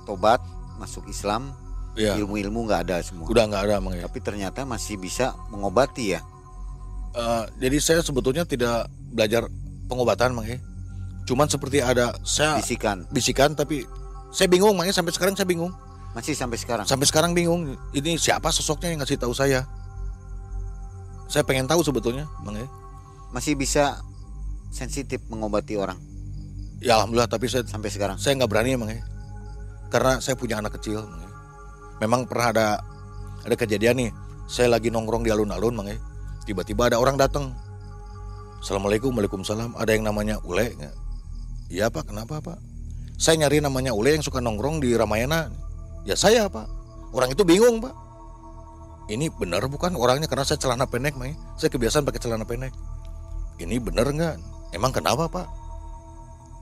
tobat 0.05 0.45
masuk 0.77 1.09
Islam 1.09 1.57
Ya, 1.97 2.13
ilmu-ilmu 2.21 2.69
nggak 2.69 2.81
ada 2.85 3.01
semua. 3.01 3.25
udah 3.25 3.49
nggak 3.49 3.63
ada 3.73 3.77
Mang 3.81 3.97
E. 3.97 4.05
Tapi 4.05 4.21
ternyata 4.21 4.69
masih 4.69 5.01
bisa 5.01 5.33
mengobati 5.49 6.13
ya. 6.13 6.21
Eh, 7.17 7.45
jadi 7.57 7.81
saya 7.81 8.01
sebetulnya 8.05 8.45
tidak 8.45 8.85
belajar 9.09 9.49
pengobatan 9.89 10.37
Mang 10.37 10.45
E. 10.45 10.61
Cuman 11.25 11.49
seperti 11.49 11.81
ada 11.81 12.13
saya 12.21 12.61
Bisikan 12.61 13.09
bisikan 13.09 13.57
tapi 13.57 13.89
saya 14.29 14.45
bingung 14.53 14.77
Mang 14.77 14.85
E. 14.85 14.93
sampai 14.93 15.17
sekarang 15.17 15.33
saya 15.41 15.49
bingung. 15.49 15.73
masih 16.13 16.37
sampai 16.37 16.57
sekarang. 16.61 16.85
Sampai 16.89 17.09
sekarang 17.09 17.33
bingung. 17.37 17.77
Ini 17.93 18.17
siapa 18.17 18.49
sosoknya 18.49 18.89
yang 18.93 19.01
ngasih 19.05 19.21
tahu 19.21 19.33
saya? 19.37 19.69
Saya 21.29 21.45
pengen 21.45 21.69
tahu 21.69 21.85
sebetulnya, 21.85 22.25
Bang 22.41 22.57
E. 22.57 22.65
Masih 23.35 23.59
bisa 23.59 24.01
sensitif 24.71 25.23
mengobati 25.31 25.79
orang 25.79 25.97
Ya 26.77 27.01
alhamdulillah 27.01 27.31
tapi 27.31 27.49
saya 27.49 27.65
sampai 27.65 27.89
sekarang. 27.89 28.21
saya 28.21 28.37
nggak 28.37 28.51
berani 28.53 28.77
Bang 28.77 28.93
E. 28.93 29.01
Karena 29.89 30.21
saya 30.21 30.37
punya 30.37 30.61
anak 30.61 30.77
kecil, 30.77 31.01
Bang 31.09 31.25
E. 31.25 31.29
Memang 32.05 32.29
pernah 32.29 32.53
ada 32.53 32.67
ada 33.41 33.57
kejadian 33.57 33.97
nih. 33.97 34.11
Saya 34.45 34.71
lagi 34.77 34.93
nongkrong 34.93 35.25
di 35.25 35.33
alun-alun, 35.33 35.73
Bang 35.73 35.89
E. 35.89 35.97
Tiba-tiba 36.45 36.93
ada 36.93 37.01
orang 37.01 37.17
datang. 37.17 37.57
Assalamualaikum, 38.61 39.09
waalaikumsalam. 39.17 39.73
Ada 39.73 39.97
yang 39.97 40.05
namanya 40.05 40.37
Ule 40.45 40.77
nggak? 40.77 40.95
Iya 41.73 41.89
Pak, 41.89 42.13
kenapa 42.13 42.45
Pak? 42.45 42.59
Saya 43.17 43.41
nyari 43.41 43.65
namanya 43.65 43.97
Ule 43.97 44.13
yang 44.13 44.23
suka 44.23 44.45
nongkrong 44.45 44.85
di 44.85 44.93
Ramayana. 44.93 45.49
Ya 46.05 46.13
saya 46.13 46.45
Pak. 46.53 46.69
Orang 47.17 47.33
itu 47.33 47.41
bingung 47.49 47.81
Pak. 47.81 47.95
Ini 49.09 49.33
benar 49.33 49.65
bukan 49.71 49.97
orangnya 49.97 50.29
karena 50.29 50.45
saya 50.45 50.61
celana 50.61 50.85
pendek, 50.85 51.17
Bang 51.17 51.33
E. 51.33 51.35
Saya 51.57 51.73
kebiasaan 51.73 52.05
pakai 52.05 52.21
celana 52.21 52.45
pendek. 52.45 52.77
Ini 53.57 53.81
benar 53.81 54.13
nggak? 54.13 54.37
Emang 54.77 54.93
kenapa 54.93 55.29
Pak? 55.33 55.49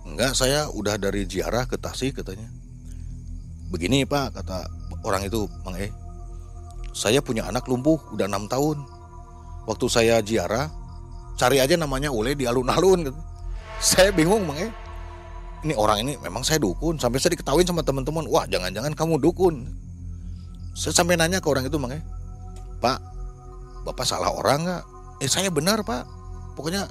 Enggak, 0.04 0.36
saya 0.36 0.68
udah 0.68 1.00
dari 1.00 1.24
ziarah 1.24 1.64
ke 1.64 1.80
Tasik 1.80 2.20
katanya. 2.20 2.46
Begini 3.72 4.04
Pak, 4.04 4.38
kata 4.38 4.68
orang 5.02 5.26
itu, 5.26 5.48
Bang 5.64 5.74
E. 5.80 5.88
Saya 6.94 7.18
punya 7.24 7.48
anak 7.48 7.66
lumpuh 7.66 7.98
udah 8.14 8.28
enam 8.28 8.46
tahun. 8.46 8.84
Waktu 9.64 9.86
saya 9.90 10.20
ziarah, 10.20 10.70
cari 11.40 11.58
aja 11.58 11.74
namanya 11.74 12.12
Ule 12.12 12.38
di 12.38 12.46
alun-alun. 12.46 13.10
Gitu. 13.10 13.20
Saya 13.80 14.14
bingung 14.14 14.46
Bang 14.46 14.60
E. 14.60 14.68
Ini 15.64 15.74
orang 15.80 16.04
ini 16.04 16.20
memang 16.20 16.44
saya 16.44 16.60
dukun. 16.60 17.00
Sampai 17.00 17.18
saya 17.18 17.34
diketawain 17.34 17.64
sama 17.64 17.80
teman-teman, 17.80 18.28
wah 18.28 18.44
jangan-jangan 18.44 18.92
kamu 18.92 19.16
dukun. 19.18 19.64
Saya 20.76 20.92
sampai 20.92 21.16
nanya 21.16 21.40
ke 21.40 21.48
orang 21.48 21.66
itu 21.66 21.80
Bang 21.80 21.96
E. 21.96 22.00
Pak, 22.78 23.00
Bapak 23.88 24.04
salah 24.04 24.30
orang 24.30 24.68
nggak? 24.68 24.82
Eh 25.24 25.30
saya 25.32 25.48
benar 25.48 25.80
Pak. 25.82 26.23
Pokoknya 26.54 26.86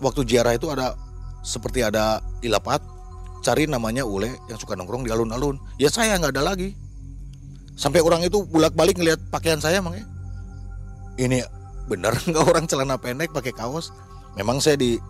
waktu 0.00 0.24
ziarah 0.24 0.56
itu 0.56 0.72
ada 0.72 0.96
seperti 1.44 1.84
ada 1.84 2.20
ilapat 2.40 2.80
cari 3.40 3.64
namanya 3.64 4.04
Ule 4.04 4.36
yang 4.48 4.60
suka 4.60 4.76
nongkrong 4.76 5.04
di 5.04 5.12
alun-alun. 5.12 5.56
Ya 5.80 5.88
saya 5.88 6.16
nggak 6.20 6.36
ada 6.36 6.44
lagi. 6.52 6.76
Sampai 7.76 8.04
orang 8.04 8.20
itu 8.20 8.44
bolak-balik 8.44 9.00
ngelihat 9.00 9.20
pakaian 9.32 9.60
saya 9.60 9.80
emang 9.80 9.96
ya. 9.96 10.04
Ini 11.16 11.44
benar 11.88 12.16
nggak 12.28 12.44
orang 12.44 12.64
celana 12.68 13.00
pendek 13.00 13.32
pakai 13.32 13.52
kaos? 13.56 13.92
Memang 14.36 14.60
saya 14.60 14.76
di 14.76 15.00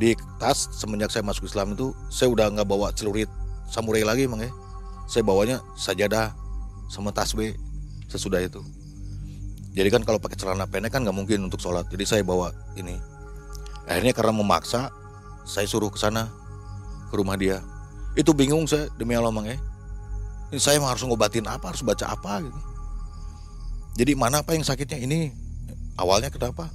di 0.00 0.16
tas 0.40 0.70
semenjak 0.72 1.12
saya 1.12 1.26
masuk 1.26 1.44
Islam 1.44 1.76
itu 1.76 1.92
saya 2.08 2.32
udah 2.32 2.48
nggak 2.48 2.64
bawa 2.64 2.94
celurit 2.94 3.28
samurai 3.70 4.06
lagi 4.06 4.30
emang 4.30 4.46
ya. 4.46 4.52
Saya 5.10 5.26
bawanya 5.26 5.60
sajadah 5.74 6.32
sama 6.86 7.10
tasbih 7.10 7.58
sesudah 8.06 8.38
itu 8.44 8.62
jadi 9.72 9.88
kan 9.88 10.04
kalau 10.04 10.20
pakai 10.20 10.36
celana 10.36 10.68
pendek 10.68 10.92
kan 10.92 11.00
nggak 11.00 11.16
mungkin 11.16 11.48
untuk 11.48 11.56
sholat. 11.56 11.88
Jadi 11.88 12.04
saya 12.04 12.22
bawa 12.24 12.52
ini. 12.76 13.00
Akhirnya 13.88 14.12
karena 14.12 14.32
memaksa 14.36 14.92
saya 15.48 15.64
suruh 15.64 15.88
ke 15.88 15.96
sana 15.96 16.28
ke 17.08 17.14
rumah 17.16 17.40
dia. 17.40 17.64
Itu 18.12 18.36
bingung 18.36 18.68
saya 18.68 18.92
demi 19.00 19.16
Allah 19.16 19.32
mang 19.32 19.48
eh 19.48 19.56
ini 20.52 20.60
saya 20.60 20.76
harus 20.84 21.00
ngobatin 21.08 21.48
apa 21.48 21.72
harus 21.72 21.80
baca 21.80 22.12
apa 22.12 22.44
gitu. 22.44 22.60
Jadi 23.96 24.12
mana 24.12 24.44
apa 24.44 24.52
yang 24.52 24.60
sakitnya? 24.60 25.00
Ini 25.00 25.32
awalnya 25.96 26.28
kenapa? 26.28 26.68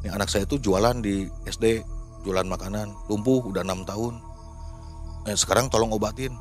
Ini 0.00 0.16
anak 0.16 0.32
saya 0.32 0.48
itu 0.48 0.56
jualan 0.56 1.04
di 1.04 1.28
SD 1.44 1.84
jualan 2.24 2.48
makanan 2.48 2.88
lumpuh 3.12 3.44
udah 3.44 3.60
enam 3.60 3.84
tahun. 3.84 4.16
Eh, 5.28 5.36
sekarang 5.36 5.68
tolong 5.68 5.92
obatin 5.92 6.32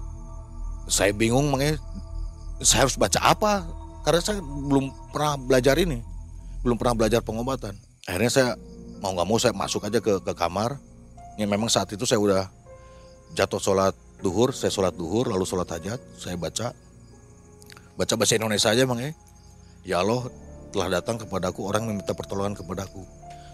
saya 0.89 1.13
bingung 1.13 1.51
mang 1.51 1.61
eh 1.61 1.77
saya 2.63 2.87
harus 2.87 2.97
baca 2.97 3.19
apa 3.21 3.67
karena 4.01 4.21
saya 4.21 4.39
belum 4.41 4.89
pernah 5.13 5.37
belajar 5.37 5.75
ini 5.77 6.01
belum 6.61 6.77
pernah 6.77 7.05
belajar 7.05 7.21
pengobatan 7.25 7.73
akhirnya 8.05 8.31
saya 8.31 8.49
mau 9.01 9.13
nggak 9.17 9.27
mau 9.27 9.37
saya 9.41 9.53
masuk 9.53 9.85
aja 9.85 9.97
ke 9.97 10.21
ke 10.21 10.33
kamar 10.37 10.77
yang 11.39 11.49
memang 11.49 11.71
saat 11.71 11.89
itu 11.89 12.05
saya 12.05 12.21
udah 12.21 12.43
jatuh 13.33 13.61
sholat 13.61 13.95
duhur, 14.21 14.53
saya 14.53 14.69
sholat 14.69 14.93
duhur 14.93 15.27
lalu 15.27 15.43
sholat 15.47 15.67
hajat, 15.67 15.99
saya 16.15 16.37
baca 16.37 16.75
baca 17.97 18.13
bahasa 18.15 18.37
Indonesia 18.37 18.69
aja 18.71 18.83
bang 18.85 18.99
ya. 19.01 19.11
Ya 19.81 19.95
Allah 20.05 20.29
telah 20.69 21.01
datang 21.01 21.17
kepadaku 21.17 21.65
orang 21.65 21.89
meminta 21.89 22.13
pertolongan 22.13 22.53
kepadaku. 22.53 23.01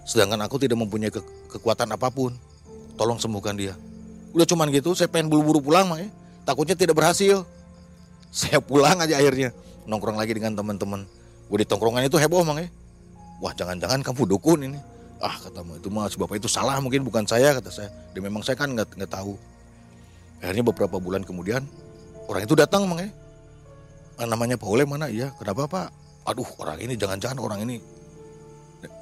Sedangkan 0.04 0.40
aku 0.44 0.60
tidak 0.60 0.76
mempunyai 0.80 1.12
ke- 1.12 1.24
kekuatan 1.56 1.88
apa 1.96 2.12
pun. 2.12 2.36
Tolong 3.00 3.20
sembuhkan 3.20 3.56
dia. 3.56 3.74
Udah 4.36 4.44
cuman 4.44 4.68
gitu, 4.74 4.92
saya 4.92 5.08
pengen 5.08 5.32
buru-buru 5.32 5.64
pulang 5.64 5.88
bang 5.96 6.08
ya. 6.08 6.10
Takutnya 6.44 6.76
tidak 6.76 7.00
berhasil. 7.00 7.48
Saya 8.28 8.60
pulang 8.60 9.00
aja 9.00 9.16
akhirnya 9.16 9.56
nongkrong 9.88 10.20
lagi 10.20 10.36
dengan 10.36 10.54
teman-teman. 10.54 11.08
Gue 11.48 11.64
di 11.64 11.68
tongkrongan 11.68 12.04
itu 12.04 12.20
heboh 12.20 12.44
bang 12.44 12.68
ya. 12.68 12.70
Wah 13.40 13.54
jangan-jangan 13.56 14.04
kamu 14.04 14.22
dukun 14.28 14.60
ini. 14.68 14.80
Ah 15.18 15.34
kata 15.34 15.66
itu 15.80 15.90
mas 15.90 16.14
bapak 16.14 16.38
itu 16.38 16.46
salah 16.46 16.78
mungkin 16.78 17.02
bukan 17.02 17.26
saya 17.26 17.56
kata 17.58 17.72
saya. 17.72 17.90
Dan 18.14 18.28
memang 18.28 18.44
saya 18.44 18.60
kan 18.60 18.70
nggak 18.70 19.00
nggak 19.00 19.10
tahu. 19.10 19.40
Akhirnya 20.44 20.62
beberapa 20.68 21.02
bulan 21.02 21.26
kemudian 21.26 21.66
orang 22.30 22.44
itu 22.46 22.54
datang 22.54 22.86
mang 22.86 23.02
ya. 23.02 23.10
Ah, 24.18 24.26
namanya 24.26 24.58
Pak 24.58 24.70
Ule 24.70 24.84
mana? 24.86 25.10
Iya 25.10 25.34
kenapa 25.38 25.70
pak? 25.70 25.88
Aduh 26.26 26.50
orang 26.58 26.82
ini 26.82 26.98
jangan-jangan 26.98 27.38
orang 27.38 27.64
ini 27.66 27.78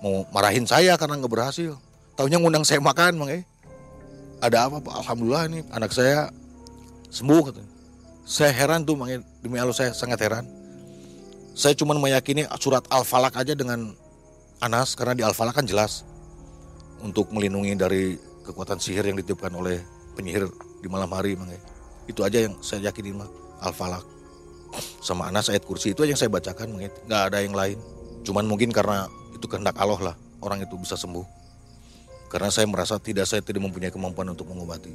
mau 0.04 0.28
marahin 0.32 0.68
saya 0.68 0.96
karena 0.96 1.20
nggak 1.20 1.34
berhasil. 1.34 1.76
Tahunya 2.16 2.40
ngundang 2.40 2.64
saya 2.64 2.80
makan 2.80 3.20
mang 3.20 3.32
ya. 3.32 3.42
Ada 4.40 4.70
apa 4.70 4.78
pak? 4.84 4.94
Alhamdulillah 5.04 5.44
ini 5.52 5.60
anak 5.74 5.92
saya 5.92 6.30
sembuh 7.10 7.42
katanya. 7.52 7.72
Saya 8.28 8.52
heran 8.54 8.84
tuh 8.84 8.96
mang 8.96 9.10
ya. 9.10 9.20
demi 9.44 9.60
Allah 9.60 9.76
saya 9.76 9.92
sangat 9.92 10.20
heran 10.24 10.65
saya 11.56 11.72
cuma 11.74 11.96
meyakini 11.96 12.44
surat 12.60 12.84
al-falak 12.92 13.40
aja 13.40 13.56
dengan 13.56 13.96
Anas 14.64 14.96
karena 14.96 15.14
di 15.16 15.24
Al-Falaq 15.24 15.62
kan 15.62 15.68
jelas 15.68 16.08
untuk 17.04 17.28
melindungi 17.36 17.76
dari 17.76 18.16
kekuatan 18.48 18.80
sihir 18.80 19.04
yang 19.04 19.20
ditiupkan 19.20 19.52
oleh 19.52 19.84
penyihir 20.16 20.48
di 20.80 20.88
malam 20.88 21.12
hari 21.12 21.36
Mang. 21.36 21.52
ya. 21.52 21.60
Itu 22.08 22.24
aja 22.24 22.40
yang 22.40 22.56
saya 22.64 22.88
yakinin 22.92 23.20
mah 23.20 23.30
Al-Falaq. 23.60 24.06
Sama 25.04 25.28
Anas 25.28 25.52
ayat 25.52 25.64
kursi 25.68 25.92
itu 25.92 26.04
aja 26.04 26.12
yang 26.16 26.20
saya 26.20 26.32
bacakan 26.32 26.80
ya. 26.80 26.88
nggak 26.88 27.22
ada 27.32 27.38
yang 27.44 27.56
lain. 27.56 27.78
Cuman 28.24 28.48
mungkin 28.48 28.72
karena 28.72 29.12
itu 29.36 29.46
kehendak 29.46 29.76
Allah 29.76 30.14
lah 30.14 30.16
orang 30.40 30.64
itu 30.64 30.80
bisa 30.80 30.96
sembuh. 30.96 31.24
Karena 32.32 32.50
saya 32.50 32.68
merasa 32.68 32.96
tidak 32.98 33.28
saya 33.28 33.44
tidak 33.44 33.64
mempunyai 33.64 33.92
kemampuan 33.92 34.32
untuk 34.32 34.48
mengobati. 34.48 34.92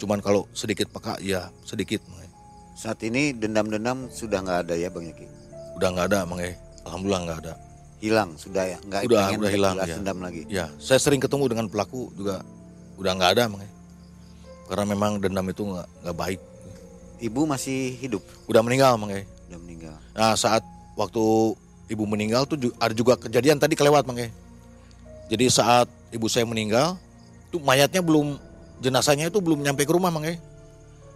Cuman 0.00 0.24
kalau 0.24 0.48
sedikit 0.56 0.88
peka 0.88 1.20
ya 1.20 1.52
sedikit 1.68 2.00
ya. 2.00 2.28
Saat 2.76 3.04
ini 3.04 3.32
dendam-dendam 3.32 4.08
sudah 4.12 4.44
nggak 4.44 4.58
ada 4.68 4.74
ya 4.76 4.88
Bang 4.92 5.08
Yaki. 5.08 5.45
Udah 5.76 5.88
nggak 5.92 6.06
ada 6.12 6.20
Mang. 6.24 6.40
ya. 6.40 6.56
Alhamdulillah 6.88 7.20
nggak 7.28 7.38
ada. 7.44 7.54
Hilang 7.96 8.30
sudah 8.36 8.64
ya, 8.64 8.78
nggak 8.84 9.00
Udah, 9.08 9.20
pengen 9.28 9.40
udah 9.40 9.50
hilang, 9.52 9.74
ya. 9.80 9.96
dendam 9.96 10.18
lagi. 10.20 10.42
Ya, 10.52 10.68
saya 10.76 11.00
sering 11.00 11.16
ketemu 11.20 11.48
dengan 11.48 11.66
pelaku 11.68 12.12
juga 12.12 12.44
udah 13.00 13.12
nggak 13.16 13.30
ada, 13.36 13.44
Mang. 13.48 13.64
Karena 14.68 14.84
memang 14.84 15.16
dendam 15.16 15.46
itu 15.48 15.64
nggak 15.64 15.88
nggak 16.04 16.16
baik. 16.16 16.40
Ibu 17.16 17.48
masih 17.48 17.96
hidup, 17.96 18.20
Udah 18.44 18.60
meninggal, 18.60 19.00
Mang. 19.00 19.12
udah 19.16 19.58
meninggal. 19.60 19.96
Nah, 20.12 20.36
saat 20.36 20.60
waktu 20.96 21.20
ibu 21.88 22.04
meninggal 22.04 22.44
tuh 22.44 22.60
ada 22.76 22.92
juga 22.92 23.16
kejadian 23.16 23.56
tadi 23.56 23.72
kelewat, 23.72 24.04
Mang. 24.04 24.20
Jadi 25.26 25.44
saat 25.48 25.88
ibu 26.12 26.28
saya 26.28 26.44
meninggal, 26.44 27.00
tuh 27.48 27.58
mayatnya 27.64 28.04
belum 28.04 28.36
jenazahnya 28.84 29.32
itu 29.32 29.40
belum 29.40 29.64
nyampe 29.64 29.88
ke 29.88 29.92
rumah, 29.92 30.12
Mang. 30.12 30.28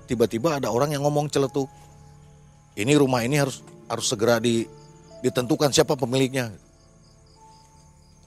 Tiba-tiba 0.09 0.59
ada 0.59 0.73
orang 0.73 0.97
yang 0.97 1.05
ngomong 1.05 1.29
celetuk. 1.29 1.69
Ini 2.75 2.97
rumah 2.97 3.21
ini 3.23 3.37
harus 3.37 3.61
harus 3.91 4.07
segera 4.07 4.39
di, 4.39 4.63
ditentukan 5.27 5.75
siapa 5.75 5.99
pemiliknya. 5.99 6.55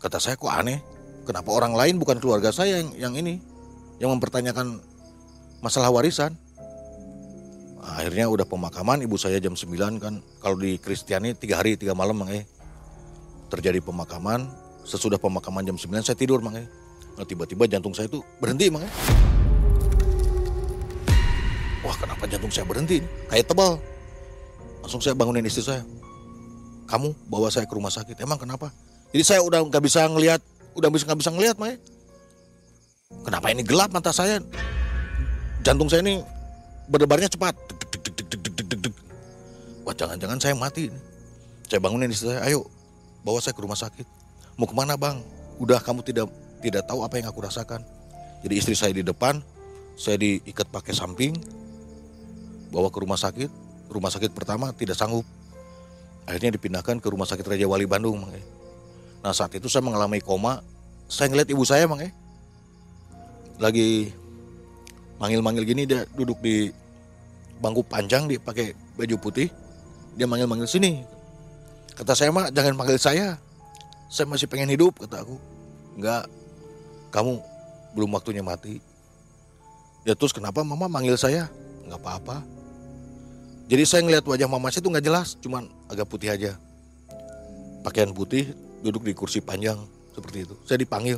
Kata 0.04 0.20
saya 0.20 0.36
kok 0.36 0.52
aneh. 0.52 0.84
Kenapa 1.24 1.56
orang 1.56 1.72
lain 1.72 1.96
bukan 1.96 2.20
keluarga 2.20 2.52
saya 2.52 2.84
yang 2.84 2.92
yang 3.00 3.14
ini 3.16 3.40
yang 4.04 4.12
mempertanyakan 4.12 4.84
masalah 5.64 5.88
warisan? 5.88 6.36
Akhirnya 7.80 8.28
udah 8.28 8.44
pemakaman 8.44 9.08
ibu 9.08 9.16
saya 9.16 9.40
jam 9.40 9.56
9 9.56 10.04
kan. 10.04 10.20
Kalau 10.44 10.60
di 10.60 10.76
Kristiani 10.76 11.32
tiga 11.40 11.64
hari 11.64 11.80
tiga 11.80 11.96
malam 11.96 12.20
Mang 12.20 12.32
E. 12.36 12.44
Terjadi 13.48 13.80
pemakaman. 13.80 14.52
Sesudah 14.84 15.16
pemakaman 15.16 15.64
jam 15.64 15.80
9 15.80 16.04
saya 16.04 16.20
tidur 16.20 16.44
Mang 16.44 16.60
E. 16.60 16.68
Nah, 17.16 17.24
tiba-tiba 17.24 17.64
jantung 17.72 17.96
saya 17.96 18.12
itu 18.12 18.20
berhenti 18.44 18.68
Mang 18.68 18.84
E. 18.84 18.92
Wah 21.88 21.96
kenapa 21.96 22.28
jantung 22.28 22.52
saya 22.52 22.68
berhenti? 22.68 23.00
Kayak 23.32 23.48
tebal. 23.48 23.80
Langsung 24.84 25.00
saya 25.00 25.16
bangunin 25.16 25.48
istri 25.48 25.64
saya. 25.64 25.82
Kamu 26.92 27.16
bawa 27.32 27.48
saya 27.48 27.64
ke 27.64 27.74
rumah 27.74 27.90
sakit. 27.90 28.20
Emang 28.20 28.36
kenapa? 28.36 28.70
Jadi 29.16 29.24
saya 29.24 29.40
udah 29.40 29.64
nggak 29.64 29.84
bisa 29.84 30.04
ngelihat, 30.12 30.44
udah 30.76 30.90
bisa 30.92 31.08
nggak 31.08 31.20
bisa 31.24 31.32
ngelihat, 31.32 31.56
Mae. 31.56 31.80
Kenapa 33.24 33.48
ini 33.56 33.64
gelap 33.64 33.96
mata 33.96 34.12
saya? 34.12 34.44
Jantung 35.64 35.88
saya 35.88 36.04
ini 36.04 36.20
berdebarnya 36.92 37.32
cepat. 37.32 37.56
Wah 39.88 39.96
jangan-jangan 39.96 40.40
saya 40.44 40.56
mati. 40.60 40.92
Saya 41.72 41.80
bangunin 41.80 42.12
istri 42.12 42.28
saya, 42.36 42.44
ayo 42.44 42.68
bawa 43.24 43.40
saya 43.40 43.56
ke 43.56 43.64
rumah 43.64 43.80
sakit. 43.80 44.04
Mau 44.60 44.68
ke 44.68 44.76
mana 44.76 45.00
bang? 45.00 45.24
Udah 45.58 45.80
kamu 45.80 46.04
tidak 46.04 46.28
tidak 46.60 46.84
tahu 46.84 47.08
apa 47.08 47.16
yang 47.20 47.32
aku 47.32 47.40
rasakan. 47.40 47.80
Jadi 48.44 48.54
istri 48.60 48.76
saya 48.76 48.92
di 48.92 49.08
depan, 49.08 49.40
saya 49.96 50.20
diikat 50.20 50.68
pakai 50.68 50.92
samping, 50.92 51.32
bawa 52.76 52.92
ke 52.92 53.00
rumah 53.00 53.16
sakit. 53.16 53.63
Rumah 53.94 54.10
sakit 54.10 54.34
pertama 54.34 54.74
tidak 54.74 54.98
sanggup. 54.98 55.22
Akhirnya 56.26 56.58
dipindahkan 56.58 56.98
ke 56.98 57.08
rumah 57.14 57.30
sakit 57.30 57.46
Raja 57.46 57.70
Wali 57.70 57.86
Bandung, 57.86 58.26
Mang. 58.26 58.34
E. 58.34 58.42
Nah 59.22 59.36
saat 59.38 59.54
itu 59.54 59.70
saya 59.70 59.86
mengalami 59.86 60.18
koma. 60.18 60.66
Saya 61.06 61.30
ngeliat 61.30 61.52
ibu 61.54 61.62
saya, 61.62 61.86
Mang. 61.86 62.02
E. 62.02 62.10
Lagi 63.62 64.10
manggil-manggil 65.22 65.64
gini 65.68 65.84
dia 65.86 66.10
duduk 66.18 66.42
di 66.42 66.74
bangku 67.62 67.86
panjang 67.86 68.26
dia 68.26 68.42
pakai 68.42 68.74
baju 68.98 69.16
putih. 69.22 69.54
Dia 70.18 70.26
manggil-manggil 70.26 70.66
sini. 70.66 71.06
Kata 71.94 72.18
saya 72.18 72.34
mah 72.34 72.50
jangan 72.50 72.74
panggil 72.74 72.98
saya. 72.98 73.38
Saya 74.10 74.26
masih 74.26 74.50
pengen 74.50 74.74
hidup 74.74 74.98
kata 75.06 75.22
aku. 75.22 75.38
Enggak. 76.00 76.26
Kamu 77.14 77.38
belum 77.94 78.10
waktunya 78.18 78.42
mati. 78.42 78.82
Ya 80.02 80.18
terus 80.18 80.34
kenapa 80.34 80.66
mama 80.66 80.90
manggil 80.90 81.14
saya? 81.14 81.46
Enggak 81.86 82.02
apa-apa. 82.02 82.63
Jadi 83.74 83.90
saya 83.90 84.06
ngeliat 84.06 84.22
wajah 84.22 84.46
mama 84.46 84.70
saya 84.70 84.86
itu 84.86 84.90
nggak 84.94 85.02
jelas, 85.10 85.34
cuman 85.42 85.66
agak 85.90 86.06
putih 86.06 86.30
aja. 86.30 86.54
Pakaian 87.82 88.14
putih, 88.14 88.54
duduk 88.86 89.02
di 89.02 89.18
kursi 89.18 89.42
panjang 89.42 89.82
seperti 90.14 90.46
itu. 90.46 90.54
Saya 90.70 90.78
dipanggil. 90.78 91.18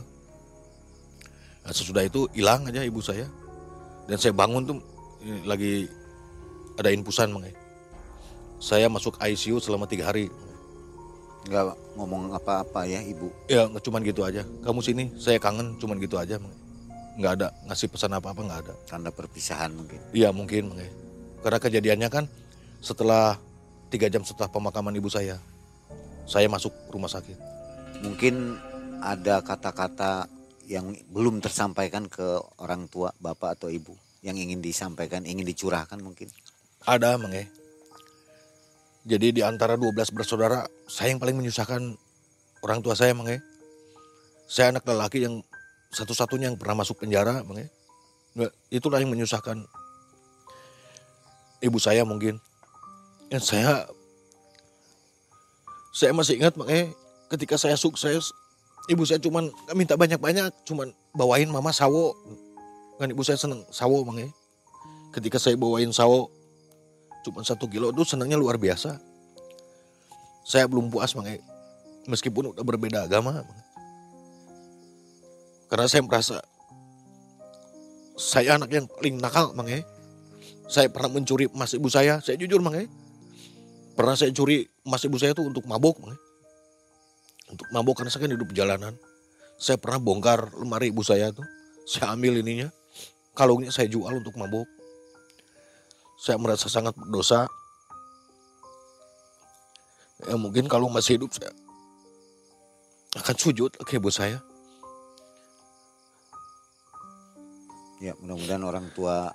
Nah, 1.68 1.76
sesudah 1.76 2.08
itu 2.08 2.32
hilang 2.32 2.64
aja 2.64 2.80
ibu 2.88 3.04
saya. 3.04 3.28
Dan 4.08 4.16
saya 4.24 4.32
bangun 4.32 4.64
tuh 4.64 4.80
lagi 5.44 5.92
ada 6.80 6.96
infusan 6.96 7.36
mengenai. 7.36 7.52
Saya 8.64 8.88
masuk 8.88 9.20
ICU 9.20 9.60
selama 9.60 9.84
tiga 9.84 10.08
hari. 10.08 10.32
Nggak 11.52 11.76
ngomong 12.00 12.40
apa-apa 12.40 12.88
ya 12.88 13.04
ibu. 13.04 13.36
Ya 13.52 13.68
cuman 13.68 14.00
gitu 14.00 14.24
aja. 14.24 14.48
Kamu 14.64 14.80
sini, 14.80 15.12
saya 15.20 15.44
kangen 15.44 15.76
cuman 15.76 16.00
gitu 16.00 16.16
aja. 16.16 16.40
Mengenai. 16.40 17.20
Nggak 17.20 17.32
ada 17.36 17.48
ngasih 17.68 17.92
pesan 17.92 18.16
apa-apa 18.16 18.48
nggak 18.48 18.60
ada. 18.64 18.74
Tanda 18.88 19.12
perpisahan 19.12 19.76
mungkin. 19.76 20.00
Iya 20.16 20.32
mungkin 20.32 20.72
mengenai. 20.72 21.04
Karena 21.44 21.60
kejadiannya 21.60 22.08
kan 22.08 22.26
setelah 22.86 23.42
tiga 23.90 24.06
jam 24.14 24.22
setelah 24.22 24.46
pemakaman 24.46 24.94
ibu 24.94 25.10
saya, 25.10 25.42
saya 26.30 26.46
masuk 26.46 26.70
rumah 26.94 27.10
sakit. 27.10 27.34
Mungkin 28.06 28.62
ada 29.02 29.42
kata-kata 29.42 30.30
yang 30.70 30.94
belum 31.10 31.42
tersampaikan 31.42 32.06
ke 32.06 32.38
orang 32.62 32.86
tua, 32.86 33.10
bapak 33.18 33.58
atau 33.58 33.74
ibu 33.74 33.98
yang 34.22 34.38
ingin 34.38 34.62
disampaikan, 34.62 35.26
ingin 35.26 35.46
dicurahkan 35.46 35.98
mungkin. 36.02 36.30
Ada 36.86 37.18
menge. 37.18 37.50
Jadi 39.06 39.38
di 39.38 39.42
antara 39.46 39.78
12 39.78 40.10
bersaudara, 40.14 40.66
saya 40.90 41.14
yang 41.14 41.22
paling 41.22 41.38
menyusahkan 41.38 41.94
orang 42.66 42.80
tua 42.82 42.98
saya 42.98 43.14
menge. 43.14 43.42
Saya 44.50 44.74
anak 44.74 44.86
lelaki 44.86 45.26
yang 45.26 45.46
satu-satunya 45.94 46.50
yang 46.50 46.58
pernah 46.58 46.82
masuk 46.82 47.02
penjara 47.06 47.46
menge. 47.46 47.70
Nggak, 48.34 48.52
Itulah 48.74 48.98
yang 48.98 49.14
menyusahkan 49.14 49.62
ibu 51.62 51.78
saya 51.78 52.02
mungkin. 52.02 52.42
Dan 53.30 53.42
saya. 53.42 53.90
Saya 55.96 56.12
masih 56.12 56.36
ingat 56.36 56.60
makanya 56.60 56.92
ketika 57.32 57.56
saya 57.56 57.80
sukses 57.80 58.36
ibu 58.92 59.08
saya 59.08 59.16
cuman 59.18 59.48
minta 59.74 59.96
banyak-banyak 59.96 60.52
cuman 60.68 60.92
bawain 61.16 61.48
mama 61.48 61.72
sawo. 61.72 62.14
Kan 63.00 63.12
ibu 63.12 63.24
saya 63.24 63.40
seneng 63.40 63.64
sawo 63.72 64.04
makanya. 64.04 64.30
Ketika 65.16 65.40
saya 65.40 65.56
bawain 65.56 65.96
sawo 65.96 66.28
cuma 67.24 67.42
satu 67.42 67.66
kilo 67.72 67.90
itu 67.96 68.04
senangnya 68.04 68.36
luar 68.36 68.60
biasa. 68.60 69.00
Saya 70.46 70.68
belum 70.68 70.92
puas 70.92 71.16
makanya. 71.16 71.42
Meskipun 72.06 72.54
udah 72.54 72.62
berbeda 72.62 73.10
agama 73.10 73.42
karena 75.66 75.90
saya 75.90 76.06
merasa 76.06 76.38
saya 78.16 78.56
anak 78.56 78.70
yang 78.70 78.86
paling 78.86 79.18
nakal 79.18 79.56
makanya. 79.58 79.88
Saya 80.66 80.90
pernah 80.90 81.18
mencuri 81.18 81.46
emas 81.50 81.74
ibu 81.78 81.90
saya 81.90 82.20
saya 82.22 82.38
jujur 82.42 82.58
makanya 82.58 82.90
pernah 83.96 84.14
saya 84.20 84.30
curi 84.36 84.68
emas 84.84 85.02
ibu 85.08 85.16
saya 85.16 85.32
itu 85.32 85.42
untuk 85.42 85.64
mabok 85.66 86.04
untuk 87.50 87.68
mabok 87.72 88.02
karena 88.02 88.12
saya 88.12 88.26
kan 88.26 88.34
hidup 88.34 88.50
jalanan. 88.52 88.94
Saya 89.56 89.80
pernah 89.80 90.02
bongkar 90.02 90.52
lemari 90.60 90.92
ibu 90.92 91.06
saya 91.06 91.32
tuh. 91.32 91.46
Saya 91.88 92.12
ambil 92.12 92.42
ininya 92.42 92.74
kalungnya 93.38 93.70
saya 93.70 93.92
jual 93.92 94.10
untuk 94.10 94.34
mabok. 94.40 94.66
Saya 96.18 96.42
merasa 96.42 96.72
sangat 96.72 96.98
berdosa. 96.98 97.46
Ya 100.26 100.36
mungkin 100.40 100.66
kalau 100.66 100.90
masih 100.90 101.20
hidup 101.22 101.36
saya 101.36 101.52
akan 103.20 103.36
sujud 103.36 103.72
ke 103.86 104.02
ibu 104.02 104.10
saya. 104.10 104.42
Ya 108.04 108.12
mudah-mudahan 108.20 108.64
orang 108.66 108.86
tua 108.92 109.32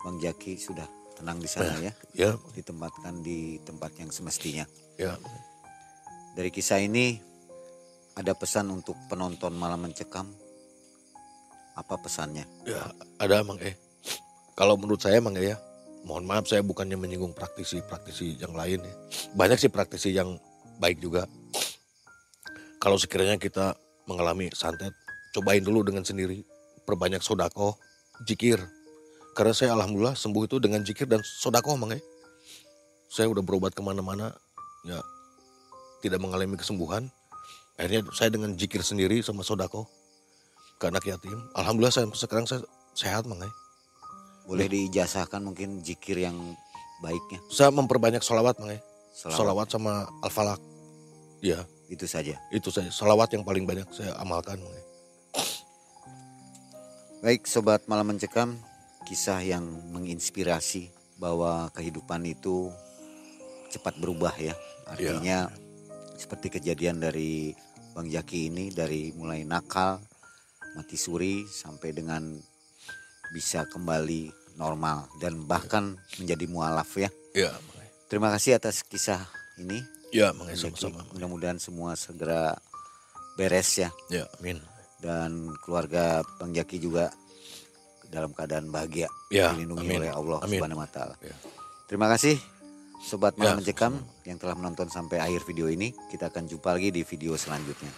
Bang 0.00 0.16
Jaki 0.16 0.56
sudah 0.56 0.88
tenang 1.22 1.38
di 1.38 1.46
sana 1.46 1.78
ya. 1.78 1.92
ya 2.18 2.30
Ditempatkan 2.58 3.22
di 3.22 3.62
tempat 3.62 3.94
yang 4.02 4.10
semestinya. 4.10 4.66
ya 4.98 5.14
Dari 6.34 6.50
kisah 6.50 6.82
ini 6.82 7.22
ada 8.18 8.34
pesan 8.34 8.74
untuk 8.74 8.98
penonton 9.06 9.54
malam 9.54 9.86
mencekam. 9.86 10.26
Apa 11.78 11.96
pesannya? 11.96 12.44
ya 12.68 12.90
ada 13.16 13.40
emang 13.40 13.56
eh 13.62 13.72
kalau 14.52 14.76
menurut 14.76 15.00
saya 15.00 15.16
emang 15.22 15.38
ya 15.40 15.56
mohon 16.04 16.26
maaf 16.26 16.44
saya 16.50 16.60
bukannya 16.60 16.98
menyinggung 16.98 17.32
praktisi-praktisi 17.32 18.36
yang 18.36 18.52
lain 18.52 18.82
ya 18.82 18.94
banyak 19.32 19.56
sih 19.56 19.70
praktisi 19.72 20.12
yang 20.12 20.36
baik 20.82 20.98
juga 21.00 21.24
kalau 22.82 22.98
sekiranya 22.98 23.38
kita 23.38 23.78
mengalami 24.10 24.50
santet 24.52 24.92
cobain 25.32 25.62
dulu 25.62 25.86
dengan 25.86 26.02
sendiri 26.04 26.42
perbanyak 26.84 27.22
sodako 27.22 27.78
jikir 28.26 28.60
karena 29.32 29.52
saya 29.56 29.70
alhamdulillah 29.76 30.16
sembuh 30.16 30.44
itu 30.44 30.56
dengan 30.60 30.84
jikir 30.84 31.08
dan 31.08 31.20
sodako 31.24 31.76
emang 31.76 31.96
ya 31.96 32.00
saya 33.12 33.28
udah 33.28 33.44
berobat 33.44 33.72
ke 33.76 33.80
mana-mana 33.84 34.32
ya 34.84 35.00
tidak 36.04 36.20
mengalami 36.20 36.56
kesembuhan 36.56 37.08
akhirnya 37.80 38.04
saya 38.12 38.28
dengan 38.28 38.52
jikir 38.56 38.84
sendiri 38.84 39.24
sama 39.24 39.40
sodako 39.44 39.88
ke 40.76 40.88
anak 40.88 41.06
yatim 41.08 41.36
alhamdulillah 41.56 41.94
saya 41.94 42.06
sekarang 42.12 42.44
saya 42.44 42.60
sehat 42.92 43.24
mang 43.24 43.40
ya. 43.40 43.50
Boleh 44.42 44.66
diijazahkan 44.66 45.38
mungkin 45.38 45.80
jikir 45.86 46.18
yang 46.18 46.36
baiknya. 47.00 47.40
saya 47.48 47.70
memperbanyak 47.72 48.20
sholawat 48.20 48.58
mang 48.60 48.74
ya. 48.74 48.80
Selawat. 49.12 49.36
sholawat 49.36 49.66
sama 49.68 49.92
al-falak 50.24 50.60
ya 51.44 51.60
Itu 51.92 52.08
saja. 52.08 52.40
itu 52.48 52.72
saya 52.72 52.88
sholawat 52.88 53.28
yang 53.36 53.44
paling 53.44 53.68
banyak 53.68 53.88
saya 53.92 54.16
amalkan 54.20 54.60
mang 54.60 54.72
ya. 54.72 54.84
Baik 57.22 57.46
sobat 57.46 57.86
malam 57.86 58.10
mencekam, 58.10 58.58
kisah 59.04 59.42
yang 59.42 59.64
menginspirasi 59.92 60.90
bahwa 61.18 61.70
kehidupan 61.74 62.26
itu 62.26 62.70
cepat 63.70 63.96
berubah 63.98 64.34
ya. 64.38 64.54
Artinya 64.88 65.48
seperti 66.18 66.58
kejadian 66.58 67.00
dari 67.00 67.54
Bang 67.92 68.08
Jaki 68.08 68.52
ini 68.52 68.72
dari 68.72 69.12
mulai 69.14 69.44
nakal, 69.44 70.00
mati 70.74 70.96
suri 70.96 71.44
sampai 71.46 71.90
dengan 71.92 72.36
bisa 73.32 73.64
kembali 73.68 74.28
normal 74.60 75.08
dan 75.20 75.44
bahkan 75.48 75.96
menjadi 76.20 76.44
mualaf 76.48 76.90
ya. 76.96 77.08
ya 77.32 77.52
ya. 77.52 77.88
Terima 78.08 78.28
kasih 78.28 78.60
atas 78.60 78.84
kisah 78.84 79.24
ini. 79.56 79.80
ya 80.12 80.28
ya, 80.28 80.52
sama-sama 80.52 81.08
Mudah-mudahan 81.16 81.56
semua 81.56 81.96
segera 81.96 82.52
beres 83.36 83.80
ya 83.80 83.88
ya 84.12 84.28
amin 84.38 84.60
dan 85.00 85.50
keluarga 85.64 86.22
Bang 86.38 86.52
Jaki 86.52 86.78
juga 86.78 87.10
dalam 88.12 88.36
keadaan 88.36 88.68
bahagia 88.68 89.08
Ya, 89.32 89.56
dilindungi 89.56 89.88
amin. 89.88 89.98
oleh 90.04 90.12
Allah 90.12 90.38
Amin. 90.44 90.60
Subhanahu 90.60 90.84
wa 90.84 90.88
taala. 90.92 91.16
Ya. 91.24 91.32
Terima 91.88 92.12
kasih 92.12 92.36
sobat 93.00 93.32
Ya, 93.34 93.48
malam 93.48 93.64
mencekam 93.64 93.92
yang 94.28 94.36
telah 94.36 94.52
menonton 94.52 94.92
sampai 94.92 95.16
akhir 95.18 95.48
video 95.48 95.72
ini. 95.72 95.96
Kita 96.12 96.28
akan 96.28 96.44
jumpa 96.44 96.76
lagi 96.76 96.92
di 96.92 97.02
video 97.02 97.32
selanjutnya. 97.34 97.88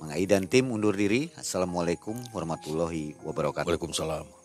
Mang 0.00 0.14
Ai 0.14 0.24
dan 0.24 0.48
tim 0.48 0.72
undur 0.72 0.96
diri. 0.96 1.28
Assalamualaikum 1.36 2.16
warahmatullahi 2.32 3.20
wabarakatuh. 3.20 3.68
Waalaikumsalam 3.68 4.37